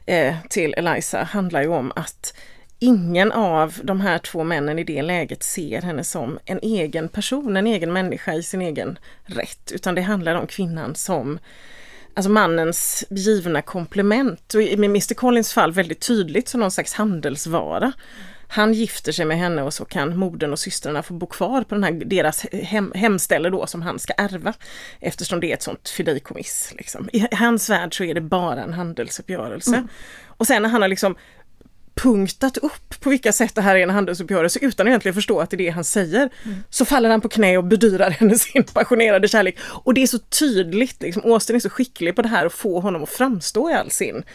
eh, 0.05 0.35
till 0.49 0.73
Eliza 0.73 1.23
handlar 1.23 1.61
ju 1.61 1.67
om 1.67 1.91
att 1.95 2.33
ingen 2.79 3.31
av 3.31 3.79
de 3.83 4.01
här 4.01 4.17
två 4.17 4.43
männen 4.43 4.79
i 4.79 4.83
det 4.83 5.01
läget 5.01 5.43
ser 5.43 5.81
henne 5.81 6.03
som 6.03 6.39
en 6.45 6.59
egen 6.61 7.09
person, 7.09 7.57
en 7.57 7.67
egen 7.67 7.93
människa 7.93 8.33
i 8.33 8.43
sin 8.43 8.61
egen 8.61 8.99
rätt, 9.23 9.71
utan 9.71 9.95
det 9.95 10.01
handlar 10.01 10.35
om 10.35 10.47
kvinnan 10.47 10.95
som 10.95 11.39
alltså 12.13 12.29
mannens 12.29 13.03
givna 13.09 13.61
komplement 13.61 14.53
och 14.53 14.61
i 14.61 14.73
Mr 14.73 15.13
Collins 15.13 15.53
fall 15.53 15.71
väldigt 15.71 16.07
tydligt 16.07 16.47
som 16.47 16.59
någon 16.59 16.71
slags 16.71 16.93
handelsvara. 16.93 17.93
Han 18.51 18.73
gifter 18.73 19.11
sig 19.11 19.25
med 19.25 19.37
henne 19.37 19.61
och 19.61 19.73
så 19.73 19.85
kan 19.85 20.17
modern 20.17 20.51
och 20.51 20.59
systrarna 20.59 21.03
få 21.03 21.13
bo 21.13 21.27
kvar 21.27 21.63
på 21.63 21.75
den 21.75 21.83
här, 21.83 21.91
deras 21.91 22.45
hem, 22.51 22.91
hemställe 22.95 23.49
då 23.49 23.67
som 23.67 23.81
han 23.81 23.99
ska 23.99 24.13
ärva. 24.13 24.53
Eftersom 24.99 25.39
det 25.39 25.51
är 25.51 25.53
ett 25.53 25.63
sånt 25.63 25.89
fideikommiss. 25.89 26.73
Liksom. 26.77 27.09
I 27.13 27.27
hans 27.31 27.69
värld 27.69 27.97
så 27.97 28.03
är 28.03 28.13
det 28.13 28.21
bara 28.21 28.63
en 28.63 28.73
handelsuppgörelse. 28.73 29.75
Mm. 29.75 29.87
Och 30.27 30.47
sen 30.47 30.61
när 30.61 30.69
han 30.69 30.81
har 30.81 30.89
liksom 30.89 31.15
punktat 31.93 32.57
upp 32.57 32.99
på 32.99 33.09
vilka 33.09 33.33
sätt 33.33 33.55
det 33.55 33.61
här 33.61 33.75
är 33.75 33.83
en 33.83 33.89
handelsuppgörelse 33.89 34.59
utan 34.61 34.87
att 34.87 34.89
egentligen 34.89 35.15
förstå 35.15 35.39
att 35.39 35.49
det 35.49 35.55
är 35.55 35.57
det 35.57 35.69
han 35.69 35.83
säger. 35.83 36.29
Mm. 36.45 36.63
Så 36.69 36.85
faller 36.85 37.09
han 37.09 37.21
på 37.21 37.29
knä 37.29 37.57
och 37.57 37.63
bedyrar 37.63 38.09
henne 38.19 38.39
sin 38.39 38.63
passionerade 38.63 39.27
kärlek. 39.27 39.57
Och 39.61 39.93
det 39.93 40.03
är 40.03 40.07
så 40.07 40.19
tydligt, 40.19 41.01
liksom, 41.01 41.31
Austin 41.31 41.55
är 41.55 41.59
så 41.59 41.69
skicklig 41.69 42.15
på 42.15 42.21
det 42.21 42.29
här 42.29 42.45
att 42.45 42.53
få 42.53 42.79
honom 42.79 43.03
att 43.03 43.09
framstå 43.09 43.69
i 43.69 43.73
all 43.73 43.91
sin 43.91 44.15
mm 44.15 44.25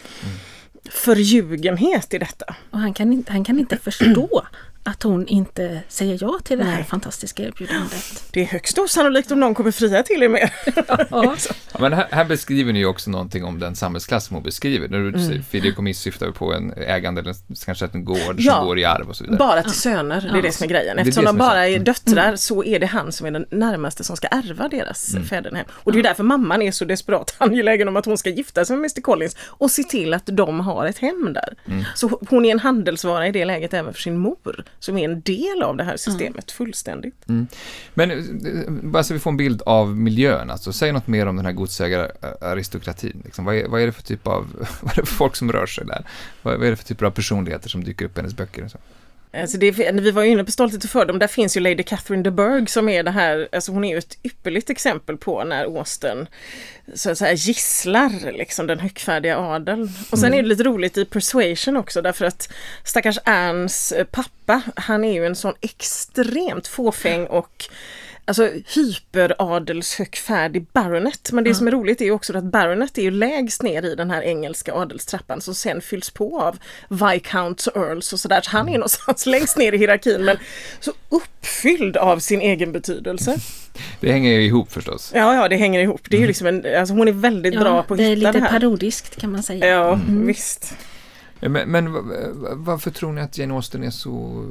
förljugenhet 0.91 2.15
i 2.15 2.19
detta. 2.19 2.57
Och 2.71 2.79
han 2.79 2.95
kan 2.95 3.13
inte, 3.13 3.33
han 3.33 3.45
kan 3.45 3.59
inte 3.59 3.77
förstå 3.77 4.43
att 4.87 5.03
hon 5.03 5.27
inte 5.27 5.81
säger 5.89 6.19
ja 6.21 6.39
till 6.45 6.59
det 6.59 6.65
här 6.65 6.75
Nej. 6.75 6.85
fantastiska 6.85 7.43
erbjudandet. 7.43 8.25
Det 8.31 8.41
är 8.41 8.45
högst 8.45 8.79
osannolikt 8.79 9.31
om 9.31 9.41
någon 9.41 9.55
kommer 9.55 9.71
fria 9.71 10.03
till 10.03 10.23
er 10.23 10.29
mer. 10.29 10.53
ja. 11.11 11.37
men 11.79 11.93
här, 11.93 12.07
här, 12.11 12.25
beskriver 12.25 12.73
ni 12.73 12.79
ju 12.79 12.87
också 12.87 13.11
någonting 13.11 13.45
om 13.45 13.61
den 13.61 13.77
samhällsklass 13.77 14.27
som 14.27 14.35
hon 14.35 14.43
beskriver. 14.43 14.89
När 14.89 14.99
du 14.99 15.09
mm. 15.09 15.27
säger 15.27 15.43
fideikommiss 15.43 15.99
syftar 15.99 16.31
på 16.31 16.53
en 16.53 16.73
ägande 16.73 17.21
eller 17.21 17.35
kanske 17.65 17.89
en 17.93 18.05
gård 18.05 18.35
ja, 18.39 18.53
som 18.53 18.67
går 18.67 18.79
i 18.79 18.85
arv 18.85 19.09
och 19.09 19.17
så 19.17 19.25
vidare. 19.25 19.39
Bara 19.39 19.63
till 19.63 19.73
söner, 19.73 20.21
det 20.21 20.29
är 20.29 20.37
ja. 20.37 20.43
det 20.43 20.53
som 20.53 20.65
är 20.65 20.69
grejen. 20.69 20.99
Eftersom 20.99 21.25
är 21.25 21.27
de 21.27 21.39
bara 21.39 21.69
är 21.69 21.79
döttrar 21.79 22.25
mm. 22.25 22.37
så 22.37 22.65
är 22.65 22.79
det 22.79 22.87
han 22.87 23.13
som 23.13 23.27
är 23.27 23.31
den 23.31 23.47
närmaste 23.51 24.05
som 24.05 24.17
ska 24.17 24.29
ärva 24.29 24.69
deras 24.69 25.15
mm. 25.15 25.25
fädernehem. 25.27 25.67
Och 25.73 25.93
det 25.93 25.99
är 25.99 26.03
därför 26.03 26.23
mamman 26.23 26.63
är 26.63 26.73
så 26.73 26.85
desperat 26.85 27.35
angelägen 27.39 27.89
om 27.89 27.97
att 27.97 28.07
hon 28.07 28.19
ska 28.19 28.31
gifta 28.31 28.65
sig 28.65 28.77
med 28.77 28.81
Mr 28.81 29.01
Collins 29.01 29.37
och 29.41 29.71
se 29.71 29.83
till 29.83 30.15
att 30.15 30.27
de 30.27 30.61
har 30.61 30.87
ett 30.87 30.99
hem 30.99 31.33
där. 31.33 31.55
Mm. 31.67 31.85
Så 31.95 32.21
hon 32.29 32.45
är 32.45 32.51
en 32.51 32.61
handelsvara 32.61 33.29
i 33.29 33.33
det 33.33 33.45
läget 33.45 33.75
även 33.75 33.95
för 33.95 34.01
sin 34.01 34.19
mor 34.19 34.65
som 34.79 34.99
är 34.99 35.05
en 35.05 35.21
del 35.21 35.63
av 35.63 35.77
det 35.77 35.85
här 35.85 35.97
systemet 35.97 36.35
mm. 36.35 36.57
fullständigt. 36.57 37.29
Mm. 37.29 37.47
Men 37.95 38.11
eh, 38.11 38.17
bara 38.69 39.03
så 39.03 39.15
vi 39.15 39.21
får 39.21 39.31
en 39.31 39.37
bild 39.37 39.63
av 39.67 39.97
miljön, 39.97 40.51
alltså 40.51 40.73
säg 40.73 40.93
något 40.93 41.07
mer 41.07 41.27
om 41.27 41.37
den 41.37 41.47
här 41.47 41.53
godsägararistokratin. 41.53 43.23
Liksom, 43.25 43.45
vad, 43.45 43.55
är, 43.55 43.69
vad 43.69 43.81
är 43.81 43.87
det 43.87 43.93
för 43.93 44.03
typ 44.03 44.27
av, 44.27 44.47
vad 44.81 44.93
är 44.93 45.01
det 45.01 45.07
för 45.07 45.15
folk 45.15 45.37
som 45.37 45.53
rör 45.53 45.67
sig 45.67 45.87
där? 45.87 46.05
Vad, 46.43 46.59
vad 46.59 46.67
är 46.67 46.71
det 46.71 46.77
för 46.77 46.85
typer 46.85 47.07
av 47.07 47.11
personligheter 47.11 47.69
som 47.69 47.85
dyker 47.85 48.05
upp 48.05 48.17
i 48.17 48.21
hennes 48.21 48.37
böcker? 48.37 48.65
Och 48.65 48.71
så? 48.71 48.79
Alltså 49.41 49.59
det, 49.59 49.71
vi 49.71 50.11
var 50.11 50.23
ju 50.23 50.31
inne 50.31 50.45
på 50.45 50.51
Stolthet 50.51 50.85
och 50.85 50.91
fördom, 50.91 51.19
där 51.19 51.27
finns 51.27 51.57
ju 51.57 51.61
Lady 51.61 51.83
Catherine 51.83 52.23
de 52.23 52.31
Bourgh 52.31 52.67
som 52.67 52.89
är 52.89 53.03
det 53.03 53.11
här, 53.11 53.49
alltså 53.53 53.73
hon 53.73 53.85
är 53.85 53.93
ju 53.93 53.99
ett 53.99 54.19
ypperligt 54.23 54.71
exempel 54.71 55.17
på 55.17 55.45
när 55.45 55.65
Austen 55.65 56.27
så 56.95 57.11
att 57.11 57.19
säga 57.19 57.33
gisslar 57.33 58.33
liksom 58.33 58.67
den 58.67 58.81
högfärdiga 58.81 59.39
adeln. 59.39 59.93
Och 60.11 60.19
sen 60.19 60.27
mm. 60.27 60.39
är 60.39 60.43
det 60.43 60.49
lite 60.49 60.63
roligt 60.63 60.97
i 60.97 61.05
Persuasion 61.05 61.77
också 61.77 62.03
därför 62.03 62.25
att 62.25 62.53
stackars 62.85 63.19
Anns 63.25 63.95
pappa, 64.11 64.63
han 64.77 65.05
är 65.05 65.13
ju 65.13 65.27
en 65.27 65.37
sån 65.37 65.55
extremt 65.61 66.67
fåfäng 66.67 67.27
och 67.27 67.65
alltså 68.25 68.51
hyperadelshögfärdig 68.75 70.67
baronet. 70.73 71.33
Men 71.33 71.45
det 71.45 71.51
Ja. 71.51 71.55
som 71.55 71.67
är 71.67 71.71
roligt 71.73 72.01
är 72.01 72.05
ju 72.05 72.11
också 72.11 72.39
att 72.39 72.45
baronet 72.45 72.99
är 72.99 73.03
ju 73.03 73.11
lägst 73.11 73.63
ner 73.63 73.83
i 73.85 73.95
den 73.95 74.11
här 74.11 74.23
engelska 74.23 74.73
adelstrappan 74.75 75.41
som 75.41 75.55
sen 75.55 75.81
fylls 75.81 76.11
på 76.11 76.41
av 76.41 76.59
viscounts 76.89 77.67
och 77.67 77.77
earls 77.77 78.13
och 78.13 78.21
sådär. 78.21 78.41
Så 78.41 78.51
han 78.51 78.69
är 78.69 78.73
någonstans 78.73 79.27
längst 79.27 79.57
ner 79.59 79.73
i 79.73 79.79
hierarkin 79.79 80.25
men 80.25 80.37
så 80.81 80.93
uppfylld 81.09 81.97
av 81.97 82.19
sin 82.19 82.41
egen 82.41 82.73
betydelse. 82.73 83.37
Det 84.01 84.13
hänger 84.13 84.31
ju 84.33 84.43
ihop 84.47 84.73
förstås. 84.73 85.13
Ja, 85.15 85.35
ja, 85.35 85.49
det 85.49 85.57
hänger 85.57 85.81
ihop. 85.81 86.01
Det 86.11 86.17
är 86.17 86.21
ju 86.21 86.27
liksom 86.27 86.47
en, 86.47 86.77
alltså 86.79 86.95
hon 86.95 87.09
är 87.09 87.13
väldigt 87.13 87.61
bra 87.61 87.83
på 87.83 87.95
att 87.95 87.99
det 87.99 88.05
är 88.05 88.17
hitta 88.17 88.29
lite 88.29 88.33
det 88.33 88.45
här. 88.45 88.61
parodiskt 88.61 89.17
kan 89.17 89.33
man 89.33 89.43
säga. 89.43 89.67
Ja, 89.67 90.01
visst. 90.09 90.75
Men, 91.41 91.53
men 91.71 91.93
varför 92.65 92.91
tror 92.91 93.13
ni 93.13 93.21
att 93.21 93.39
Jane 93.39 93.55
Austen 93.55 93.83
är 93.83 93.91
så 93.91 94.45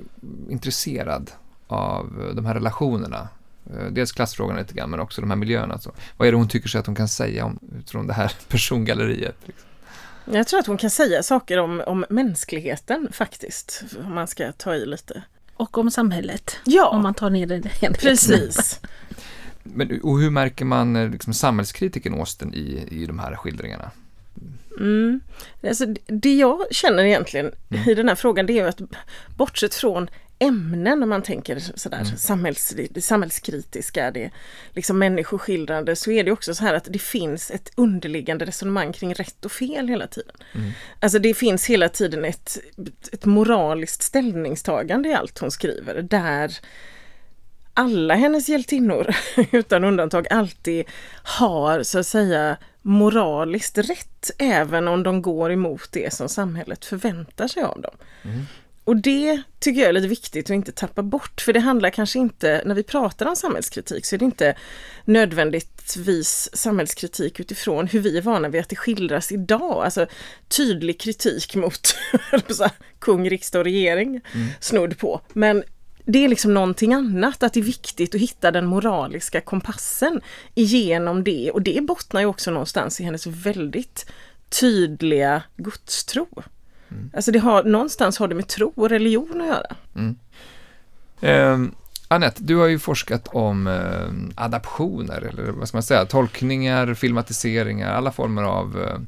intresserad 0.49 1.31
av 1.67 2.31
de 2.35 2.45
här 2.45 2.53
relationerna? 2.53 3.27
Eh, 3.69 3.85
Dels 3.91 4.11
klassfrågan 4.11 4.57
lite 4.57 4.73
grann, 4.73 4.89
men 4.89 4.99
också 4.99 5.21
de 5.21 5.29
här 5.29 5.37
miljöerna. 5.37 5.73
Alltså. 5.73 5.91
Vad 6.17 6.27
är 6.27 6.31
det 6.31 6.37
hon 6.37 6.47
tycker 6.47 6.69
sig 6.69 6.79
att 6.79 6.85
hon 6.85 6.95
kan 6.95 7.07
säga 7.07 7.45
om, 7.45 7.59
utifrån 7.79 8.07
det 8.07 8.13
här 8.13 8.31
persongalleriet? 8.47 9.37
Liksom? 9.45 9.69
Jag 10.25 10.47
tror 10.47 10.59
att 10.59 10.67
hon 10.67 10.77
kan 10.77 10.89
säga 10.89 11.23
saker 11.23 11.57
om, 11.57 11.83
om 11.87 12.05
mänskligheten 12.09 13.07
faktiskt. 13.11 13.83
Om 14.05 14.13
man 14.13 14.27
ska 14.27 14.51
ta 14.51 14.75
i 14.75 14.85
lite. 14.85 15.23
Och 15.55 15.77
om 15.77 15.91
samhället. 15.91 16.57
Ja, 16.63 16.87
Om 16.87 17.03
man 17.03 17.13
tar 17.13 17.29
ner 17.29 17.45
det 17.47 17.61
en 17.81 17.93
precis. 17.93 18.79
Men, 19.63 20.01
och 20.01 20.19
hur 20.19 20.29
märker 20.29 20.65
man 20.65 20.95
eh, 20.95 21.09
liksom, 21.09 21.33
samhällskritiken 21.33 22.13
Austen 22.13 22.53
i, 22.53 22.87
i 22.91 23.05
de 23.05 23.19
här 23.19 23.35
skildringarna? 23.35 23.91
Mm. 24.79 25.21
Alltså, 25.67 25.85
det 26.07 26.35
jag 26.35 26.61
känner 26.71 27.03
egentligen 27.03 27.51
i 27.87 27.93
den 27.93 28.07
här 28.07 28.15
frågan 28.15 28.45
det 28.45 28.53
är 28.53 28.63
ju 28.63 28.69
att 28.69 28.81
bortsett 29.37 29.73
från 29.75 30.09
ämnen 30.43 31.03
om 31.03 31.09
man 31.09 31.21
tänker 31.21 31.59
sådär 31.59 32.03
samhälls, 32.03 32.75
det 32.89 33.01
samhällskritiska, 33.01 34.11
det 34.11 34.31
liksom 34.71 34.99
människoskildrande 34.99 35.95
så 35.95 36.11
är 36.11 36.23
det 36.23 36.31
också 36.31 36.55
så 36.55 36.63
här 36.63 36.73
att 36.73 36.87
det 36.89 36.99
finns 36.99 37.51
ett 37.51 37.71
underliggande 37.75 38.45
resonemang 38.45 38.93
kring 38.93 39.13
rätt 39.13 39.45
och 39.45 39.51
fel 39.51 39.87
hela 39.87 40.07
tiden. 40.07 40.35
Alltså 40.99 41.19
det 41.19 41.33
finns 41.33 41.65
hela 41.65 41.89
tiden 41.89 42.25
ett, 42.25 42.57
ett 43.11 43.25
moraliskt 43.25 44.01
ställningstagande 44.03 45.09
i 45.09 45.13
allt 45.13 45.39
hon 45.39 45.51
skriver 45.51 46.01
där 46.01 46.57
alla 47.73 48.15
hennes 48.15 48.49
hjältinnor 48.49 49.15
utan 49.51 49.83
undantag 49.83 50.27
alltid 50.29 50.85
har 51.23 51.83
så 51.83 51.99
att 51.99 52.07
säga 52.07 52.57
moraliskt 52.81 53.77
rätt 53.77 54.31
även 54.37 54.87
om 54.87 55.03
de 55.03 55.21
går 55.21 55.51
emot 55.51 55.89
det 55.91 56.13
som 56.13 56.29
samhället 56.29 56.85
förväntar 56.85 57.47
sig 57.47 57.63
av 57.63 57.81
dem. 57.81 57.95
Och 58.83 58.95
det 58.95 59.41
tycker 59.59 59.81
jag 59.81 59.89
är 59.89 59.93
lite 59.93 60.07
viktigt 60.07 60.45
att 60.45 60.55
inte 60.55 60.71
tappa 60.71 61.03
bort 61.03 61.41
för 61.41 61.53
det 61.53 61.59
handlar 61.59 61.89
kanske 61.89 62.19
inte, 62.19 62.61
när 62.65 62.75
vi 62.75 62.83
pratar 62.83 63.25
om 63.25 63.35
samhällskritik 63.35 64.05
så 64.05 64.15
är 64.15 64.17
det 64.19 64.25
inte 64.25 64.55
nödvändigtvis 65.05 66.49
samhällskritik 66.53 67.39
utifrån 67.39 67.87
hur 67.87 67.99
vi 67.99 68.17
är 68.17 68.21
vana 68.21 68.49
vid 68.49 68.61
att 68.61 68.69
det 68.69 68.75
skildras 68.75 69.31
idag. 69.31 69.85
Alltså 69.85 70.07
tydlig 70.47 70.99
kritik 70.99 71.55
mot 71.55 71.95
kung, 72.99 73.29
riksdag 73.29 73.59
och 73.59 73.65
regering 73.65 74.21
snudd 74.59 74.97
på. 74.97 75.21
Men 75.33 75.63
det 76.05 76.25
är 76.25 76.27
liksom 76.27 76.53
någonting 76.53 76.93
annat, 76.93 77.43
att 77.43 77.53
det 77.53 77.59
är 77.59 77.63
viktigt 77.63 78.15
att 78.15 78.21
hitta 78.21 78.51
den 78.51 78.65
moraliska 78.65 79.41
kompassen 79.41 80.21
igenom 80.55 81.23
det 81.23 81.51
och 81.51 81.61
det 81.61 81.81
bottnar 81.81 82.21
ju 82.21 82.27
också 82.27 82.51
någonstans 82.51 83.01
i 83.01 83.03
hennes 83.03 83.27
väldigt 83.27 84.05
tydliga 84.49 85.43
gudstro. 85.57 86.27
Alltså 87.13 87.31
det 87.31 87.39
har, 87.39 87.63
någonstans 87.63 88.17
har 88.17 88.27
det 88.27 88.35
med 88.35 88.47
tro 88.47 88.73
och 88.75 88.89
religion 88.89 89.41
att 89.41 89.47
göra. 89.47 89.75
Eh, 91.21 91.59
Annette, 92.07 92.43
du 92.43 92.55
har 92.55 92.67
ju 92.67 92.79
forskat 92.79 93.27
om 93.27 93.67
eh, 93.67 94.43
adaptioner, 94.43 95.21
eller 95.21 95.51
vad 95.51 95.67
ska 95.67 95.77
man 95.77 95.83
säga, 95.83 96.05
tolkningar, 96.05 96.93
filmatiseringar, 96.93 97.93
alla 97.93 98.11
former 98.11 98.43
av 98.43 98.81
eh, 98.81 98.99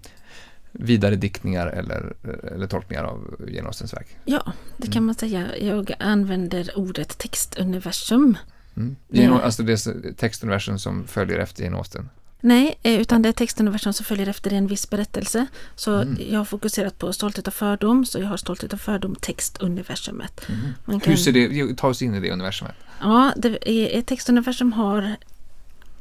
vidarediktningar 0.71 1.67
eller, 1.67 2.13
eller 2.55 2.67
tolkningar 2.67 3.03
av 3.03 3.35
Jane 3.47 3.67
Austens 3.67 3.93
verk. 3.93 4.07
Ja, 4.25 4.53
det 4.77 4.91
kan 4.91 5.05
man 5.05 5.15
säga. 5.15 5.57
Jag 5.57 5.93
använder 5.99 6.77
ordet 6.77 7.17
textuniversum. 7.17 8.37
Mm. 8.77 8.95
Jane, 9.07 9.35
Ja. 9.35 9.41
Alltså 9.41 9.63
det 9.63 9.73
är 9.73 10.13
textuniversum 10.13 10.79
som 10.79 11.07
följer 11.07 11.39
efter 11.39 11.63
Jane 11.63 11.77
Austen. 11.77 12.09
Nej, 12.41 12.79
eh, 12.83 13.01
utan 13.01 13.21
det 13.21 13.29
är 13.29 13.33
textuniversum 13.33 13.93
som 13.93 14.05
följer 14.05 14.27
efter 14.27 14.53
en 14.53 14.67
viss 14.67 14.89
berättelse. 14.89 15.45
Så 15.75 16.15
jag 16.29 16.37
har 16.39 16.45
fokuserat 16.45 16.99
på 16.99 17.13
stolthet 17.13 17.47
och 17.47 17.53
fördom, 17.53 18.05
så 18.05 18.19
jag 18.19 18.27
har 18.27 18.37
stolthet 18.37 18.73
och 18.73 18.81
fördom 18.81 19.15
textuniversumet. 19.15 20.41
Man 20.85 20.99
kan- 20.99 21.09
Hur 21.11 21.17
ser 21.17 21.31
det, 21.31 21.75
ta 21.77 21.87
oss 21.87 22.01
in 22.01 22.15
i 22.15 22.19
det 22.19 22.31
universumet. 22.31 22.75
Ja, 23.01 23.33
det 23.35 23.69
är, 23.97 24.01
textuniversum 24.01 24.73
har 24.73 25.15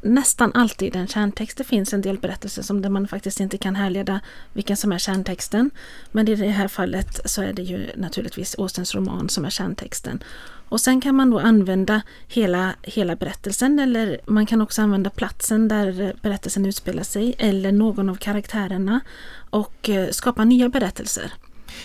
nästan 0.03 0.53
alltid 0.55 0.97
en 0.97 1.07
kärntext. 1.07 1.59
Det 1.59 1.65
finns 1.65 1.93
en 1.93 2.03
del 2.03 2.19
berättelser 2.19 2.63
som 2.63 2.83
där 2.83 2.91
man 2.91 3.09
faktiskt 3.09 3.41
inte 3.41 3.59
kan 3.59 3.77
härleda 3.77 4.21
vilken 4.53 4.77
som 4.77 4.93
är 4.93 4.99
kärntexten. 4.99 5.71
Men 6.13 6.29
i 6.29 6.35
det 6.35 6.47
här 6.49 6.69
fallet 6.69 7.21
så 7.31 7.43
är 7.43 7.53
det 7.53 7.63
ju 7.63 7.91
naturligtvis 7.97 8.55
Austens 8.59 8.95
roman 8.95 9.29
som 9.29 9.45
är 9.45 9.51
kärntexten. 9.51 10.23
Och 10.69 10.81
sen 10.81 11.01
kan 11.01 11.15
man 11.15 11.31
då 11.31 11.39
använda 11.39 12.03
hela, 12.29 12.75
hela 12.83 13.17
berättelsen 13.17 13.79
eller 13.79 14.21
man 14.27 14.47
kan 14.47 14.61
också 14.61 14.83
använda 14.83 15.11
platsen 15.11 15.69
där 15.69 16.15
berättelsen 16.23 16.67
utspelar 16.67 17.03
sig 17.03 17.35
eller 17.39 17.73
någon 17.73 18.09
av 18.09 18.15
karaktärerna 18.15 19.01
och 19.51 19.89
eh, 19.89 20.09
skapa 20.11 20.45
nya 20.45 20.69
berättelser. 20.69 21.33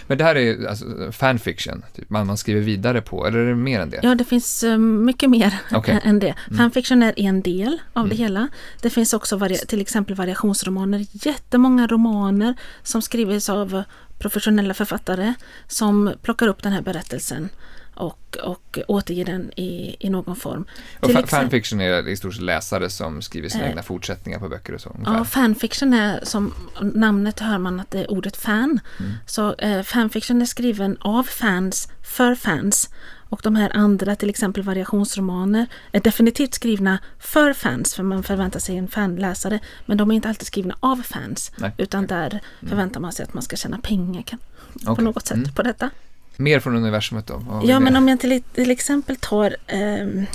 Men 0.08 0.18
det 0.18 0.24
här 0.24 0.36
är 0.36 0.68
alltså 0.68 0.86
fanfiction, 1.12 1.86
typ, 1.96 2.10
man, 2.10 2.28
man 2.28 2.38
skriver 2.38 2.62
vidare 2.62 3.02
på, 3.02 3.28
eller 3.28 3.40
är 3.40 3.50
det 3.50 3.56
mer 3.56 3.80
än 3.80 3.90
det? 3.90 4.00
Ja, 4.04 4.16
det 4.16 4.24
finns 4.24 4.64
eh, 4.64 4.78
mycket 4.78 5.30
mer 5.30 5.60
Okej. 5.72 6.00
än 6.04 6.20
det. 6.20 6.36
Fanfiction 6.58 7.04
är 7.04 7.14
en 7.18 7.42
del 7.42 7.78
av 7.94 8.10
det 8.10 8.16
hela. 8.16 8.48
Det 8.82 8.90
finns 8.90 9.14
också 9.14 9.40
till 9.68 9.82
exempel 9.82 10.16
variationsromaner. 10.16 11.06
Jättemånga 11.12 11.88
romaner 11.88 12.56
som 12.84 13.02
skrivs 13.02 13.50
av 13.50 13.84
professionella 14.20 14.74
författare 14.74 15.34
som 15.68 16.14
plockar 16.22 16.48
upp 16.48 16.64
den 16.64 16.74
här 16.74 16.82
berättelsen 16.82 17.50
och, 18.02 18.38
och 18.44 18.80
återger 18.88 19.26
den 19.26 19.52
i, 19.56 19.96
i 20.00 20.10
någon 20.10 20.36
form. 20.36 20.66
Och 21.00 21.10
fa- 21.10 21.26
fanfiction 21.28 21.82
är 21.82 22.08
i 22.08 22.18
stort 22.18 22.34
sett 22.34 22.44
läsare 22.44 22.90
som 22.90 23.22
skriver 23.22 23.50
sina 23.50 23.64
Eh. 23.64 23.70
egna 23.70 23.84
fortsättningar 23.84 24.40
på 24.40 24.50
böcker 24.50 24.74
och 24.74 24.82
så. 24.82 24.90
ungefär. 24.90 25.14
Ja, 25.18 25.24
fanfiction 25.26 25.94
är 25.94 26.20
som 26.24 26.54
namnet 26.82 27.40
hör 27.40 27.58
man 27.58 27.80
att 27.80 27.92
det 27.92 28.00
är 28.00 28.12
ordet 28.12 28.38
fan. 28.38 28.80
Så 29.26 29.54
eh, 29.56 29.82
fanfiction 29.84 30.42
är 30.42 30.46
skriven 30.46 30.98
av 31.00 31.24
fans 31.24 31.88
för 32.04 32.36
fans. 32.36 32.90
Och 33.32 33.40
de 33.44 33.56
här 33.56 33.72
andra, 33.78 34.16
till 34.16 34.30
exempel 34.30 34.64
variationsromaner, 34.64 35.68
är 35.92 36.00
definitivt 36.00 36.54
skrivna 36.54 37.00
för 37.20 37.54
fans, 37.54 37.96
för 37.96 38.04
man 38.04 38.24
förväntar 38.24 38.60
sig 38.60 38.78
en 38.78 38.88
fanläsare. 38.88 39.60
Men 39.86 39.98
de 39.98 40.12
är 40.12 40.16
inte 40.16 40.30
alltid 40.30 40.48
skrivna 40.48 40.76
av 40.80 40.96
fans, 41.04 41.52
Nej. 41.58 41.72
utan 41.78 42.08
där 42.08 42.40
förväntar 42.70 43.00
man 43.00 43.12
sig 43.12 43.24
att 43.24 43.34
man 43.34 43.44
ska 43.44 43.56
tjäna 43.56 43.78
pengar 43.78 44.22
kan, 44.22 44.40
på 44.86 44.92
Okej. 44.92 45.04
något 45.06 45.28
sätt 45.28 45.38
Mm. 45.38 45.54
på 45.54 45.64
detta. 45.64 45.90
Mer 46.40 46.60
från 46.60 46.76
universumet 46.76 47.28
då? 47.28 47.62
Ja, 47.64 47.80
men 47.80 47.96
om 47.96 48.08
jag 48.08 48.20
till, 48.20 48.44
till 48.54 48.72
exempel 48.72 49.16
tar 49.16 49.56
ehm, 49.68 50.26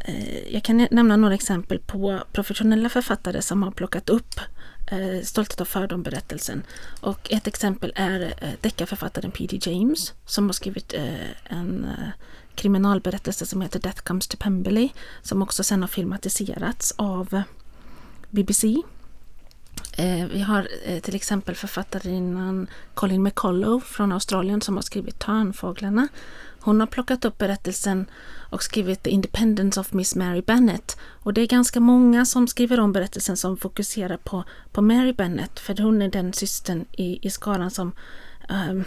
eh, 0.00 0.54
jag 0.54 0.62
kan 0.62 0.88
nämna 0.90 1.16
några 1.16 1.34
exempel 1.34 1.78
på 1.78 2.22
professionella 2.32 2.88
författare 2.88 3.42
som 3.42 3.62
har 3.62 3.70
plockat 3.70 4.08
upp 4.08 4.40
eh, 4.86 5.22
Stolthet 5.22 5.60
och 5.60 5.68
fördom-berättelsen. 5.68 6.62
Och 7.00 7.32
ett 7.32 7.46
exempel 7.46 7.92
är 7.96 8.34
eh, 8.40 8.48
deckarförfattaren 8.60 9.30
P.D. 9.30 9.58
James 9.62 10.12
som 10.26 10.46
har 10.46 10.52
skrivit 10.52 10.94
eh, 10.94 11.54
en 11.58 11.84
eh, 11.84 12.08
kriminalberättelse 12.54 13.46
som 13.46 13.60
heter 13.60 13.80
Death 13.80 14.02
Comes 14.02 14.28
to 14.28 14.36
Pemberley 14.40 14.88
som 15.22 15.42
också 15.42 15.64
sen 15.64 15.80
har 15.80 15.88
filmatiserats 15.88 16.94
av 16.96 17.42
BBC. 18.30 18.76
Eh, 19.96 20.26
vi 20.26 20.40
har 20.40 20.68
eh, 20.84 21.00
till 21.00 21.14
exempel 21.14 21.54
författarinnan 21.54 22.66
Colin 22.94 23.22
McCullough 23.22 23.84
från 23.84 24.12
Australien 24.12 24.60
som 24.60 24.76
har 24.76 24.82
skrivit 24.82 25.18
Törnfåglarna. 25.18 26.08
Hon 26.60 26.80
har 26.80 26.86
plockat 26.86 27.24
upp 27.24 27.38
berättelsen 27.38 28.06
och 28.50 28.62
skrivit 28.62 29.02
The 29.02 29.10
Independence 29.10 29.80
of 29.80 29.92
Miss 29.92 30.14
Mary 30.14 30.42
Bennett. 30.42 30.96
Och 31.00 31.34
det 31.34 31.40
är 31.40 31.46
ganska 31.46 31.80
många 31.80 32.24
som 32.26 32.48
skriver 32.48 32.80
om 32.80 32.92
berättelsen 32.92 33.36
som 33.36 33.56
fokuserar 33.56 34.16
på, 34.16 34.44
på 34.72 34.82
Mary 34.82 35.12
Bennett. 35.12 35.60
för 35.60 35.82
hon 35.82 36.02
är 36.02 36.08
den 36.08 36.32
systern 36.32 36.84
i, 36.92 37.26
i 37.26 37.30
skaran 37.30 37.70
som 37.70 37.92
ehm, 38.48 38.84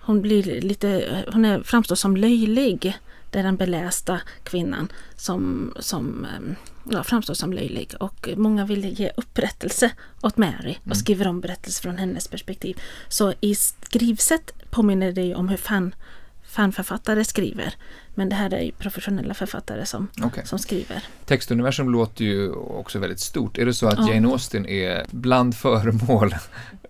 hon 0.00 0.22
blir 0.22 0.60
lite, 0.60 1.24
hon 1.32 1.44
är, 1.44 1.62
framstår 1.62 1.96
som 1.96 2.16
löjlig. 2.16 2.98
Det 3.30 3.38
är 3.38 3.42
den 3.42 3.56
belästa 3.56 4.20
kvinnan 4.42 4.92
som, 5.16 5.72
som 5.78 6.24
ehm, 6.24 6.54
ja, 6.84 7.02
framstår 7.04 7.34
som 7.34 7.52
löjlig. 7.52 7.94
Och 8.00 8.28
många 8.36 8.64
vill 8.66 9.00
ge 9.00 9.10
upprättelse 9.16 9.90
åt 10.20 10.36
Mary 10.36 10.76
och 10.90 10.96
skriver 10.96 11.28
om 11.28 11.40
berättelser 11.40 11.82
från 11.82 11.98
hennes 11.98 12.28
perspektiv. 12.28 12.80
Så 13.08 13.32
i 13.40 13.54
skrivsätt 13.54 14.52
påminner 14.70 15.12
det 15.12 15.34
om 15.34 15.48
hur 15.48 15.56
fan, 15.56 15.94
fanförfattare 16.42 17.24
skriver. 17.24 17.74
Men 18.14 18.28
det 18.28 18.34
här 18.34 18.54
är 18.54 18.62
ju 18.62 18.72
professionella 18.72 19.34
författare 19.34 19.86
som, 19.86 20.08
Okej. 20.22 20.46
som 20.46 20.58
skriver. 20.58 21.02
Textuniversum 21.26 21.90
låter 21.90 22.24
ju 22.24 22.50
också 22.52 22.98
väldigt 22.98 23.20
stort. 23.20 23.58
Är 23.58 23.66
det 23.66 23.74
så 23.74 23.86
att 23.88 23.98
Ja. 23.98 24.14
Jane 24.14 24.28
Austen 24.28 24.66
är 24.66 25.06
bland 25.10 25.56
föremål 25.56 26.34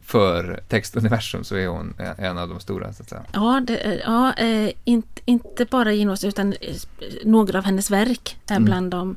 för 0.03 0.63
textuniversum 0.69 1.45
så 1.45 1.57
är 1.57 1.67
hon 1.69 1.95
en 2.19 2.39
av 2.39 2.49
de 2.49 2.61
stora 2.61 2.93
så 2.93 3.03
att 3.03 3.09
säga. 3.09 3.23
Ja, 3.33 3.63
det, 3.67 4.03
ja 4.07 4.33
eh, 4.33 4.71
inte, 4.85 5.21
inte 5.25 5.65
bara 5.65 5.93
Jane 5.93 6.11
Austen 6.11 6.29
utan 6.29 6.53
eh, 6.53 6.75
några 7.25 7.59
av 7.59 7.65
hennes 7.65 7.91
verk 7.91 8.37
är 8.47 8.53
Mm. 8.57 8.65
bland, 8.65 8.91
de, 8.91 9.17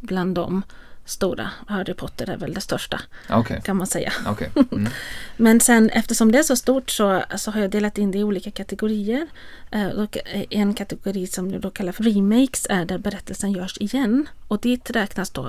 bland 0.00 0.34
de 0.34 0.62
stora. 1.04 1.50
Harry 1.66 1.94
Potter 1.94 2.30
är 2.30 2.36
väl 2.36 2.54
det 2.54 2.60
största 2.60 3.00
Okej, 3.30 3.62
kan 3.64 3.76
man 3.76 3.86
säga. 3.86 4.12
okej. 4.26 4.50
Mm. 4.72 4.92
Men 5.36 5.60
sen 5.60 5.90
eftersom 5.90 6.32
det 6.32 6.38
är 6.38 6.42
så 6.42 6.56
stort 6.56 6.90
så, 6.90 7.22
så 7.36 7.50
har 7.50 7.60
jag 7.60 7.70
delat 7.70 7.98
in 7.98 8.10
det 8.10 8.18
i 8.18 8.24
olika 8.24 8.50
kategorier. 8.50 9.26
Eh, 9.70 9.86
eh, 9.86 10.44
en 10.50 10.74
kategori 10.74 11.26
som 11.26 11.50
jag 11.50 11.60
då 11.60 11.70
kallar 11.70 11.92
för 11.92 12.04
remakes 12.04 12.66
är 12.70 12.84
där 12.84 12.98
berättelsen 12.98 13.52
görs 13.52 13.78
igen. 13.78 14.28
Och 14.48 14.60
dit 14.60 14.90
räknas 14.90 15.30
då 15.30 15.48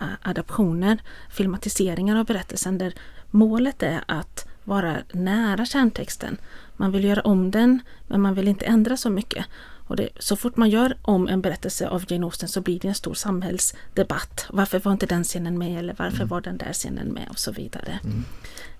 eh, 0.00 0.06
adaptioner, 0.22 0.98
filmatiseringar 1.30 2.16
av 2.16 2.26
berättelsen 2.26 2.78
där 2.78 2.94
målet 3.30 3.82
är 3.82 4.04
att 4.06 4.48
vara 4.64 4.96
nära 5.12 5.66
kärntexten. 5.66 6.36
Man 6.76 6.92
vill 6.92 7.04
göra 7.04 7.20
om 7.20 7.50
den 7.50 7.80
men 8.06 8.20
man 8.20 8.34
vill 8.34 8.48
inte 8.48 8.64
ändra 8.64 8.96
så 8.96 9.10
mycket. 9.10 9.46
Och 9.86 9.96
det, 9.96 10.08
så 10.18 10.36
fort 10.36 10.56
man 10.56 10.70
gör 10.70 10.96
om 11.02 11.28
en 11.28 11.40
berättelse 11.40 11.88
av 11.88 12.04
Jane 12.08 12.26
Austen 12.26 12.48
så 12.48 12.60
blir 12.60 12.80
det 12.80 12.88
en 12.88 12.94
stor 12.94 13.14
samhällsdebatt. 13.14 14.46
Varför 14.50 14.78
var 14.78 14.92
inte 14.92 15.06
den 15.06 15.24
scenen 15.24 15.58
med 15.58 15.78
eller 15.78 15.94
varför 15.98 16.24
var 16.24 16.40
den 16.40 16.56
där 16.56 16.72
scenen 16.72 17.08
med 17.08 17.28
och 17.30 17.38
så 17.38 17.52
vidare. 17.52 17.98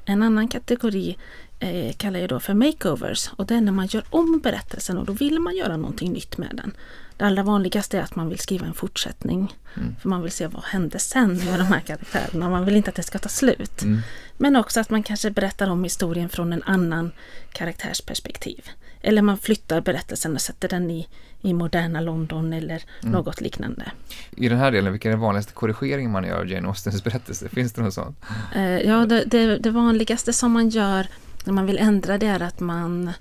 En 0.04 0.22
annan 0.22 0.48
kategori 0.48 1.16
eh, 1.58 1.92
kallar 1.96 2.20
jag 2.20 2.28
då 2.28 2.40
för 2.40 2.54
makeovers 2.54 3.30
och 3.36 3.46
det 3.46 3.54
är 3.54 3.60
när 3.60 3.72
man 3.72 3.86
gör 3.86 4.04
om 4.10 4.40
berättelsen 4.42 4.98
och 4.98 5.06
då 5.06 5.12
vill 5.12 5.40
man 5.40 5.56
göra 5.56 5.76
någonting 5.76 6.12
nytt 6.12 6.38
med 6.38 6.50
den. 6.52 6.72
Det 7.16 7.24
allra 7.24 7.42
vanligaste 7.42 7.98
är 7.98 8.02
att 8.02 8.16
man 8.16 8.28
vill 8.28 8.38
skriva 8.38 8.66
en 8.66 8.74
fortsättning. 8.74 9.54
För 10.00 10.08
man 10.08 10.22
vill 10.22 10.32
se 10.32 10.46
vad 10.46 10.64
hände 10.64 10.98
sen 10.98 11.36
med 11.36 11.58
de 11.58 11.64
här 11.64 11.80
karaktärerna. 11.80 12.50
Man 12.50 12.64
vill 12.64 12.76
inte 12.76 12.90
att 12.90 12.96
det 12.96 13.02
ska 13.02 13.18
ta 13.18 13.28
slut. 13.28 13.82
Mm. 13.82 14.00
Men 14.36 14.56
också 14.56 14.80
att 14.80 14.90
man 14.90 15.02
kanske 15.02 15.30
berättar 15.30 15.70
om 15.70 15.84
historien 15.84 16.28
från 16.28 16.52
en 16.52 16.62
annan 16.62 17.12
karaktärsperspektiv. 17.52 18.64
Eller 19.00 19.22
man 19.22 19.38
flyttar 19.38 19.80
berättelsen 19.80 20.34
och 20.34 20.40
sätter 20.40 20.68
den 20.68 20.90
i, 20.90 21.08
i 21.40 21.52
moderna 21.52 22.00
London 22.00 22.52
eller 22.52 22.82
något 23.00 23.40
liknande. 23.40 23.90
I 24.36 24.48
den 24.48 24.58
här 24.58 24.72
delen, 24.72 24.92
vilken 24.92 25.08
är 25.08 25.12
den 25.12 25.20
vanligaste 25.20 25.52
korrigeringen 25.52 26.10
man 26.10 26.24
gör 26.24 26.38
av 26.38 26.48
Jane 26.48 26.68
Austens 26.68 27.04
berättelse? 27.04 27.48
Finns 27.48 27.72
det 27.72 27.82
någon 27.82 27.92
sån? 27.92 28.16
Eh, 28.54 28.62
ja, 28.62 29.06
det, 29.06 29.24
det, 29.24 29.58
det 29.58 29.70
vanligaste 29.70 30.32
som 30.32 30.52
man 30.52 30.68
gör 30.68 31.06
när 31.46 31.52
man 31.52 31.66
vill 31.66 31.78
ändra 31.78 32.18
det 32.18 32.26
är 32.26 32.42
att 32.42 32.60
man 32.60 33.12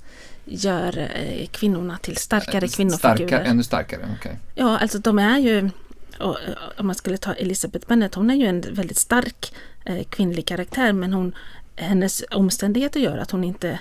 gör 0.45 0.97
eh, 0.97 1.47
kvinnorna 1.47 1.97
till 1.97 2.17
starkare 2.17 2.67
kvinnofigurer. 2.67 3.27
Starka, 3.27 3.43
ännu 3.43 3.63
starkare, 3.63 4.15
okej. 4.19 4.39
Ja, 4.55 4.77
alltså 4.77 4.99
de 4.99 5.19
är 5.19 5.39
ju, 5.39 5.69
och, 6.19 6.37
eh, 6.41 6.55
om 6.77 6.87
man 6.87 6.95
skulle 6.95 7.17
ta 7.17 7.33
Elizabeth 7.33 7.87
Bennet, 7.87 8.15
hon 8.15 8.29
är 8.29 8.35
ju 8.35 8.45
en 8.45 8.61
väldigt 8.61 8.97
stark 8.97 9.53
eh, 9.85 10.03
kvinnlig 10.03 10.45
karaktär 10.45 10.93
men 10.93 11.13
hon, 11.13 11.35
hennes 11.75 12.23
omständigheter 12.31 12.99
gör 12.99 13.17
att 13.17 13.31
hon 13.31 13.43
inte 13.43 13.79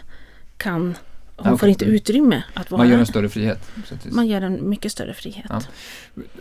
kan, 0.57 0.95
hon 1.37 1.47
okej. 1.47 1.59
får 1.59 1.69
inte 1.69 1.85
utrymme 1.85 2.43
att 2.55 2.71
vara 2.71 2.79
Man 2.83 2.89
gör 2.91 2.99
en 2.99 3.07
större 3.07 3.29
frihet. 3.29 3.71
det- 4.03 4.11
man 4.13 4.27
ger 4.27 4.41
en 4.41 4.69
mycket 4.69 4.93
större 4.93 5.15
frihet. 5.15 5.47
Ja. 5.49 5.61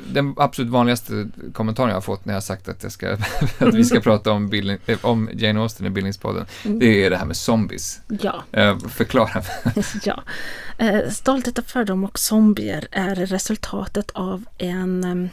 Den 0.07 0.33
absolut 0.37 0.69
vanligaste 0.71 1.27
kommentaren 1.53 1.89
jag 1.89 1.95
har 1.95 2.01
fått 2.01 2.25
när 2.25 2.33
jag 2.33 2.35
har 2.35 2.41
sagt 2.41 2.69
att, 2.69 2.83
jag 2.83 2.91
ska, 2.91 3.13
att 3.59 3.73
vi 3.73 3.83
ska 3.83 3.99
prata 4.09 4.31
om, 4.31 4.49
bildning, 4.49 4.77
eh, 4.85 4.97
om 5.01 5.29
Jane 5.33 5.59
Austen 5.59 5.85
i 5.85 5.89
Bildningspodden, 5.89 6.45
Mm. 6.65 6.79
det 6.79 7.05
är 7.05 7.09
det 7.09 7.17
här 7.17 7.25
med 7.25 7.37
zombies. 7.37 8.01
Ja. 8.21 8.43
Eh, 8.51 8.79
förklara. 8.79 9.43
ja. 10.03 10.23
Eh, 10.77 11.09
Stolthet 11.09 11.57
och 11.59 11.65
fördom 11.65 12.03
och 12.03 12.19
zombier 12.19 12.87
är 12.91 13.15
resultatet 13.15 14.11
av 14.11 14.45
en 14.57 15.29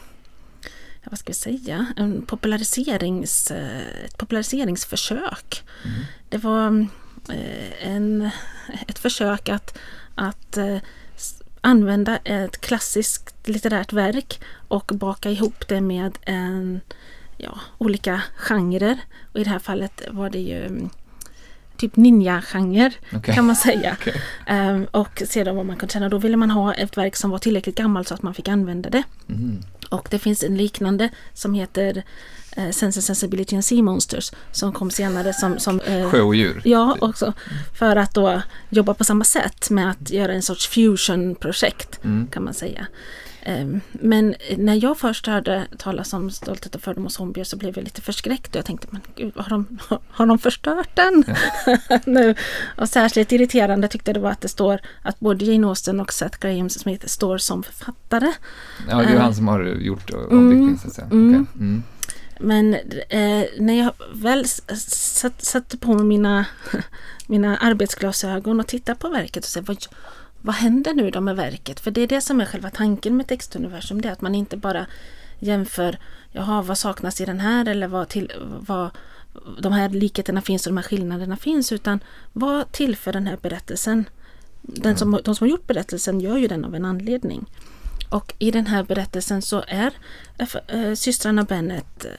vad 1.05 1.19
ska 1.19 1.27
vi 1.31 1.35
säga, 1.35 1.87
en 1.97 2.23
populariserings, 2.27 3.51
ett 4.05 4.19
populariseringsförsök. 4.19 5.63
Det 6.29 6.39
var 6.39 6.87
en, 7.81 8.31
ett 8.89 8.99
försök 8.99 9.49
att, 9.49 9.79
att 10.15 10.57
eh, 10.57 10.79
använda 11.61 12.17
ett 12.17 12.61
klassiskt 12.61 13.49
litterärt 13.49 13.93
verk 13.93 14.41
och 14.69 14.93
baka 14.95 15.31
ihop 15.31 15.69
det 15.69 15.81
med 15.81 16.19
en, 16.23 16.81
ja, 17.37 17.61
olika 17.79 18.23
genrer. 18.37 18.99
Och 19.33 19.41
i 19.41 19.45
det 19.45 19.51
här 19.51 19.59
fallet 19.59 20.03
var 20.11 20.31
det 20.31 20.39
ju 20.39 20.67
mm, 20.67 20.91
typ 21.77 21.97
ninja-genre 21.97 22.93
Okej. 23.13 23.35
kan 23.35 23.47
man 23.47 23.57
säga. 23.57 23.97
Okej. 24.01 24.23
Ehm, 24.47 24.85
och 24.85 25.23
sedan 25.27 25.57
vad 25.57 25.67
man 25.67 25.77
kunde 25.77 25.93
känna, 25.93 26.09
då 26.09 26.19
ville 26.19 26.37
man 26.37 26.51
ha 26.51 26.75
ett 26.75 26.97
verk 26.97 27.17
som 27.17 27.31
var 27.31 27.39
tillräckligt 27.39 27.77
gammalt 27.77 28.09
så 28.09 28.15
att 28.15 28.23
man 28.23 28.35
fick 28.35 28.49
använda 28.49 28.91
det. 28.91 29.03
Mhm. 29.27 29.61
Och 29.91 30.09
det 30.11 30.19
finns 30.19 30.43
en 30.43 30.57
liknande 30.57 31.09
som 31.35 31.55
heter 31.55 32.03
eh, 32.57 32.71
Sense 32.71 33.03
Sensibility 33.03 33.57
and 33.57 33.65
Sea 33.65 33.83
Monsters 33.83 34.33
som 34.53 34.73
kom 34.73 34.91
senare 34.91 35.33
som, 35.33 35.59
som 35.59 35.81
eh, 35.81 36.11
Sjöodjur. 36.11 36.61
Ja, 36.65 36.97
också 37.01 37.33
för 37.79 37.97
att 37.97 38.15
då 38.15 38.43
jobba 38.71 38.95
på 38.95 39.05
samma 39.05 39.25
sätt 39.25 39.71
med 39.71 39.91
att 39.91 40.11
göra 40.11 40.33
en 40.33 40.43
sorts 40.43 40.69
fusion-projekt 40.69 42.05
Mm. 42.05 42.27
kan 42.27 42.45
man 42.45 42.55
säga. 42.55 42.87
Ehm, 43.43 43.81
Men 43.93 44.35
när 44.57 44.75
jag 44.85 44.99
först 44.99 45.27
hörde 45.27 45.67
talas 45.79 46.13
om 46.13 46.31
Stolthet 46.31 46.75
och 46.75 46.81
fördom 46.83 47.05
och 47.07 47.13
zombier 47.13 47.45
så 47.45 47.57
blev 47.57 47.75
jag 47.77 47.85
lite 47.85 48.01
förskräckt 48.03 48.49
och 48.51 48.57
jag 48.57 48.65
tänkte 48.65 48.87
men 48.91 49.01
gud, 49.17 49.33
har 49.37 49.49
de, 49.51 49.79
har 50.11 50.27
de 50.27 50.39
förstört 50.39 50.89
den? 50.97 51.25
nu? 52.07 52.35
Och 52.77 52.89
särskilt 52.89 53.33
irriterande 53.33 53.89
tyckte 53.89 54.09
jag 54.11 54.17
det 54.17 54.21
var 54.21 54.31
att 54.31 54.41
det 54.41 54.49
står 54.49 54.81
att 55.03 55.21
både 55.21 55.45
Jane 55.45 55.67
Austen 55.67 56.01
och 56.01 56.13
Seth 56.13 56.39
Graham 56.41 56.71
Smith 56.71 57.07
står 57.07 57.39
som 57.39 57.63
författare. 57.63 58.33
Ja, 58.89 58.97
det 58.97 59.05
är 59.05 59.15
Eh. 59.15 59.21
han 59.21 59.35
som 59.35 59.49
har 59.49 59.65
gjort 59.65 60.11
omdiktningen 60.31 60.79
så 60.79 60.87
att 60.89 60.95
säga. 60.95 61.07
mm. 61.11 61.35
Okej. 61.55 61.61
Mm. 61.67 61.83
Men 62.41 62.75
eh, 63.09 63.45
när 63.59 63.79
jag 63.79 63.93
väl 64.13 64.45
satt, 64.49 65.45
satte 65.45 65.79
på 65.79 65.95
mig 65.95 66.05
mina, 66.05 66.47
mina 67.27 67.57
arbetsglasögon 67.57 68.61
och 68.61 68.67
tittade 68.67 68.99
på 68.99 69.09
verket 69.09 69.45
och 69.45 69.51
sa 69.51 69.61
vad, 69.61 69.87
vad 70.41 70.55
händer 70.55 70.95
nu 70.95 71.11
då 71.11 71.21
med 71.21 71.37
verket? 71.37 71.81
För 71.81 71.91
det 71.91 72.01
är 72.01 72.07
det 72.07 72.21
som 72.21 72.41
är 72.41 72.45
själva 72.45 72.71
tanken 72.71 73.17
med 73.17 73.27
textuniversum. 73.27 74.01
Det 74.01 74.09
är 74.09 74.13
att 74.13 74.21
man 74.21 74.35
inte 74.35 74.57
bara 74.57 74.87
jämför, 75.39 75.99
jaha 76.33 76.63
vad 76.63 76.79
saknas 76.79 77.21
i 77.21 77.25
den 77.25 77.41
här 77.41 77.69
eller 77.69 77.89
vad, 77.89 78.09
till, 78.09 78.33
vad 78.61 78.91
de 79.61 79.73
här 79.73 79.89
likheterna 79.89 80.43
finns 80.43 80.67
och 80.67 80.73
de 80.73 80.77
här 80.77 80.85
skillnaderna 80.85 81.37
finns. 81.37 81.73
Utan 81.73 82.01
vad 82.33 82.73
tillför 82.73 83.13
den 83.13 83.27
här 83.27 83.39
berättelsen? 83.43 84.05
Den 84.63 84.97
som, 84.97 85.21
de 85.25 85.35
som 85.35 85.45
har 85.45 85.51
gjort 85.51 85.67
berättelsen 85.67 86.21
gör 86.21 86.37
ju 86.37 86.49
den 86.49 86.65
av 86.65 86.75
en 86.75 86.85
anledning. 86.85 87.47
Och 88.11 88.35
i 88.39 88.51
den 88.51 88.67
här 88.67 88.83
berättelsen 88.83 89.43
så 89.43 89.65
är 89.69 89.93
äh, 90.39 90.95
systrarna 90.95 91.43
Bennet 91.45 92.05
äh, 92.05 92.11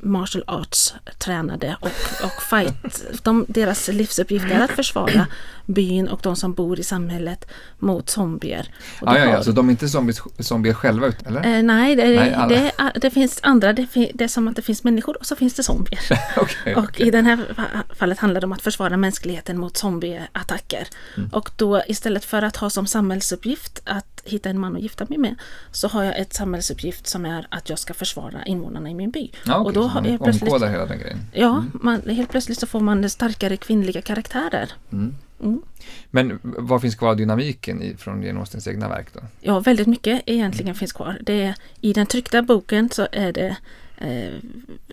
martial 0.00 0.44
arts 0.46 0.94
tränade 1.18 1.76
och, 1.80 2.24
och 2.24 2.42
fight. 2.50 3.02
De, 3.22 3.44
deras 3.48 3.88
livsuppgift 3.88 4.46
är 4.50 4.60
att 4.60 4.70
försvara 4.70 5.26
byn 5.66 6.08
och 6.08 6.20
de 6.22 6.36
som 6.36 6.54
bor 6.54 6.80
i 6.80 6.82
samhället 6.82 7.44
mot 7.78 8.08
zombier. 8.10 8.74
Och 9.00 9.08
Ja, 9.08 9.18
ja, 9.18 9.36
har- 9.36 9.42
så 9.42 9.52
de 9.52 9.66
är 9.68 9.70
inte 9.70 9.88
zombies, 9.88 10.22
zombier 10.38 10.74
själva, 10.74 11.06
ut- 11.06 11.26
eller? 11.26 11.56
Eh, 11.56 11.62
nej, 11.62 11.96
det, 11.96 12.04
Nej, 12.04 12.34
det, 12.48 12.72
är- 12.78 13.00
det 13.00 13.10
finns 13.10 13.40
andra. 13.42 13.72
Det, 13.72 13.86
det 14.14 14.24
är 14.24 14.28
som 14.28 14.48
att 14.48 14.56
det 14.56 14.62
finns 14.62 14.84
människor 14.84 15.16
och 15.18 15.26
så 15.26 15.36
finns 15.36 15.54
det 15.54 15.62
zombier. 15.62 16.00
Okej, 16.36 16.74
Och 16.74 16.84
okej. 16.84 17.06
i 17.08 17.10
det 17.10 17.22
här 17.22 17.36
fa- 17.36 17.94
fallet 17.94 18.18
handlar 18.18 18.40
det 18.40 18.44
om 18.46 18.52
att 18.52 18.62
försvara 18.62 18.96
mänskligheten 18.96 19.58
mot 19.58 19.76
zombieattacker. 19.76 20.88
Mm. 21.16 21.28
Och 21.32 21.50
då 21.56 21.82
istället 21.86 22.24
för 22.24 22.42
att 22.42 22.56
ha 22.56 22.70
som 22.70 22.86
samhällsuppgift 22.86 23.82
att 23.84 24.22
hitta 24.24 24.50
en 24.50 24.58
man 24.60 24.76
att 24.76 24.82
gifta 24.82 25.06
mig 25.08 25.18
med 25.18 25.34
så 25.70 25.88
har 25.88 26.04
jag 26.04 26.18
ett 26.18 26.34
samhällsuppgift 26.34 27.06
som 27.06 27.24
är 27.24 27.46
att 27.50 27.68
jag 27.70 27.78
ska 27.78 27.94
försvara 27.94 28.44
invånarna 28.44 28.90
i 28.90 28.94
min 28.94 29.10
by. 29.10 29.30
Ja, 29.46 29.58
okej, 29.58 29.66
och 29.66 29.72
då 29.72 29.82
har 29.82 30.06
jag 30.06 30.22
plötsligt, 30.22 30.42
omkodar 30.42 30.70
hela 30.70 30.86
den 30.86 30.98
grejen. 30.98 31.18
ja, 31.32 31.64
man, 31.72 32.02
helt 32.02 32.30
plötsligt 32.30 32.58
så 32.58 32.66
får 32.66 32.80
man 32.80 33.10
starkare 33.10 33.56
kvinnliga 33.56 34.02
karaktärer. 34.02 34.72
Mm. 34.92 35.14
Mm. 35.42 35.62
Men 36.10 36.38
vad 36.42 36.80
finns 36.80 36.94
kvar 36.94 37.08
av 37.08 37.16
dynamiken 37.16 37.82
i, 37.82 37.96
från 37.96 38.22
Jane 38.22 38.38
Austens 38.38 38.68
egna 38.68 38.88
verk 38.88 39.06
då? 39.12 39.20
Ja, 39.40 39.60
väldigt 39.60 39.86
mycket 39.86 40.22
egentligen 40.26 40.74
finns 40.74 40.92
kvar. 40.92 41.18
Det 41.22 41.42
är, 41.42 41.54
I 41.80 41.92
den 41.92 42.06
tryckta 42.06 42.42
boken 42.42 42.90
så 42.90 43.08
är 43.12 43.32
det 43.32 43.56
eh, 44.00 44.32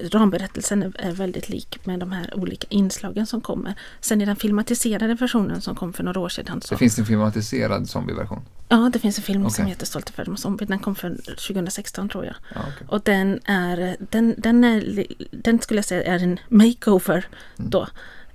ramberättelsen 0.02 0.94
är, 1.00 1.12
väldigt 1.12 1.50
lik 1.50 1.86
med 1.86 2.00
de 2.00 2.12
här 2.12 2.38
olika 2.38 2.68
inslagen 2.70 3.26
som 3.26 3.42
kommer. 3.42 3.74
Sen 4.00 4.22
i 4.22 4.26
den 4.26 4.36
filmatiserade 4.36 5.14
versionen 5.14 5.62
som 5.62 5.76
kom 5.76 5.94
för 5.94 6.04
några 6.04 6.20
år 6.20 6.30
sedan 6.30 6.62
så 6.62 6.74
Det 6.74 6.80
finns 6.80 7.00
en 7.00 7.06
filmatiserad 7.06 7.90
zombieversion? 7.90 8.42
Ja, 8.70 8.90
det 8.94 9.00
finns 9.00 9.18
en 9.18 9.24
film 9.24 9.50
som 9.50 9.64
Okej. 9.64 9.70
heter 9.70 9.86
Stolt 9.86 10.10
och 10.10 10.16
fördom 10.16 10.34
och 10.34 10.40
zombie. 10.40 10.66
Den 10.66 10.80
kom 10.80 10.96
för 10.96 11.10
2016 11.26 12.10
tror 12.10 12.26
jag. 12.26 12.36
Ja, 12.56 12.62
okej. 12.76 12.88
Och 12.90 13.02
den 13.02 13.40
är, 13.46 13.98
den, 14.00 14.36
den 14.38 14.64
är, 14.64 15.06
den 15.32 15.62
skulle 15.62 15.78
jag 15.78 15.86
säga 15.86 16.14
är 16.14 16.24
en 16.24 16.40
makeover 16.50 17.28
då. 17.56 17.88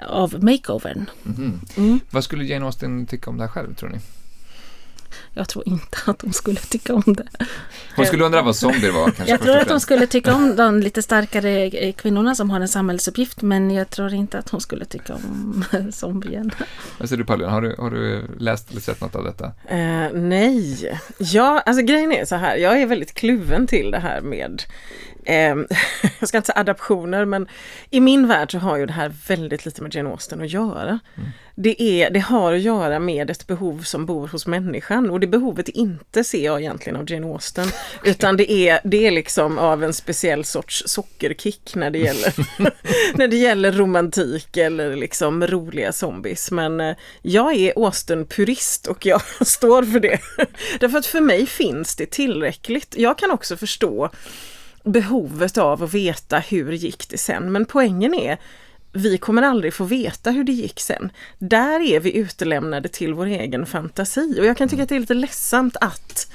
Av 0.09 0.45
makeovern. 0.45 1.11
Mhm. 1.23 1.61
Mm. 1.77 2.01
Vad 2.11 2.25
skulle 2.25 2.45
Jane 2.45 2.67
Austen 2.67 3.07
tycka 3.07 3.31
om 3.31 3.37
det 3.37 3.45
här 3.45 3.51
själv, 3.51 3.75
tror 3.75 3.89
ni? 3.89 3.99
Jag 5.35 5.49
tror 5.49 5.69
inte 5.69 5.99
att 6.07 6.23
hon 6.23 6.33
skulle 6.33 6.61
tycka 6.61 6.95
om 6.95 7.15
det. 7.15 7.27
Hon 7.97 8.07
skulle 8.07 8.25
undra 8.25 8.43
vad 8.43 8.57
zombier 8.57 8.93
var 8.93 9.05
kanske. 9.05 9.31
Jag 9.31 9.41
tror 9.41 9.57
att 9.57 9.71
hon 9.71 9.81
skulle 9.81 10.07
tycka 10.07 10.35
om 10.35 10.57
de 10.57 10.81
lite 10.81 11.03
starkare 11.03 11.65
eh, 11.67 11.93
kvinnorna 11.93 12.35
som 12.35 12.51
har 12.51 12.61
en 12.61 12.69
samhällsuppgift 12.69 13.43
men 13.43 13.71
jag 13.71 13.91
tror 13.91 14.15
inte 14.15 14.39
att 14.39 14.49
hon 14.49 14.61
skulle 14.61 14.85
tycka 14.85 15.15
om 15.15 15.65
zombien. 15.93 16.51
Vad 16.99 17.09
säger 17.09 17.19
du 17.19 17.25
Paulina, 17.25 17.51
har 17.51 17.63
du, 17.63 17.75
har 17.79 17.91
du 17.91 18.23
läst 18.39 18.71
eller 18.71 18.81
sett 18.81 19.01
något 19.01 19.15
av 19.15 19.25
detta? 19.25 19.47
Uh, 19.47 20.21
nej, 20.21 20.99
ja, 21.19 21.63
alltså 21.67 21.83
grejen 21.83 22.13
är 22.13 22.25
så 22.25 22.37
här, 22.37 22.57
jag 22.57 22.81
är 22.81 22.87
väldigt 22.87 23.15
kluven 23.15 23.67
till 23.67 23.91
det 23.91 23.99
här 23.99 24.21
med 24.21 24.63
eh, 25.25 25.57
jag 26.21 26.29
ska 26.29 26.37
inte 26.37 26.47
säga 26.47 26.61
adaptioner 26.61 27.25
men 27.25 27.49
i 27.91 28.01
min 28.01 28.29
värld 28.29 28.53
så 28.53 28.59
har 28.59 28.77
ju 28.77 28.87
det 28.87 28.93
här 28.93 29.13
väldigt 29.29 29.65
lite 29.65 29.83
med 29.83 29.95
Jane 29.95 30.11
Austen 30.11 30.41
att 30.41 30.51
göra. 30.51 30.99
Mm. 31.17 31.31
Det, 31.55 31.83
är, 31.83 32.11
det 32.11 32.21
har 32.21 32.53
att 32.53 32.61
göra 32.61 32.99
med 32.99 33.31
ett 33.31 33.47
behov 33.47 33.83
som 33.83 34.07
bor 34.07 34.29
hos 34.29 34.47
människan 34.47 35.00
och 35.09 35.21
det 35.21 35.27
behovet 35.27 35.69
inte 35.69 36.25
ser 36.25 36.45
jag 36.45 36.61
egentligen 36.61 36.97
av 36.97 37.11
Jane 37.11 37.27
Austen 37.27 37.69
utan 38.05 38.37
det 38.37 38.53
är, 38.53 38.81
det 38.85 39.07
är 39.07 39.11
liksom 39.11 39.59
av 39.59 39.85
en 39.85 39.93
speciell 39.93 40.45
sorts 40.45 40.83
sockerkick 40.87 41.75
när 41.75 41.91
det 41.91 41.99
gäller, 41.99 42.35
när 43.17 43.29
det 43.29 43.37
gäller 43.37 43.73
romantik 43.73 44.57
eller 44.57 44.97
liksom 44.97 45.47
roliga 45.47 45.93
zombies. 45.93 46.51
Men 46.51 46.81
eh, 46.81 46.97
jag 47.23 47.55
är 47.55 47.73
Austen-purist 47.77 48.87
och 48.87 49.07
jag 49.07 49.23
står 49.47 49.83
för 49.83 50.01
det. 50.01 50.21
Därför 50.81 50.99
att 50.99 51.07
för 51.07 51.21
mig 51.21 51.47
finns 51.47 51.97
det 51.97 52.07
tillräckligt. 52.07 52.95
Jag 52.99 53.19
kan 53.19 53.31
också 53.31 53.57
förstå 53.57 54.11
behovet 54.85 55.59
av 55.59 55.83
att 55.83 55.95
veta 55.95 56.39
hur 56.39 56.73
gick 56.73 57.09
det 57.09 57.19
sen. 57.19 57.53
Men 57.53 57.65
poängen 57.65 58.15
är, 58.15 58.39
vi 58.93 59.19
kommer 59.19 59.43
aldrig 59.43 59.75
få 59.75 59.85
veta 59.85 60.31
hur 60.31 60.45
det 60.45 60.53
gick 60.53 60.81
sen. 60.81 61.13
Där 61.39 61.81
är 61.81 62.01
vi 62.01 62.17
utelämnade 62.17 62.89
till 62.89 63.15
vår 63.15 63.27
egen 63.27 63.67
fantasi 63.67 64.41
och 64.41 64.47
jag 64.47 64.57
kan 64.57 64.69
tycka 64.69 64.83
att 64.83 64.89
det 64.89 64.95
är 64.95 65.01
lite 65.01 65.15
ledsamt 65.15 65.77
att 65.81 66.33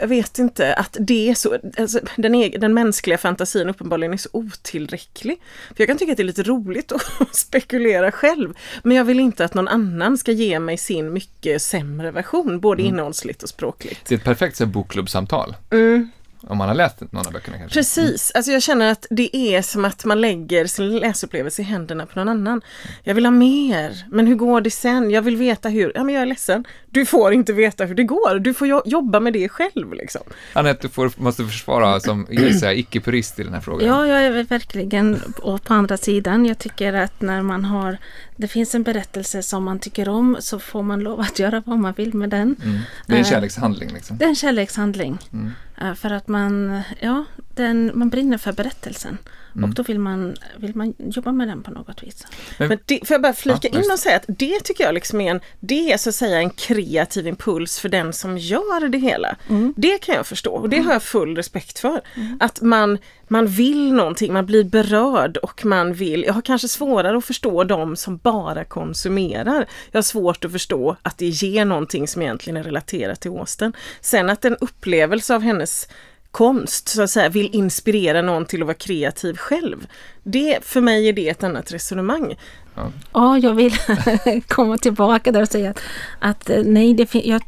jag 0.00 0.08
vet 0.08 0.38
inte, 0.38 0.74
att 0.74 0.96
det 1.00 1.30
är 1.30 1.34
så, 1.34 1.58
alltså, 1.78 2.00
den, 2.16 2.34
egen, 2.34 2.60
den 2.60 2.74
mänskliga 2.74 3.18
fantasin 3.18 3.68
uppenbarligen 3.68 4.12
är 4.12 4.16
så 4.16 4.28
otillräcklig. 4.32 5.40
För 5.68 5.74
Jag 5.76 5.88
kan 5.88 5.98
tycka 5.98 6.12
att 6.12 6.16
det 6.16 6.22
är 6.22 6.24
lite 6.24 6.42
roligt 6.42 6.92
att 7.20 7.36
spekulera 7.36 8.12
själv, 8.12 8.54
men 8.82 8.96
jag 8.96 9.04
vill 9.04 9.20
inte 9.20 9.44
att 9.44 9.54
någon 9.54 9.68
annan 9.68 10.18
ska 10.18 10.32
ge 10.32 10.58
mig 10.58 10.76
sin 10.76 11.12
mycket 11.12 11.62
sämre 11.62 12.10
version, 12.10 12.60
både 12.60 12.82
mm. 12.82 12.94
innehållsligt 12.94 13.42
och 13.42 13.48
språkligt. 13.48 14.08
Det 14.08 14.14
är 14.14 14.18
ett 14.18 14.24
perfekt 14.24 14.64
bokklubbsamtal. 14.64 15.56
Mm. 15.70 16.10
Om 16.40 16.58
man 16.58 16.68
har 16.68 16.74
läst 16.74 17.00
någon 17.00 17.26
av 17.26 17.32
böckerna 17.32 17.58
kanske? 17.58 17.78
Precis, 17.78 18.32
alltså 18.34 18.52
jag 18.52 18.62
känner 18.62 18.92
att 18.92 19.06
det 19.10 19.36
är 19.36 19.62
som 19.62 19.84
att 19.84 20.04
man 20.04 20.20
lägger 20.20 20.66
sin 20.66 20.98
läsupplevelse 20.98 21.62
i 21.62 21.64
händerna 21.64 22.06
på 22.06 22.18
någon 22.18 22.28
annan. 22.28 22.62
Jag 23.02 23.14
vill 23.14 23.26
ha 23.26 23.30
mer, 23.30 24.04
men 24.10 24.26
hur 24.26 24.34
går 24.34 24.60
det 24.60 24.70
sen? 24.70 25.10
Jag 25.10 25.22
vill 25.22 25.36
veta 25.36 25.68
hur, 25.68 25.92
ja 25.94 26.04
men 26.04 26.14
jag 26.14 26.22
är 26.22 26.26
ledsen. 26.26 26.64
Du 26.96 27.06
får 27.06 27.32
inte 27.32 27.52
veta 27.52 27.84
hur 27.84 27.94
det 27.94 28.04
går, 28.04 28.38
du 28.38 28.54
får 28.54 28.82
jobba 28.84 29.20
med 29.20 29.32
det 29.32 29.48
själv 29.48 29.92
liksom. 29.92 30.22
Anette, 30.52 30.82
du 30.82 30.88
får, 30.88 31.12
måste 31.16 31.44
försvara 31.44 32.00
som 32.00 32.26
icke-purist 32.30 33.40
i 33.40 33.42
den 33.42 33.54
här 33.54 33.60
frågan. 33.60 33.88
Ja, 33.88 34.06
jag 34.06 34.24
är 34.24 34.42
verkligen 34.42 35.20
och 35.42 35.62
på 35.62 35.74
andra 35.74 35.96
sidan. 35.96 36.46
Jag 36.46 36.58
tycker 36.58 36.92
att 36.92 37.20
när 37.20 37.42
man 37.42 37.64
har, 37.64 37.98
det 38.36 38.48
finns 38.48 38.74
en 38.74 38.82
berättelse 38.82 39.42
som 39.42 39.64
man 39.64 39.78
tycker 39.78 40.08
om 40.08 40.36
så 40.40 40.58
får 40.58 40.82
man 40.82 41.00
lov 41.00 41.20
att 41.20 41.38
göra 41.38 41.62
vad 41.66 41.78
man 41.78 41.92
vill 41.92 42.14
med 42.14 42.30
den. 42.30 42.56
Mm. 42.64 42.78
Det 43.06 43.12
är 43.12 43.16
en 43.16 43.24
eh, 43.24 43.30
kärlekshandling 43.30 43.90
liksom? 43.94 44.18
Det 44.18 44.24
är 44.24 44.28
en 44.28 44.36
kärlekshandling. 44.36 45.18
Mm. 45.32 45.50
Eh, 45.80 45.94
för 45.94 46.10
att 46.10 46.28
man, 46.28 46.80
ja, 47.00 47.24
den, 47.54 47.90
man 47.94 48.10
brinner 48.10 48.38
för 48.38 48.52
berättelsen. 48.52 49.18
Mm. 49.56 49.70
Och 49.70 49.74
då 49.74 49.82
vill 49.82 49.98
man, 49.98 50.36
vill 50.56 50.76
man 50.76 50.94
jobba 50.98 51.32
med 51.32 51.48
den 51.48 51.62
på 51.62 51.70
något 51.70 52.02
vis. 52.02 52.26
Men, 52.58 52.68
Men 52.68 52.78
det, 52.84 53.06
får 53.06 53.14
jag 53.14 53.22
bara 53.22 53.32
flika 53.32 53.68
ja, 53.72 53.78
in 53.78 53.90
och 53.92 53.98
säga 53.98 54.16
att 54.16 54.24
det 54.28 54.60
tycker 54.60 54.84
jag 54.84 54.94
liksom 54.94 55.20
är 55.20 55.30
en, 55.30 55.40
det 55.60 55.92
är 55.92 55.96
så 55.96 56.08
att 56.08 56.14
säga 56.14 56.38
en 56.38 56.50
kreativ 56.50 57.26
impuls 57.26 57.80
för 57.80 57.88
den 57.88 58.12
som 58.12 58.38
gör 58.38 58.88
det 58.88 58.98
hela. 58.98 59.36
Mm. 59.48 59.74
Det 59.76 59.98
kan 59.98 60.14
jag 60.14 60.26
förstå 60.26 60.52
och 60.52 60.68
det 60.68 60.76
mm. 60.76 60.86
har 60.86 60.92
jag 60.92 61.02
full 61.02 61.36
respekt 61.36 61.78
för. 61.78 62.00
Mm. 62.14 62.38
Att 62.40 62.60
man, 62.60 62.98
man 63.28 63.46
vill 63.46 63.92
någonting, 63.92 64.32
man 64.32 64.46
blir 64.46 64.64
berörd 64.64 65.36
och 65.36 65.64
man 65.64 65.94
vill, 65.94 66.24
jag 66.24 66.34
har 66.34 66.42
kanske 66.42 66.68
svårare 66.68 67.18
att 67.18 67.24
förstå 67.24 67.64
de 67.64 67.96
som 67.96 68.16
bara 68.16 68.64
konsumerar. 68.64 69.66
Jag 69.90 69.98
har 69.98 70.02
svårt 70.02 70.44
att 70.44 70.52
förstå 70.52 70.96
att 71.02 71.18
det 71.18 71.26
ger 71.26 71.64
någonting 71.64 72.08
som 72.08 72.22
egentligen 72.22 72.56
är 72.56 72.62
relaterat 72.62 73.20
till 73.20 73.30
Åsten. 73.30 73.72
Sen 74.00 74.30
att 74.30 74.44
en 74.44 74.56
upplevelse 74.56 75.34
av 75.34 75.42
hennes 75.42 75.88
konst, 76.30 76.88
så 76.88 77.02
att 77.02 77.10
säga, 77.10 77.28
vill 77.28 77.54
inspirera 77.54 78.22
någon 78.22 78.46
till 78.46 78.62
att 78.62 78.66
vara 78.66 78.74
kreativ 78.74 79.36
själv. 79.36 79.86
Det, 80.22 80.64
för 80.64 80.80
mig 80.80 81.08
är 81.08 81.12
det 81.12 81.28
ett 81.28 81.44
annat 81.44 81.72
resonemang. 81.72 82.36
Ja, 82.74 82.92
ja 83.12 83.38
jag 83.38 83.54
vill 83.54 83.74
komma 84.48 84.78
tillbaka 84.78 85.32
där 85.32 85.42
och 85.42 85.48
säga 85.48 85.70
att, 85.70 85.80
att 86.18 86.50
eh, 86.50 86.62
nej, 86.64 86.94
det 86.94 87.14
jag, 87.14 87.42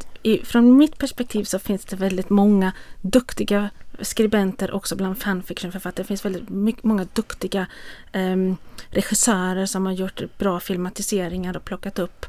från 0.44 0.76
mitt 0.76 0.98
perspektiv 0.98 1.44
så 1.44 1.58
finns 1.58 1.84
det 1.84 1.96
väldigt 1.96 2.30
många 2.30 2.72
duktiga 3.00 3.70
skribenter 4.00 4.74
också 4.74 4.96
bland 4.96 5.18
fanfictionförfattare. 5.18 6.02
Det 6.02 6.06
finns 6.06 6.24
väldigt 6.24 6.48
mycket, 6.48 6.84
många 6.84 7.06
duktiga 7.12 7.66
um, 8.14 8.56
regissörer 8.90 9.66
som 9.66 9.86
har 9.86 9.92
gjort 9.92 10.22
bra 10.38 10.60
filmatiseringar 10.60 11.56
och 11.56 11.64
plockat 11.64 11.98
upp 11.98 12.26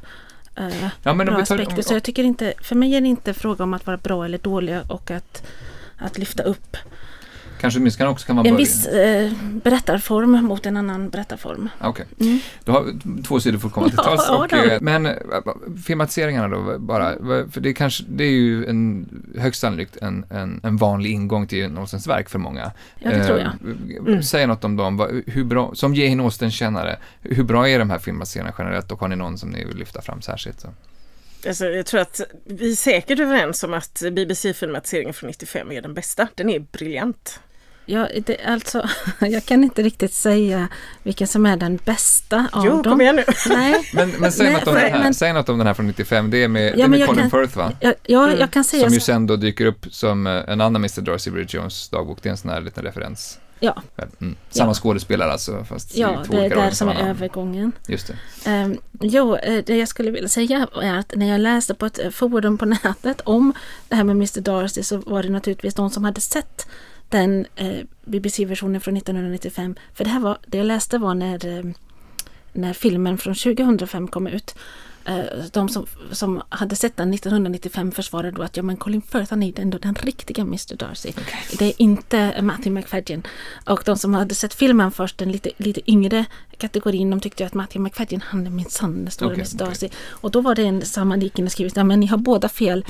uh, 0.60 0.88
ja, 1.02 1.14
bra 1.14 1.36
aspekter. 1.36 1.82
Så 1.82 1.94
jag 1.94 2.02
tycker 2.02 2.24
inte, 2.24 2.54
för 2.62 2.74
mig 2.74 2.94
är 2.94 3.00
det 3.00 3.08
inte 3.08 3.34
fråga 3.34 3.64
om 3.64 3.74
att 3.74 3.86
vara 3.86 3.96
bra 3.96 4.24
eller 4.24 4.38
dåliga 4.38 4.82
och 4.88 5.10
att 5.10 5.46
att 6.00 6.18
lyfta 6.18 6.42
upp 6.42 6.76
Kanske 7.60 7.80
Myskan 7.80 8.08
också 8.08 8.26
kan 8.26 8.36
vara 8.36 8.48
En 8.48 8.56
viss 8.56 8.86
eh, 8.86 9.32
berättarform 9.62 10.44
mot 10.44 10.66
en 10.66 10.76
annan 10.76 11.10
berättarform. 11.10 11.68
Okej, 11.80 12.06
okay. 12.16 12.28
mm. 12.28 12.40
du 12.64 12.72
har 12.72 12.94
två 13.22 13.40
sidor 13.40 13.58
för 13.58 13.66
att 13.66 13.74
komma 13.74 13.88
till 13.88 13.96
tals. 14.04 14.24
Ja, 14.28 14.44
och, 14.44 14.52
eh, 14.52 14.78
men 14.80 15.06
eh, 15.06 15.14
filmatiseringarna 15.86 16.48
då 16.48 16.78
bara, 16.78 17.16
för 17.50 17.60
det, 17.60 17.72
kanske, 17.72 18.04
det 18.08 18.24
är 18.24 18.30
ju 18.30 18.66
en, 18.66 19.08
högst 19.38 19.60
sannolikt 19.60 19.96
en, 19.96 20.24
en, 20.30 20.60
en 20.62 20.76
vanlig 20.76 21.12
ingång 21.12 21.46
till 21.46 21.70
Nåstens 21.70 22.06
verk 22.06 22.28
för 22.28 22.38
många. 22.38 22.72
Ja, 22.98 23.10
det 23.10 23.26
tror 23.26 23.38
jag. 23.38 23.52
Mm. 24.08 24.22
Säg 24.22 24.46
något 24.46 24.64
om 24.64 24.76
dem, 24.76 25.22
hur 25.26 25.44
bra, 25.44 25.70
som 25.74 25.94
Jane 25.94 26.22
Austen-kännare, 26.22 26.98
hur 27.20 27.44
bra 27.44 27.68
är 27.68 27.78
de 27.78 27.90
här 27.90 27.98
filmatiseringarna 27.98 28.54
generellt 28.58 28.92
och 28.92 29.00
har 29.00 29.08
ni 29.08 29.16
någon 29.16 29.38
som 29.38 29.50
ni 29.50 29.64
vill 29.64 29.76
lyfta 29.76 30.02
fram 30.02 30.22
särskilt? 30.22 30.60
Så? 30.60 30.68
Alltså, 31.46 31.66
jag 31.66 31.86
tror 31.86 32.00
att 32.00 32.20
vi 32.44 32.72
är 32.72 32.76
säkert 32.76 33.18
överens 33.18 33.64
om 33.64 33.74
att 33.74 34.02
BBC-filmatiseringen 34.12 35.14
från 35.14 35.28
95 35.28 35.72
är 35.72 35.82
den 35.82 35.94
bästa. 35.94 36.28
Den 36.34 36.50
är 36.50 36.58
briljant. 36.58 37.40
Ja, 37.86 38.08
det, 38.26 38.36
alltså, 38.46 38.88
jag 39.20 39.44
kan 39.44 39.64
inte 39.64 39.82
riktigt 39.82 40.12
säga 40.12 40.68
vilken 41.02 41.26
som 41.26 41.46
är 41.46 41.56
den 41.56 41.76
bästa 41.84 42.46
av 42.52 42.66
jo, 42.66 42.70
dem. 42.70 42.82
Jo, 42.84 42.90
kom 42.90 43.00
igen 43.00 43.16
nu. 43.16 43.24
Nej. 43.48 43.90
men, 43.94 44.10
men, 44.10 44.32
säg, 44.32 44.46
Nej, 44.46 44.54
något 44.54 44.68
om 44.68 44.74
den 44.74 44.92
här, 44.92 44.98
men, 44.98 45.14
säg 45.14 45.32
något 45.32 45.48
om 45.48 45.58
den 45.58 45.66
här 45.66 45.74
från 45.74 45.86
95, 45.86 46.30
det 46.30 46.44
är 46.44 46.48
med, 46.48 46.70
ja, 46.70 46.76
det 46.76 46.82
är 46.82 46.88
med 46.88 47.06
Colin 47.06 47.30
kan, 47.30 47.40
Firth 47.40 47.56
va? 47.56 47.72
Ja, 47.80 47.94
ja 48.02 48.26
mm. 48.26 48.40
jag 48.40 48.50
kan 48.50 48.64
säga 48.64 48.84
Som 48.84 48.94
ju 48.94 49.00
sen 49.00 49.26
då 49.26 49.36
dyker 49.36 49.66
upp 49.66 49.86
som 49.90 50.26
eh, 50.26 50.32
en 50.32 50.60
annan 50.60 50.76
Mr. 50.76 51.00
Darcy 51.00 51.30
Bridge 51.30 51.58
Jones 51.58 51.88
dagbok, 51.88 52.22
det 52.22 52.28
är 52.28 52.30
en 52.30 52.36
sån 52.36 52.50
här 52.50 52.60
liten 52.60 52.84
referens. 52.84 53.38
Ja. 53.60 53.82
Mm. 54.20 54.36
Samma 54.50 54.70
ja. 54.70 54.74
skådespelare 54.74 55.32
alltså, 55.32 55.64
fast 55.64 55.96
Ja, 55.96 56.24
det 56.30 56.36
är 56.36 56.50
där 56.50 56.70
som 56.70 56.88
är 56.88 57.08
övergången. 57.08 57.72
Just 57.88 58.12
det. 58.44 58.64
Um, 58.64 58.78
jo, 59.00 59.36
eh, 59.36 59.64
det 59.66 59.76
jag 59.76 59.88
skulle 59.88 60.10
vilja 60.10 60.28
säga 60.28 60.68
är 60.82 60.94
att 60.94 61.12
när 61.16 61.28
jag 61.28 61.40
läste 61.40 61.74
på 61.74 61.86
ett 61.86 61.98
eh, 61.98 62.10
forum 62.10 62.58
på 62.58 62.66
nätet 62.66 63.20
om 63.24 63.52
det 63.88 63.96
här 63.96 64.04
med 64.04 64.16
Mr 64.16 64.40
Darcy 64.40 64.82
så 64.82 64.96
var 64.96 65.22
det 65.22 65.28
naturligtvis 65.28 65.74
de 65.74 65.90
som 65.90 66.04
hade 66.04 66.20
sett 66.20 66.66
den 67.08 67.46
eh, 67.56 67.84
BBC-versionen 68.04 68.80
från 68.80 68.96
1995. 68.96 69.76
För 69.94 70.04
det 70.04 70.10
här 70.10 70.20
var, 70.20 70.38
det 70.46 70.58
jag 70.58 70.66
läste 70.66 70.98
var 70.98 71.14
när, 71.14 71.46
eh, 71.46 71.64
när 72.52 72.72
filmen 72.72 73.18
från 73.18 73.34
2005 73.34 74.08
kom 74.08 74.26
ut. 74.26 74.54
Eh, 75.04 75.44
de 75.52 75.68
som, 75.68 75.86
som 76.12 76.42
hade 76.48 76.76
sett 76.76 76.96
den 76.96 77.14
1995 77.14 77.92
försvarade 77.92 78.30
då 78.30 78.42
att 78.42 78.56
ja 78.56 78.62
men 78.62 78.76
Colin 78.76 79.02
Firth 79.02 79.30
han 79.30 79.42
är 79.42 79.60
ändå 79.60 79.78
den 79.78 79.94
riktiga 79.94 80.42
Mr 80.42 80.76
Darcy. 80.76 81.08
Okay. 81.08 81.56
Det 81.58 81.64
är 81.64 81.72
inte 81.76 82.42
Matthew 82.42 82.70
McFadden. 82.70 83.22
Och 83.64 83.82
de 83.84 83.96
som 83.96 84.14
hade 84.14 84.34
sett 84.34 84.54
filmen 84.54 84.90
först, 84.90 85.18
den 85.18 85.32
lite, 85.32 85.50
lite 85.56 85.90
yngre 85.90 86.24
kategorin, 86.58 87.10
de 87.10 87.20
tyckte 87.20 87.46
att 87.46 87.54
Matthew 87.54 87.82
McFadden 87.82 88.22
han 88.26 88.46
är 88.46 88.50
minsann 88.50 89.02
den 89.02 89.10
stora 89.10 89.32
okay, 89.32 89.44
Mr 89.44 89.58
Darcy. 89.58 89.86
Okay. 89.86 89.98
Och 90.10 90.30
då 90.30 90.40
var 90.40 90.54
det 90.54 90.62
en 90.62 90.82
sammanlikande 90.82 91.50
skrivet, 91.50 91.76
ja 91.76 91.84
men 91.84 92.00
ni 92.00 92.06
har 92.06 92.18
båda 92.18 92.48
fel. 92.48 92.84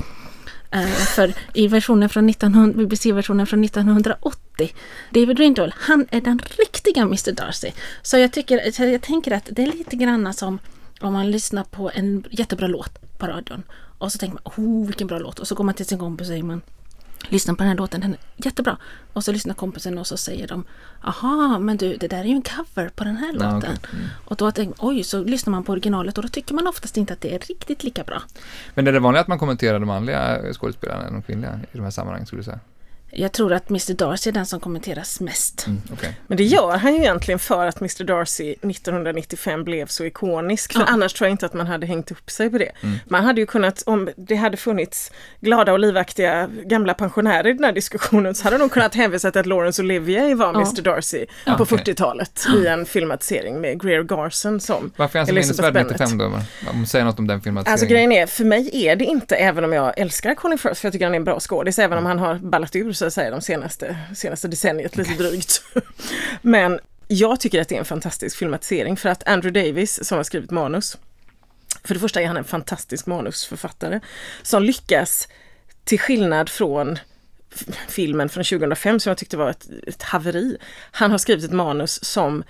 Uh, 0.75 0.85
för 0.87 1.33
i 1.53 1.67
versionen 1.67 2.09
från 2.09 2.29
1900, 2.29 2.77
BBC-versionen 2.77 3.47
från 3.47 3.63
1980, 3.63 4.73
David 5.09 5.39
Rindle, 5.39 5.73
han 5.75 6.07
är 6.11 6.21
den 6.21 6.41
riktiga 6.57 7.01
Mr 7.01 7.31
Darcy. 7.31 7.71
Så 8.01 8.17
jag, 8.17 8.31
tycker, 8.31 8.71
så 8.71 8.83
jag 8.83 9.01
tänker 9.01 9.31
att 9.31 9.49
det 9.51 9.63
är 9.63 9.71
lite 9.71 9.95
grann 9.95 10.33
som 10.33 10.59
om 11.01 11.13
man 11.13 11.31
lyssnar 11.31 11.63
på 11.63 11.91
en 11.93 12.23
jättebra 12.31 12.67
låt 12.67 13.17
på 13.17 13.27
radion 13.27 13.63
och 13.97 14.11
så 14.11 14.17
tänker 14.17 14.33
man, 14.33 14.53
oh 14.65 14.85
vilken 14.85 15.07
bra 15.07 15.19
låt. 15.19 15.39
Och 15.39 15.47
så 15.47 15.55
går 15.55 15.63
man 15.63 15.73
till 15.73 15.85
sin 15.85 15.99
kompis 15.99 16.27
och 16.27 16.27
säger 16.27 16.43
man, 16.43 16.61
lyssna 17.29 17.53
på 17.53 17.57
den 17.57 17.67
här 17.67 17.77
låten, 17.77 18.01
den 18.01 18.13
är 18.13 18.19
jättebra. 18.37 18.77
Och 19.13 19.23
så 19.23 19.31
lyssnar 19.31 19.53
kompisen 19.53 19.97
och 19.97 20.07
så 20.07 20.17
säger 20.17 20.47
de, 20.47 20.63
aha, 21.03 21.59
men 21.59 21.77
du, 21.77 21.97
det 21.97 22.07
där 22.07 22.19
är 22.19 22.23
ju 22.23 22.35
en 22.35 22.41
cover 22.41 22.89
på 22.89 23.03
den 23.03 23.17
här 23.17 23.33
låten. 23.33 23.57
Okay. 23.57 23.75
mm. 23.93 24.05
Och 24.25 24.35
då 24.35 24.51
tänker 24.51 24.75
oj, 24.79 25.03
så 25.03 25.23
lyssnar 25.23 25.51
man 25.51 25.63
på 25.63 25.71
originalet 25.71 26.17
och 26.17 26.23
då 26.23 26.29
tycker 26.29 26.53
man 26.53 26.67
oftast 26.67 26.97
inte 26.97 27.13
att 27.13 27.21
det 27.21 27.35
är 27.35 27.39
riktigt 27.39 27.83
lika 27.83 28.03
bra. 28.03 28.21
Men 28.73 28.87
är 28.87 28.91
det 28.91 28.99
vanligt 28.99 29.21
att 29.21 29.27
man 29.27 29.39
kommenterar 29.39 29.79
de 29.79 29.85
manliga 29.85 30.53
skådespelarna 30.53 31.07
än 31.07 31.13
de 31.13 31.21
kvinnliga 31.21 31.59
i 31.71 31.77
de 31.77 31.83
här 31.83 31.91
sammanhangen, 31.91 32.25
skulle 32.25 32.39
du 32.39 32.43
säga? 32.43 32.59
Jag 33.13 33.31
tror 33.31 33.53
att 33.53 33.69
Mr 33.69 33.93
Darcy 33.93 34.29
är 34.29 34.33
den 34.33 34.45
som 34.45 34.59
kommenteras 34.59 35.19
mest. 35.19 35.67
Mm, 35.67 35.81
okay. 35.93 36.09
Men 36.27 36.37
det 36.37 36.43
gör 36.43 36.77
han 36.77 36.93
ju 36.95 36.99
egentligen 36.99 37.39
för 37.39 37.65
att 37.65 37.81
Mr 37.81 38.03
Darcy 38.03 38.51
1995 38.51 39.63
blev 39.63 39.85
så 39.87 40.05
ikonisk. 40.05 40.73
För 40.73 40.79
Ja. 40.79 40.85
annars 40.85 41.13
tror 41.13 41.27
jag 41.27 41.33
inte 41.33 41.45
att 41.45 41.53
man 41.53 41.67
hade 41.67 41.85
hängt 41.87 42.11
upp 42.11 42.29
sig 42.31 42.49
på 42.49 42.57
det. 42.57 42.71
Man 43.05 43.23
hade 43.23 43.41
ju 43.41 43.47
kunnat, 43.47 43.83
om 43.85 44.09
det 44.17 44.35
hade 44.35 44.57
funnits 44.57 45.11
glada 45.41 45.71
och 45.73 45.79
livaktiga 45.79 46.49
gamla 46.65 46.93
pensionärer 46.93 47.47
i 47.47 47.53
den 47.53 47.63
här 47.63 47.71
diskussionen 47.71 48.35
så 48.35 48.43
hade 48.43 48.57
de 48.57 48.69
kunnat 48.69 48.95
hänvisa 48.95 49.31
till 49.31 49.39
att 49.39 49.45
Laurence 49.45 49.81
Olivier 49.81 50.35
var 50.35 50.45
Ja. 50.45 50.61
Mr 50.61 50.81
Darcy 50.81 51.25
på 51.45 51.63
Okej. 51.63 51.77
40-talet 51.77 52.45
i 52.63 52.67
en 52.67 52.85
filmatisering 52.85 53.61
med 53.61 53.81
Greer 53.81 54.03
Garson 54.03 54.59
som 54.59 54.91
Varför 54.97 55.19
är 55.19 55.19
han 55.19 55.27
så 55.27 55.33
minnesvärd 55.33 55.73
Bennet. 55.73 55.91
95 55.99 56.17
då? 56.17 56.39
Om 56.71 56.85
säger 56.85 57.05
något 57.05 57.19
om 57.19 57.27
den 57.27 57.41
filmatiseringen. 57.41 57.73
Alltså 57.73 57.85
grejen 57.85 58.11
är, 58.11 58.25
för 58.27 58.43
mig 58.45 58.85
är 58.87 58.95
det 58.95 59.05
inte, 59.05 59.35
även 59.35 59.63
om 59.63 59.73
jag 59.73 59.99
älskar 59.99 60.35
Colin 60.35 60.57
Firth, 60.57 60.75
för 60.81 60.85
jag 60.87 60.93
tycker 60.93 61.05
han 61.05 61.13
är 61.13 61.17
en 61.19 61.23
bra 61.23 61.39
skådis, 61.39 61.79
även 61.79 61.97
om 61.97 62.05
han 62.05 62.19
har 62.19 62.35
ballat 62.35 62.75
ur 62.75 62.93
så 63.01 63.05
att 63.05 63.13
säga 63.13 63.31
de 63.31 63.41
senaste, 63.41 63.97
senaste 64.15 64.47
decenniet 64.47 64.97
lite 64.97 65.13
drygt. 65.13 65.63
Men 66.41 66.79
jag 67.07 67.39
tycker 67.39 67.61
att 67.61 67.69
det 67.69 67.75
är 67.75 67.79
en 67.79 67.85
fantastisk 67.85 68.37
filmatisering 68.37 68.97
för 68.97 69.09
att 69.09 69.27
Andrew 69.27 69.61
Davis 69.61 70.07
som 70.07 70.17
har 70.17 70.23
skrivit 70.23 70.51
manus, 70.51 70.97
för 71.83 71.93
det 71.93 71.99
första 71.99 72.21
är 72.21 72.27
han 72.27 72.37
en 72.37 72.43
fantastisk 72.43 73.05
manusförfattare 73.05 73.99
som 74.41 74.63
lyckas, 74.63 75.27
till 75.83 75.99
skillnad 75.99 76.49
från 76.49 76.99
filmen 77.87 78.29
från 78.29 78.43
2005 78.43 78.99
som 78.99 79.09
jag 79.09 79.17
tyckte 79.17 79.37
var 79.37 79.49
ett, 79.49 79.67
ett 79.87 80.03
haveri. 80.03 80.57
Han 80.91 81.11
har 81.11 81.17
skrivit 81.17 81.45
ett 81.45 81.51
manus 81.51 82.03
som, 82.03 82.43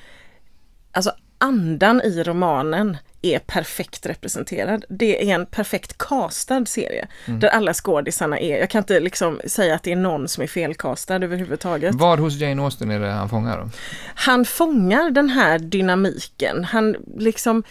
alltså 0.91 1.11
andan 1.37 2.01
i 2.01 2.23
romanen 2.23 2.97
är 3.21 3.39
perfekt 3.39 4.05
representerad. 4.05 4.85
Det 4.89 5.29
är 5.29 5.35
en 5.35 5.45
perfekt 5.45 5.97
castad 5.97 6.65
serie 6.65 7.07
där 7.25 7.47
alla 7.47 7.73
skådisarna 7.73 8.39
är, 8.39 8.59
jag 8.59 8.69
kan 8.69 8.79
inte 8.79 8.99
liksom 8.99 9.41
säga 9.45 9.75
att 9.75 9.83
det 9.83 9.91
är 9.91 9.95
någon 9.95 10.27
som 10.27 10.43
är 10.43 10.47
felkastad 10.47 11.15
överhuvudtaget. 11.15 11.95
Vad 11.95 12.19
hos 12.19 12.33
Jane 12.33 12.63
Austen 12.63 12.91
är 12.91 12.99
det 12.99 13.07
han 13.07 13.29
fångar 13.29 13.57
då? 13.57 13.69
Han 14.15 14.45
fångar 14.45 15.11
den 15.11 15.29
här 15.29 15.59
dynamiken, 15.59 16.63
han 16.63 16.95
liksom 17.17 17.63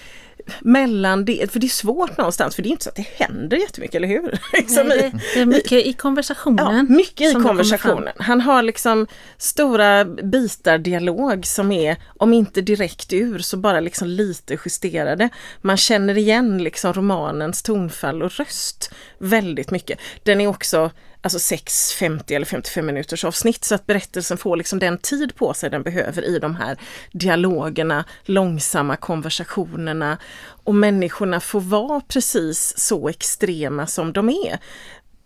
mellan 0.61 1.25
det, 1.25 1.53
för 1.53 1.61
det 1.61 1.67
är 1.67 1.69
svårt 1.69 2.17
någonstans 2.17 2.55
för 2.55 2.63
det 2.63 2.69
är 2.69 2.71
inte 2.71 2.85
så 2.85 2.91
att 2.91 2.97
det 2.97 3.07
händer 3.15 3.57
jättemycket, 3.57 3.95
eller 3.95 4.09
hur? 4.09 4.39
Liksom 4.53 4.87
Nej, 4.87 5.11
det, 5.13 5.21
det 5.35 5.41
är 5.41 5.47
mycket 5.47 5.87
i 5.87 5.93
konversationen. 5.93 6.77
Ja, 6.77 6.95
mycket 6.95 7.31
i 7.31 7.35
konversationen. 7.35 8.13
Han 8.19 8.41
har 8.41 8.63
liksom 8.63 9.07
stora 9.37 10.05
bitar 10.05 10.79
dialog 10.79 11.47
som 11.47 11.73
är, 11.73 11.97
om 12.19 12.33
inte 12.33 12.61
direkt 12.61 13.13
ur, 13.13 13.39
så 13.39 13.57
bara 13.57 13.81
liksom 13.81 14.09
lite 14.09 14.59
justerade. 14.65 15.29
Man 15.61 15.77
känner 15.77 16.19
igen 16.19 16.63
liksom 16.63 16.93
romanens 16.93 17.63
tonfall 17.63 18.23
och 18.23 18.33
röst 18.33 18.95
väldigt 19.19 19.71
mycket. 19.71 19.99
Den 20.23 20.41
är 20.41 20.47
också 20.47 20.91
alltså 21.23 21.39
6, 21.39 21.93
50 21.93 22.35
eller 22.35 22.47
55 22.47 22.87
minuters 22.87 23.25
avsnitt 23.25 23.65
så 23.65 23.75
att 23.75 23.87
berättelsen 23.87 24.39
får 24.39 24.57
liksom 24.57 24.79
den 24.79 24.99
tid 24.99 25.35
på 25.35 25.55
sig 25.55 25.71
den 25.71 25.83
behöver 25.83 26.25
i 26.25 26.39
de 26.39 26.55
här 26.55 26.77
dialogerna, 27.13 28.05
långsamma 28.25 28.97
konversationerna 28.97 30.19
och 30.65 30.75
människorna 30.75 31.41
får 31.41 31.61
vara 31.61 32.01
precis 32.01 32.79
så 32.79 33.09
extrema 33.09 33.87
som 33.87 34.13
de 34.13 34.29
är 34.29 34.59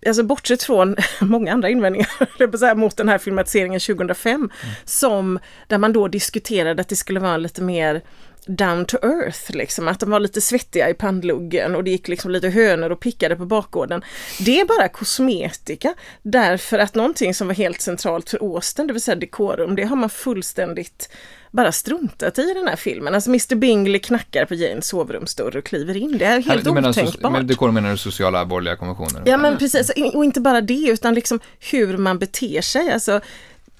alltså 0.07 0.23
bortsett 0.23 0.62
från 0.62 0.97
många 1.21 1.53
andra 1.53 1.69
invändningar 1.69 2.75
mot 2.75 2.97
den 2.97 3.09
här 3.09 3.19
filmatiseringen 3.19 3.81
2005, 3.81 4.51
som 4.85 5.39
där 5.67 5.79
man 5.79 5.93
då 5.93 6.09
diskuterade 6.09 6.83
att 6.83 6.89
det 6.89 6.97
skulle 6.97 7.21
vara 7.21 7.37
lite 7.37 7.62
mer 7.62 8.03
down 8.47 8.84
to 8.84 8.97
earth, 9.03 9.57
liksom, 9.57 9.88
att 9.88 10.01
de 10.01 10.11
var 10.11 10.20
lite 10.20 10.40
svettiga 10.40 10.90
i 10.90 10.95
pannluggen 10.95 11.74
och 11.74 11.84
det 11.84 11.90
gick 11.90 12.09
liksom 12.09 12.30
lite 12.30 12.49
hönor 12.49 12.90
och 12.90 13.01
pickade 13.01 13.36
på 13.36 13.47
bakgården. 13.47 14.03
Det 14.40 14.61
är 14.61 14.64
bara 14.64 14.88
kosmetika 14.88 15.95
därför 16.22 16.78
att 16.78 16.95
någonting 16.95 17.34
som 17.34 17.47
var 17.47 17.55
helt 17.55 17.80
centralt 17.80 18.30
för 18.30 18.38
Austen, 18.38 18.86
det 18.86 18.92
vill 18.92 19.03
säga 19.03 19.14
dekorum, 19.16 19.76
det 19.76 19.84
har 19.84 19.97
man 19.97 20.11
fullständigt 20.11 21.09
bara 21.51 21.72
struntat 21.72 22.38
i 22.38 22.55
den 22.55 22.68
här 22.68 22.76
filmen. 22.76 23.14
Alltså 23.14 23.30
Mr 23.30 23.55
Bingley 23.55 24.01
knackar 24.01 24.45
på 24.45 24.55
Janes 24.55 24.86
sovrumsdörr 24.86 25.57
och 25.57 25.64
kliver 25.64 25.97
in. 25.97 26.18
Det 26.18 26.24
är 26.24 26.42
helt 26.42 26.64
menar, 26.64 26.82
so- 26.82 26.90
otänkbart. 26.90 27.32
men 27.32 27.47
du 27.47 27.72
menar 27.72 27.90
du 27.90 27.97
sociala 27.97 28.45
borgerliga 28.45 28.76
konventioner? 28.76 29.22
Ja 29.26 29.36
men 29.36 29.59
precis, 29.59 29.90
och 30.14 30.24
inte 30.24 30.40
bara 30.40 30.61
det 30.61 30.88
utan 30.88 31.14
liksom 31.14 31.40
hur 31.70 31.97
man 31.97 32.18
beter 32.18 32.61
sig. 32.61 32.92
Alltså 32.92 33.20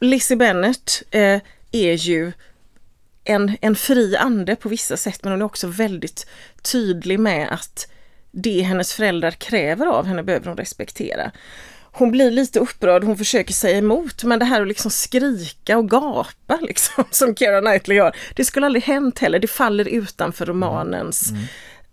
Lizzie 0.01 0.37
Bennet 0.37 1.03
eh, 1.11 1.41
är 1.73 1.93
ju 1.93 2.33
en, 3.25 3.57
en 3.61 3.77
fri 3.77 4.17
ande 4.17 4.57
på 4.57 4.69
vissa 4.69 4.97
sätt 4.97 5.21
men 5.23 5.33
hon 5.33 5.41
är 5.41 5.47
också 5.47 5.67
väldigt 5.67 6.27
tydlig 6.63 7.21
med 7.21 7.53
att 7.53 7.89
det 8.31 8.63
hennes 8.63 8.95
föräldrar 8.95 9.31
kräver 9.31 9.87
av 9.87 10.07
henne 10.07 10.23
behöver 10.23 10.47
hon 10.47 10.57
respektera. 10.57 11.31
Hon 11.97 12.11
blir 12.11 12.31
lite 12.31 12.59
upprörd, 12.59 13.05
hon 13.05 13.17
försöker 13.17 13.53
säga 13.53 13.79
emot 13.79 14.25
men 14.25 14.39
det 14.39 14.45
här 14.45 14.63
att 14.63 14.69
liksom 14.69 14.91
skrika 14.91 15.79
och 15.79 15.91
gapa 15.91 16.59
liksom 16.61 17.05
som 17.11 17.37
Keira 17.37 17.61
Knightley 17.61 17.97
gör, 17.97 18.17
det 18.37 18.45
skulle 18.45 18.67
aldrig 18.67 18.85
hänt 18.85 19.19
heller, 19.19 19.39
det 19.39 19.49
faller 19.49 19.89
utanför 19.89 20.47
romanens 20.47 21.33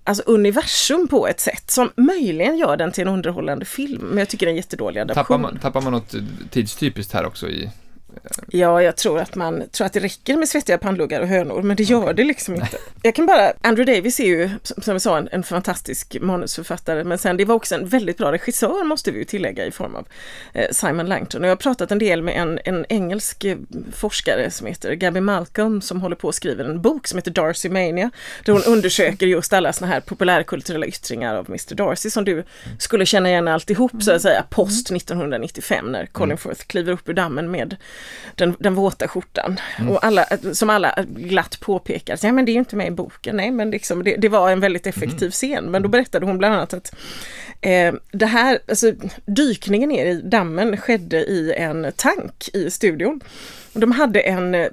alltså 0.04 0.24
universum 0.26 1.08
på 1.08 1.28
ett 1.28 1.40
sätt 1.40 1.72
som 1.72 1.92
möjligen 1.96 2.58
gör 2.58 2.78
den 2.78 2.92
till 2.92 3.02
en 3.02 3.14
underhållande 3.14 3.66
film. 3.66 4.02
Men 4.02 4.18
jag 4.18 4.30
tycker 4.30 4.46
det 4.46 4.50
är 4.50 4.54
en 4.54 4.58
jättedålig 4.58 5.00
adaption. 5.00 5.24
Tappar 5.24 5.38
man, 5.38 5.60
tappar 5.60 5.82
man 5.82 5.92
något 5.94 6.16
tidstypiskt 6.52 7.14
här 7.14 7.26
också 7.26 7.50
i... 7.50 7.70
Ja, 8.48 8.82
jag 8.82 8.98
tror 8.98 9.20
att 9.20 9.36
man 9.36 9.64
tror 9.72 9.86
att 9.86 9.94
det 9.94 10.00
räcker 10.00 10.38
med 10.38 10.50
svettiga 10.50 10.78
pannluggar 10.78 11.22
och 11.22 11.28
hönor, 11.28 11.62
men 11.62 11.76
det 11.76 11.84
gör 11.84 12.14
det 12.14 12.24
liksom 12.24 12.56
inte. 12.56 12.78
Jag 13.02 13.16
kan 13.16 13.26
bara, 13.26 13.54
Andrew 13.62 13.96
Davis 13.96 14.20
är 14.20 14.26
ju, 14.26 14.50
som 14.64 14.94
jag 14.94 15.02
sa, 15.02 15.18
en, 15.18 15.30
en 15.32 15.44
fantastisk 15.44 16.18
manusförfattare, 16.22 17.04
men 17.04 17.18
sen 17.18 17.38
det 17.38 17.46
var 17.46 17.56
också 17.56 17.76
en 17.76 17.88
väldigt 17.88 18.18
bra 18.18 18.32
regissör, 18.32 18.84
måste 18.84 19.12
vi 19.12 19.20
ju 19.20 19.26
tillägga, 19.26 19.66
i 19.66 19.72
form 19.72 19.96
av 19.96 20.08
eh, 20.54 20.72
Simon 20.72 21.06
Langton. 21.06 21.42
Och 21.42 21.48
jag 21.48 21.52
har 21.52 21.56
pratat 21.56 21.92
en 21.92 22.00
del 22.00 22.22
med 22.22 22.36
en, 22.42 22.60
en 22.66 22.86
engelsk 22.90 23.44
eh, 23.44 23.58
forskare 23.94 24.52
som 24.52 24.68
heter 24.68 24.94
Gabby 24.94 25.20
Malcolm, 25.20 25.82
som 25.82 26.02
håller 26.02 26.16
på 26.16 26.30
att 26.30 26.36
skriva 26.36 26.64
en 26.64 26.82
bok 26.82 27.08
som 27.08 27.18
heter 27.18 27.32
Darcy 27.32 27.70
Mania, 27.70 28.12
där 28.46 28.54
hon 28.54 28.64
undersöker 28.64 29.28
just 29.28 29.54
alla 29.54 29.74
såna 29.74 29.92
här 29.92 30.02
populärkulturella 30.02 30.86
yttringar 30.86 31.36
av 31.36 31.46
Mr 31.50 31.76
Darcy, 31.76 32.10
som 32.10 32.26
du 32.26 32.44
skulle 32.80 33.06
känna 33.06 33.30
igen 33.30 33.48
alltihop, 33.48 33.92
så 34.04 34.12
att 34.12 34.22
säga, 34.22 34.44
post 34.50 34.92
1995, 34.92 35.86
när 35.86 36.06
Colin 36.06 36.38
Firth 36.38 36.66
kliver 36.66 36.94
upp 36.94 37.10
ur 37.10 37.14
dammen 37.14 37.52
med 37.52 37.76
den, 38.36 38.56
den 38.60 38.76
våta 38.76 39.08
skjortan. 39.08 39.60
Och 39.90 40.06
alla, 40.06 40.26
som 40.54 40.70
alla 40.70 40.96
glatt 41.08 41.60
påpekar, 41.60 42.18
ja 42.22 42.32
men 42.32 42.46
det 42.46 42.52
är 42.52 42.54
ju 42.54 42.60
inte 42.60 42.76
med 42.76 42.88
i 42.88 42.92
boken, 42.92 43.36
nej 43.36 43.52
men 43.52 43.72
liksom, 43.72 44.04
det, 44.04 44.16
det 44.16 44.30
var 44.30 44.52
en 44.52 44.60
väldigt 44.60 44.88
effektiv 44.88 45.30
scen. 45.32 45.72
Men 45.72 45.82
då 45.82 45.90
berättade 45.90 46.26
hon 46.26 46.38
bland 46.38 46.56
annat 46.56 46.74
att 46.74 46.96
eh, 47.62 47.94
det 48.12 48.26
här, 48.26 48.60
alltså 48.68 48.92
dykningen 49.26 49.90
ner 49.90 50.06
i 50.06 50.22
dammen 50.22 50.78
skedde 50.78 51.18
i 51.18 51.54
en 51.58 51.92
tank 51.96 52.50
i 52.54 52.72
studion. 52.72 53.22
Och 53.74 53.80
De 53.80 53.92
hade 53.92 54.20
en 54.20 54.56
eh, 54.56 54.68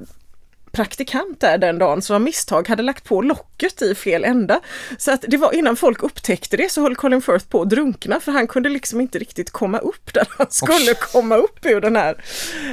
praktikant 0.78 1.40
där 1.40 1.58
den 1.58 1.78
dagen 1.78 2.02
som 2.02 2.14
av 2.14 2.20
misstag 2.20 2.68
hade 2.68 2.82
lagt 2.82 3.04
på 3.04 3.22
locket 3.22 3.82
i 3.82 3.94
fel 3.94 4.24
ända. 4.24 4.60
Så 4.98 5.12
att 5.12 5.24
det 5.28 5.36
var 5.36 5.54
innan 5.54 5.76
folk 5.76 6.02
upptäckte 6.02 6.56
det 6.56 6.72
så 6.72 6.82
höll 6.82 6.96
Colin 6.96 7.22
Firth 7.22 7.48
på 7.48 7.62
att 7.62 7.70
drunkna 7.70 8.20
för 8.20 8.32
han 8.32 8.46
kunde 8.46 8.68
liksom 8.68 9.00
inte 9.00 9.18
riktigt 9.18 9.50
komma 9.50 9.78
upp 9.78 10.14
där 10.14 10.26
han 10.38 10.46
skulle 10.50 10.94
komma 10.94 11.36
upp 11.36 11.66
ur 11.66 11.80
den 11.80 11.96
här 11.96 12.24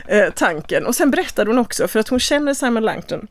eh, 0.07 0.29
tanken. 0.35 0.85
Och 0.85 0.95
sen 0.95 1.11
berättade 1.11 1.49
hon 1.49 1.59
också, 1.59 1.87
för 1.87 1.99
att 1.99 2.07
hon 2.07 2.19
känner 2.19 2.53
Simon 2.53 2.83
Langton, 2.83 3.27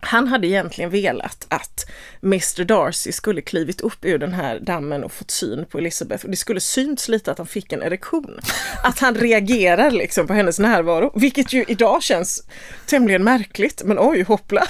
han 0.00 0.28
hade 0.28 0.46
egentligen 0.46 0.90
velat 0.90 1.46
att 1.48 1.90
Mr 2.22 2.64
Darcy 2.64 3.12
skulle 3.12 3.40
klivit 3.40 3.80
upp 3.80 4.04
ur 4.04 4.18
den 4.18 4.32
här 4.32 4.60
dammen 4.60 5.04
och 5.04 5.12
fått 5.12 5.30
syn 5.30 5.64
på 5.70 5.78
Elizabeth. 5.78 6.24
Och 6.24 6.30
det 6.30 6.36
skulle 6.36 6.60
synts 6.60 7.08
lite 7.08 7.32
att 7.32 7.38
han 7.38 7.46
fick 7.46 7.72
en 7.72 7.82
erektion. 7.82 8.40
Att 8.82 8.98
han 8.98 9.14
reagerar 9.14 9.90
liksom 9.90 10.26
på 10.26 10.34
hennes 10.34 10.58
närvaro, 10.58 11.12
vilket 11.14 11.52
ju 11.52 11.64
idag 11.68 12.02
känns 12.02 12.42
tämligen 12.86 13.24
märkligt. 13.24 13.82
Men 13.84 13.98
oj, 14.00 14.22
hoppla! 14.22 14.66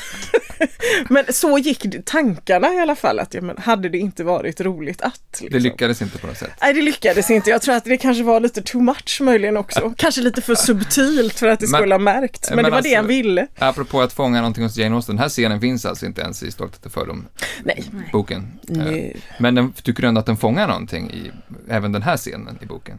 men 1.08 1.24
så 1.28 1.58
gick 1.58 1.86
tankarna 2.04 2.74
i 2.74 2.78
alla 2.78 2.96
fall, 2.96 3.18
att 3.18 3.34
ja, 3.34 3.40
men 3.40 3.58
hade 3.58 3.88
det 3.88 3.98
inte 3.98 4.24
varit 4.24 4.60
roligt 4.60 5.02
att? 5.02 5.20
Liksom. 5.30 5.48
Det 5.50 5.58
lyckades 5.58 6.02
inte 6.02 6.18
på 6.18 6.26
något 6.26 6.38
sätt. 6.38 6.50
Nej, 6.60 6.74
det 6.74 6.82
lyckades 6.82 7.30
inte. 7.30 7.50
Jag 7.50 7.62
tror 7.62 7.74
att 7.74 7.84
det 7.84 7.96
kanske 7.96 8.22
var 8.22 8.40
lite 8.40 8.62
too 8.62 8.80
much 8.82 9.20
möjligen 9.20 9.56
också. 9.56 9.94
Kanske 9.96 10.20
lite 10.20 10.42
för 10.42 10.54
subtilt 10.54 11.38
för 11.38 11.46
att 11.48 11.60
det 11.60 11.70
Men- 11.70 11.78
skulle 11.80 11.94
ha 11.94 11.98
märkts. 11.98 12.50
Men, 12.50 12.56
men 12.56 12.64
det 12.64 12.70
var 12.70 12.82
det 12.82 12.88
alltså- 12.88 12.96
han 12.96 13.06
ville. 13.06 13.46
Apropå 13.58 14.00
att 14.02 14.12
fånga 14.12 14.38
någonting 14.38 14.64
hos 14.64 14.76
Jane 14.76 14.96
Austen, 14.96 15.15
den 15.16 15.22
här 15.22 15.28
scenen 15.28 15.60
finns 15.60 15.86
alltså 15.86 16.06
inte 16.06 16.20
ens 16.20 16.42
i 16.42 16.50
Stolthet 16.50 16.86
och 16.86 16.92
fördom, 16.92 17.26
Nej. 17.62 17.84
boken. 18.12 18.58
Eh, 18.68 18.76
Nej. 18.76 19.16
Men 19.38 19.54
den, 19.54 19.72
tycker 19.72 20.02
du 20.02 20.08
ändå 20.08 20.20
att 20.20 20.26
den 20.26 20.36
fångar 20.36 20.68
någonting 20.68 21.10
i, 21.10 21.30
även 21.68 21.92
den 21.92 22.02
här 22.02 22.16
scenen 22.16 22.58
i 22.62 22.66
boken? 22.66 22.98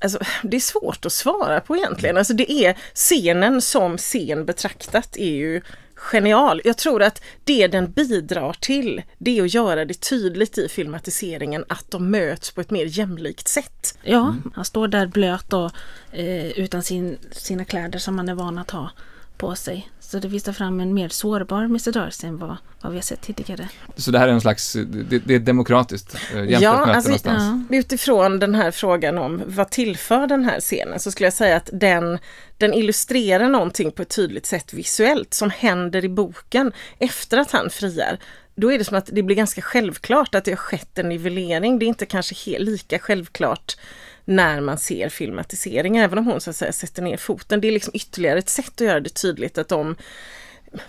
Alltså, 0.00 0.18
det 0.42 0.56
är 0.56 0.60
svårt 0.60 1.06
att 1.06 1.12
svara 1.12 1.60
på 1.60 1.76
egentligen. 1.76 2.16
Alltså, 2.16 2.34
det 2.34 2.52
är 2.52 2.76
scenen 2.94 3.60
som 3.60 3.98
scen 3.98 4.44
betraktat 4.44 5.16
är 5.16 5.32
ju 5.32 5.60
genial. 5.94 6.60
Jag 6.64 6.78
tror 6.78 7.02
att 7.02 7.22
det 7.44 7.66
den 7.66 7.92
bidrar 7.92 8.56
till 8.60 9.02
det 9.18 9.38
är 9.38 9.42
att 9.42 9.54
göra 9.54 9.84
det 9.84 10.00
tydligt 10.00 10.58
i 10.58 10.68
filmatiseringen 10.68 11.64
att 11.68 11.90
de 11.90 12.10
möts 12.10 12.50
på 12.50 12.60
ett 12.60 12.70
mer 12.70 12.86
jämlikt 12.86 13.48
sätt. 13.48 13.98
Ja, 14.02 14.36
han 14.54 14.64
står 14.64 14.88
där 14.88 15.06
blöt 15.06 15.52
och 15.52 15.70
eh, 16.12 16.46
utan 16.50 16.82
sin, 16.82 17.18
sina 17.30 17.64
kläder 17.64 17.98
som 17.98 18.16
man 18.16 18.28
är 18.28 18.34
van 18.34 18.58
att 18.58 18.70
ha 18.70 18.90
på 19.36 19.54
sig. 19.54 19.90
Så 20.14 20.18
det 20.20 20.28
visar 20.28 20.52
fram 20.52 20.80
en 20.80 20.94
mer 20.94 21.08
sårbar 21.08 21.64
Mr 21.64 21.92
Darcy 21.92 22.26
än 22.26 22.38
vad, 22.38 22.56
vad 22.80 22.92
vi 22.92 22.98
har 22.98 23.02
sett 23.02 23.20
tidigare. 23.20 23.68
Så 23.96 24.10
det 24.10 24.18
här 24.18 24.28
är 24.28 24.32
en 24.32 24.40
slags, 24.40 24.72
det, 24.72 25.18
det 25.18 25.34
är 25.34 25.38
demokratiskt 25.38 26.14
eh, 26.14 26.36
jämställt 26.36 26.62
Ja, 26.62 26.78
möte 26.78 26.92
alltså, 26.92 27.08
någonstans? 27.08 27.66
Utifrån 27.70 28.38
den 28.38 28.54
här 28.54 28.70
frågan 28.70 29.18
om 29.18 29.42
vad 29.46 29.70
tillför 29.70 30.26
den 30.26 30.44
här 30.44 30.60
scenen 30.60 31.00
så 31.00 31.10
skulle 31.10 31.26
jag 31.26 31.34
säga 31.34 31.56
att 31.56 31.70
den, 31.72 32.18
den 32.58 32.74
illustrerar 32.74 33.48
någonting 33.48 33.90
på 33.90 34.02
ett 34.02 34.16
tydligt 34.16 34.46
sätt 34.46 34.74
visuellt 34.74 35.34
som 35.34 35.50
händer 35.50 36.04
i 36.04 36.08
boken 36.08 36.72
efter 36.98 37.38
att 37.38 37.50
han 37.50 37.70
friar. 37.70 38.18
Då 38.54 38.72
är 38.72 38.78
det 38.78 38.84
som 38.84 38.96
att 38.96 39.08
det 39.12 39.22
blir 39.22 39.36
ganska 39.36 39.62
självklart 39.62 40.34
att 40.34 40.44
det 40.44 40.50
har 40.50 40.56
skett 40.56 40.98
en 40.98 41.08
nivellering. 41.08 41.78
Det 41.78 41.84
är 41.84 41.88
inte 41.88 42.06
kanske 42.06 42.58
lika 42.58 42.98
självklart 42.98 43.76
när 44.24 44.60
man 44.60 44.78
ser 44.78 45.08
filmatiseringar, 45.08 46.04
även 46.04 46.18
om 46.18 46.26
hon 46.26 46.40
så 46.40 46.50
att 46.50 46.56
säga 46.56 46.72
sätter 46.72 47.02
ner 47.02 47.16
foten. 47.16 47.60
Det 47.60 47.68
är 47.68 47.72
liksom 47.72 47.92
ytterligare 47.94 48.38
ett 48.38 48.48
sätt 48.48 48.72
att 48.74 48.80
göra 48.80 49.00
det 49.00 49.14
tydligt 49.14 49.58
att 49.58 49.68
de 49.68 49.96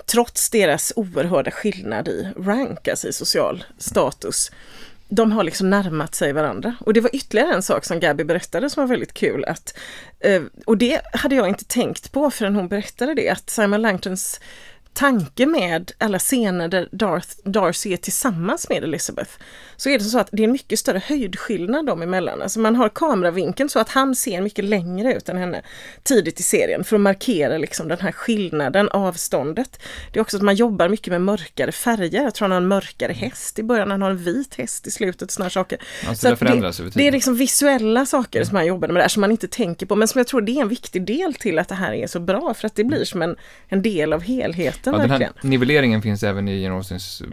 trots 0.06 0.50
deras 0.50 0.94
oerhörda 0.96 1.52
skillnad 1.52 2.08
i 2.08 2.28
rank, 2.38 2.88
alltså 2.88 3.08
i 3.08 3.14
social 3.14 3.64
status, 3.78 4.52
de 5.10 5.32
har 5.32 5.44
liksom 5.44 5.70
närmat 5.70 6.16
sig 6.16 6.34
varandra. 6.34 6.76
Och 6.80 6.94
det 6.94 7.02
var 7.02 7.16
ytterligare 7.16 7.54
en 7.54 7.64
sak 7.64 7.86
som 7.86 8.00
Gabby 8.00 8.24
berättade 8.24 8.70
som 8.70 8.84
var 8.84 8.88
väldigt 8.88 9.14
kul. 9.14 9.46
Att, 9.46 9.78
eh, 10.20 10.42
och 10.66 10.78
det 10.78 11.02
hade 11.14 11.36
jag 11.36 11.48
inte 11.48 11.66
tänkt 11.66 12.12
på 12.12 12.32
förrän 12.32 12.56
hon 12.56 12.68
berättade 12.68 13.14
det, 13.14 13.30
att 13.30 13.50
Simon 13.50 13.82
Langtons 13.82 14.40
tanke 14.96 15.46
med 15.46 15.92
alla 15.98 16.20
scener 16.20 16.68
där 16.68 16.90
Darth, 16.92 17.30
Darcy 17.44 17.94
är 17.94 17.98
tillsammans 17.98 18.70
med 18.70 18.84
Elizabeth 18.84 19.32
så 19.78 19.90
är 19.90 19.98
det 19.98 20.04
så 20.04 20.20
att 20.20 20.30
det 20.32 20.44
är 20.44 20.46
en 20.46 20.52
mycket 20.52 20.80
större 20.80 21.02
höjdskillnad 21.06 21.86
dem 21.86 22.02
emellan. 22.02 22.42
Alltså 22.42 22.60
man 22.60 22.76
har 22.76 22.90
kameravinkeln 22.90 23.70
så 23.70 23.80
att 23.80 23.90
han 23.90 24.16
ser 24.16 24.42
mycket 24.42 24.66
längre 24.66 25.14
ut 25.14 25.30
än 25.30 25.38
henne 25.38 25.62
tidigt 26.04 26.40
i 26.40 26.44
serien 26.44 26.84
för 26.84 26.96
att 26.96 27.02
markera 27.02 27.58
liksom 27.58 27.88
den 27.88 28.00
här 28.00 28.12
skillnaden, 28.12 28.90
avståndet. 28.90 29.80
Det 30.14 30.20
är 30.20 30.22
också 30.22 30.38
att 30.38 30.44
man 30.44 30.56
jobbar 30.56 30.90
mycket 30.90 31.12
med 31.12 31.22
mörkare 31.22 31.72
färger. 31.72 32.24
Jag 32.24 32.34
tror 32.34 32.46
han 32.46 32.52
har 32.52 32.58
en 32.58 32.68
mörkare 32.68 33.14
häst 33.14 33.60
i 33.60 33.64
början, 33.64 33.92
han 33.92 34.02
har 34.02 34.10
en 34.10 34.24
vit 34.24 34.56
häst 34.56 34.88
i 34.88 34.92
slutet. 34.92 35.32
Såna 35.32 35.50
saker. 35.50 35.80
Alltså 36.08 36.22
Så 36.22 36.46
det 36.46 36.62
det, 36.62 36.92
det 36.94 37.08
är 37.08 37.12
liksom 37.12 37.36
visuella 37.36 38.06
saker 38.06 38.44
som 38.44 38.56
han 38.56 38.66
jobbade 38.66 38.94
med 38.94 39.04
där 39.04 39.08
som 39.08 39.22
man 39.22 39.32
inte 39.32 39.48
tänker 39.48 39.86
på 39.86 39.96
men 39.96 40.08
som 40.08 40.20
jag 40.20 40.28
tror 40.28 40.42
det 40.42 40.52
är 40.52 40.62
en 40.62 40.70
viktig 40.70 41.06
del 41.06 41.34
till 41.34 41.60
att 41.60 41.70
det 41.70 41.76
här 41.76 41.94
är 41.94 42.08
så 42.08 42.20
bra 42.20 42.54
för 42.54 42.68
att 42.68 42.76
det 42.76 42.84
blir 42.84 43.06
som 43.06 43.22
en, 43.22 43.36
en 43.68 43.82
del 43.82 44.14
av 44.14 44.22
helheten 44.22 44.85
Ja, 44.94 45.00
den 45.00 45.10
verkligen. 45.10 45.34
här 45.42 45.50
nivelleringen 45.50 46.02
finns 46.02 46.24
även 46.24 46.48
i 46.48 46.62
Jane 46.64 46.76
Austens 46.76 47.22
eh, 47.22 47.28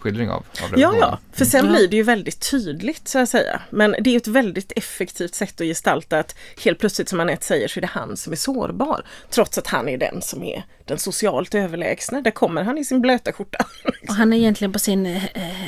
skildring 0.00 0.30
av, 0.30 0.44
av 0.62 0.78
Ja, 0.78 0.94
ja, 1.00 1.18
för 1.32 1.44
sen 1.44 1.66
Ja. 1.66 1.72
blir 1.72 1.88
det 1.88 1.96
ju 1.96 2.02
väldigt 2.02 2.50
tydligt 2.50 3.08
så 3.08 3.18
att 3.18 3.28
säga. 3.28 3.60
Men 3.70 3.94
det 4.00 4.10
är 4.10 4.16
ett 4.16 4.26
väldigt 4.26 4.72
effektivt 4.76 5.34
sätt 5.34 5.60
att 5.60 5.66
gestalta 5.66 6.18
att 6.18 6.36
helt 6.64 6.78
plötsligt 6.78 7.08
som 7.08 7.20
Anette 7.20 7.44
säger 7.46 7.68
så 7.68 7.78
är 7.78 7.82
det 7.82 7.86
han 7.86 8.16
som 8.16 8.32
är 8.32 8.36
sårbar. 8.36 9.04
Trots 9.30 9.58
att 9.58 9.66
han 9.66 9.88
är 9.88 9.98
den 9.98 10.22
som 10.22 10.42
är 10.42 10.64
den 10.84 10.98
socialt 10.98 11.54
överlägsna. 11.54 12.20
Där 12.20 12.30
kommer 12.30 12.62
han 12.62 12.78
i 12.78 12.84
sin 12.84 13.00
blöta 13.00 13.32
skjorta. 13.32 13.66
Och 14.08 14.14
han 14.14 14.32
är 14.32 14.36
egentligen 14.36 14.72
på 14.72 14.78
sin 14.78 15.06
eh, 15.06 15.22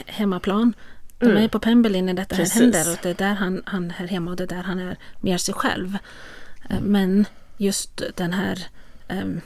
hemmaplan. 0.06 0.72
De 1.18 1.26
är 1.36 1.40
ju 1.40 1.48
på 1.48 1.58
Pemberley 1.60 2.02
när 2.02 2.14
detta 2.14 2.34
Mm. 2.34 2.44
Precis. 2.44 2.60
här 2.60 2.62
händer 2.72 2.92
och 2.92 2.98
det 3.02 3.10
är 3.10 3.14
där 3.14 3.34
han, 3.34 3.62
han 3.66 3.92
är 3.98 4.06
hemma 4.08 4.30
och 4.30 4.36
det 4.36 4.42
är 4.44 4.48
där 4.48 4.62
han 4.62 4.78
är 4.80 4.96
mer 5.20 5.38
sig 5.38 5.54
själv. 5.54 5.98
Eh, 6.70 6.80
Men 6.80 7.26
just 7.56 8.02
den 8.16 8.32
här, 8.32 8.66
ehm, 9.08 9.40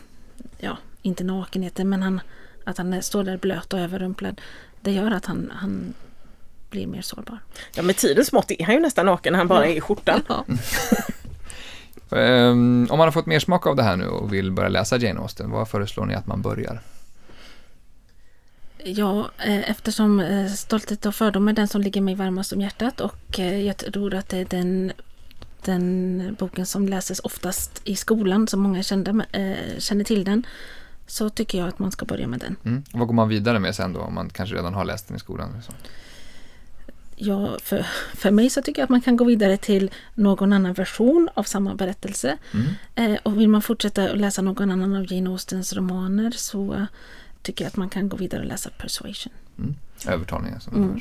ja, 0.58 0.78
inte 1.02 1.24
nakenheten, 1.24 1.88
men 1.88 2.02
han, 2.02 2.20
att 2.64 2.78
han 2.78 3.02
står 3.02 3.24
där 3.24 3.36
blöt 3.36 3.72
och 3.72 3.78
överrumplad. 3.78 4.40
Det 4.80 4.92
gör 4.92 5.10
att 5.10 5.26
han, 5.26 5.52
han 5.54 5.94
blir 6.70 6.86
mer 6.86 7.02
sårbar. 7.02 7.38
Ja, 7.74 7.82
med 7.82 7.96
tidens 7.96 8.32
mått 8.32 8.50
är 8.50 8.64
han 8.64 8.74
ju 8.74 8.80
nästan 8.80 9.06
naken 9.06 9.32
när 9.32 9.38
han 9.38 9.48
bara 9.48 9.66
är 9.66 9.76
i 9.76 9.80
skjortan. 9.80 10.22
Ja. 10.28 10.44
Ehm, 12.16 12.86
om 12.90 12.98
man 12.98 13.06
har 13.06 13.12
fått 13.12 13.26
mer 13.26 13.38
smak 13.38 13.66
av 13.66 13.76
det 13.76 13.82
här 13.82 13.96
nu 13.96 14.06
och 14.06 14.32
vill 14.32 14.52
börja 14.52 14.68
läsa 14.68 14.96
Jane 14.96 15.20
Austen, 15.20 15.50
vad 15.50 15.68
föreslår 15.68 16.06
ni 16.06 16.14
att 16.14 16.26
man 16.26 16.42
börjar? 16.42 16.80
Ja, 18.84 19.30
eh, 19.38 19.70
eftersom 19.70 20.20
eh, 20.20 20.46
Stolthet 20.46 21.06
och 21.06 21.14
fördom 21.14 21.48
är 21.48 21.52
den 21.52 21.68
som 21.68 21.80
ligger 21.80 22.00
mig 22.00 22.14
varmast 22.14 22.52
om 22.52 22.60
hjärtat 22.60 23.00
och 23.00 23.38
eh, 23.38 23.60
jag 23.66 23.76
tror 23.76 24.14
att 24.14 24.28
det 24.28 24.38
är 24.38 24.44
den, 24.44 24.92
den 25.64 26.36
boken 26.38 26.66
som 26.66 26.88
läses 26.88 27.20
oftast 27.20 27.80
i 27.84 27.96
skolan, 27.96 28.48
så 28.48 28.56
många 28.56 28.82
kände, 28.82 29.26
känner 29.78 30.04
till 30.04 30.24
den, 30.24 30.46
så 31.06 31.30
tycker 31.30 31.58
jag 31.58 31.68
att 31.68 31.78
man 31.78 31.92
ska 31.92 32.04
börja 32.04 32.26
med 32.26 32.40
den. 32.40 32.56
Mm. 32.64 32.84
Och 32.92 32.98
vad 32.98 33.08
går 33.08 33.14
man 33.14 33.28
vidare 33.28 33.58
med 33.58 33.74
sen 33.74 33.92
då, 33.92 34.00
om 34.00 34.14
man 34.14 34.30
kanske 34.30 34.56
redan 34.56 34.74
har 34.74 34.84
läst 34.84 35.08
den 35.08 35.16
i 35.16 35.20
skolan? 35.20 35.52
Liksom? 35.56 35.74
Ja, 37.16 37.58
för, 37.62 37.86
för 38.14 38.30
mig 38.30 38.50
så 38.50 38.62
tycker 38.62 38.82
jag 38.82 38.86
att 38.86 38.90
man 38.90 39.00
kan 39.00 39.16
gå 39.16 39.24
vidare 39.24 39.56
till 39.56 39.90
någon 40.14 40.52
annan 40.52 40.72
version 40.72 41.28
av 41.34 41.42
samma 41.42 41.74
berättelse. 41.74 42.38
Eh, 42.94 43.14
och 43.22 43.40
vill 43.40 43.48
man 43.48 43.62
fortsätta 43.62 44.10
att 44.10 44.18
läsa 44.18 44.42
någon 44.42 44.70
annan 44.70 44.96
av 44.96 45.12
Jane 45.12 45.30
Austens 45.30 45.72
romaner 45.72 46.30
så 46.30 46.86
tycker 47.42 47.64
jag 47.64 47.68
att 47.68 47.76
man 47.76 47.88
kan 47.88 48.08
gå 48.08 48.16
vidare 48.16 48.40
och 48.40 48.46
läsa 48.46 48.70
Persuasion. 48.78 49.32
Mm. 49.58 49.74
Övertalningen 50.06 50.60
som 50.60 50.74
Mm. 50.76 50.88
mm. 50.88 51.00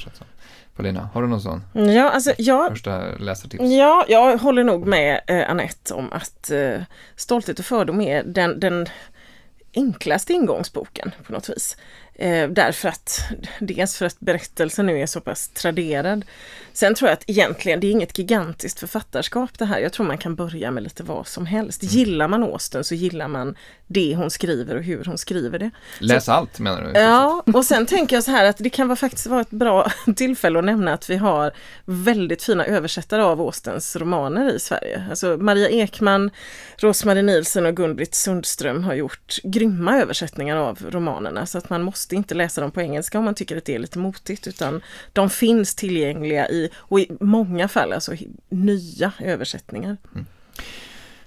Paulina, 0.76 1.10
har 1.14 1.22
du 1.22 1.28
någon 1.28 1.42
sån 1.42 1.64
Ja, 1.74 2.10
alltså 2.10 2.34
jag, 2.38 2.72
första 2.72 3.16
läsartips? 3.18 3.64
Ja, 3.64 4.06
jag 4.08 4.38
håller 4.38 4.64
nog 4.64 4.88
med 4.88 5.22
eh, 5.28 5.50
Anette 5.50 5.94
om 5.94 6.12
att 6.12 6.52
eh, 6.52 6.82
Stolthet 7.16 7.60
och 7.60 7.66
fördom 7.66 8.02
är 8.02 8.24
den, 8.24 8.60
den 8.60 8.88
enklaste 9.74 10.34
ingångsboken 10.34 11.12
på 11.26 11.34
något 11.34 11.50
vis. 11.50 11.78
Eh, 12.22 12.50
därför 12.50 12.90
att, 12.90 13.22
dels 13.60 13.98
för 13.98 14.06
att 14.06 14.20
berättelsen 14.20 14.86
nu 14.86 15.00
är 15.00 15.06
så 15.06 15.22
pass 15.22 15.48
traderad. 15.48 16.26
Sen 16.74 16.96
tror 16.96 17.10
jag 17.10 17.14
att 17.18 17.24
egentligen, 17.28 17.80
det 17.80 17.88
är 17.88 17.92
inget 17.92 18.18
gigantiskt 18.18 18.80
författarskap 18.80 19.60
det 19.60 19.66
här. 19.66 19.80
Jag 19.80 19.94
tror 19.94 20.06
man 20.06 20.18
kan 20.18 20.36
börja 20.36 20.72
med 20.72 20.84
lite 20.84 21.04
vad 21.04 21.28
som 21.28 21.46
helst. 21.46 21.84
Gillar 21.84 22.28
man 22.28 22.44
Austen 22.44 22.84
så 22.84 22.96
gillar 22.96 23.28
man 23.28 23.56
det 23.88 24.16
hon 24.16 24.32
skriver 24.32 24.76
och 24.76 24.84
hur 24.84 25.06
hon 25.06 25.18
skriver 25.18 25.60
det. 25.60 25.72
Läs 26.00 26.30
allt 26.30 26.60
menar 26.60 26.84
du? 26.84 27.00
Ja, 27.00 27.44
och 27.54 27.66
sen 27.66 27.86
tänker 27.86 28.16
jag 28.16 28.24
så 28.24 28.32
här 28.32 28.46
att 28.46 28.58
det 28.58 28.70
kan 28.70 28.88
vara 28.88 28.96
faktiskt 28.96 29.28
vara 29.28 29.42
ett 29.42 29.50
bra 29.50 29.92
tillfälle 30.16 30.60
att 30.60 30.66
nämna 30.66 30.94
att 30.94 31.10
vi 31.10 31.16
har 31.16 31.52
väldigt 31.86 32.44
fina 32.44 32.66
översättare 32.66 33.22
av 33.22 33.42
Austens 33.42 33.96
romaner 33.96 34.54
i 34.54 34.60
Sverige. 34.60 35.06
Alltså 35.10 35.38
Maria 35.38 35.70
Ekman, 35.70 36.32
Rosmarie 36.78 37.24
Nielsen 37.24 37.66
och 37.66 37.74
Gun-Britt 37.74 38.16
Sundström 38.16 38.84
har 38.84 38.94
gjort 38.94 39.38
grymma 39.44 39.98
översättningar 40.02 40.58
av 40.58 40.80
romanerna 40.90 41.46
så 41.46 41.58
att 41.58 41.70
man 41.70 41.84
måste 41.84 42.11
inte 42.16 42.36
läsa 42.36 42.62
dem 42.62 42.72
på 42.72 42.82
engelska 42.82 43.20
om 43.20 43.26
man 43.26 43.36
tycker 43.36 43.58
att 43.58 43.66
det 43.66 43.76
är 43.76 43.80
lite 43.80 44.00
motigt 44.00 44.48
utan 44.48 44.82
de 45.14 45.30
finns 45.30 45.76
tillgängliga 45.76 46.50
i, 46.50 46.70
och 46.76 47.00
i 47.00 47.12
många 47.20 47.68
fall 47.68 47.94
alltså 47.94 48.12
nya 48.50 49.12
översättningar. 49.20 49.98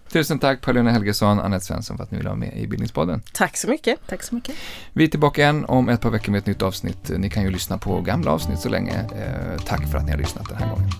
Tusen 0.08 0.38
tack 0.38 0.60
Paulina 0.60 0.90
Helgesson, 0.90 1.40
Anette 1.40 1.64
Svensson 1.64 1.96
för 1.96 2.04
att 2.04 2.10
ni 2.10 2.16
ville 2.16 2.28
vara 2.28 2.38
med 2.38 2.58
i 2.58 2.66
Bildningspodden. 2.66 3.22
Tack 3.32 3.56
så 3.56 3.68
mycket! 3.68 3.98
Tack 4.08 4.22
så 4.22 4.34
mycket. 4.34 4.54
Vi 4.92 5.04
är 5.04 5.08
tillbaka 5.08 5.42
igen 5.42 5.64
om 5.64 5.88
ett 5.88 6.00
par 6.00 6.10
veckor 6.10 6.32
med 6.32 6.38
ett 6.38 6.46
nytt 6.46 6.62
avsnitt. 6.62 7.10
Ni 7.18 7.30
kan 7.30 7.42
ju 7.42 7.50
lyssna 7.50 7.78
på 7.78 8.00
gamla 8.00 8.30
avsnitt 8.30 8.58
så 8.58 8.68
länge. 8.68 8.92
Eh, 8.94 9.62
tack 9.64 9.90
för 9.90 9.98
att 9.98 10.04
ni 10.04 10.10
har 10.10 10.18
lyssnat 10.18 10.48
den 10.48 10.58
här 10.58 10.70
gången. 10.70 10.90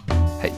Hej! 0.41 0.53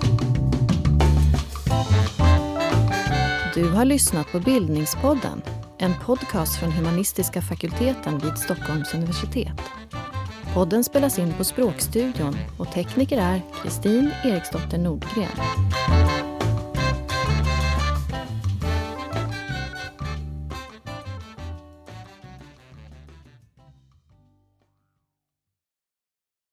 Du 3.55 3.69
har 3.69 3.85
lyssnat 3.85 4.33
på 4.33 4.41
Bildningspodden, 4.41 5.43
en 5.79 5.95
podcast 6.05 6.61
från 6.61 6.73
humanistiska 6.73 7.43
fakulteten 7.43 8.19
vid 8.19 8.39
Stockholms 8.39 8.95
universitet. 8.95 9.61
Podden 10.55 10.85
spelas 10.85 11.19
in 11.19 11.35
på 11.35 11.45
Språkstudion 11.45 12.37
och 12.59 12.73
tekniker 12.73 13.19
är 13.19 13.43
Kristin 13.63 14.11
Eriksdotter 14.25 14.79
Nordgren. 14.79 16.36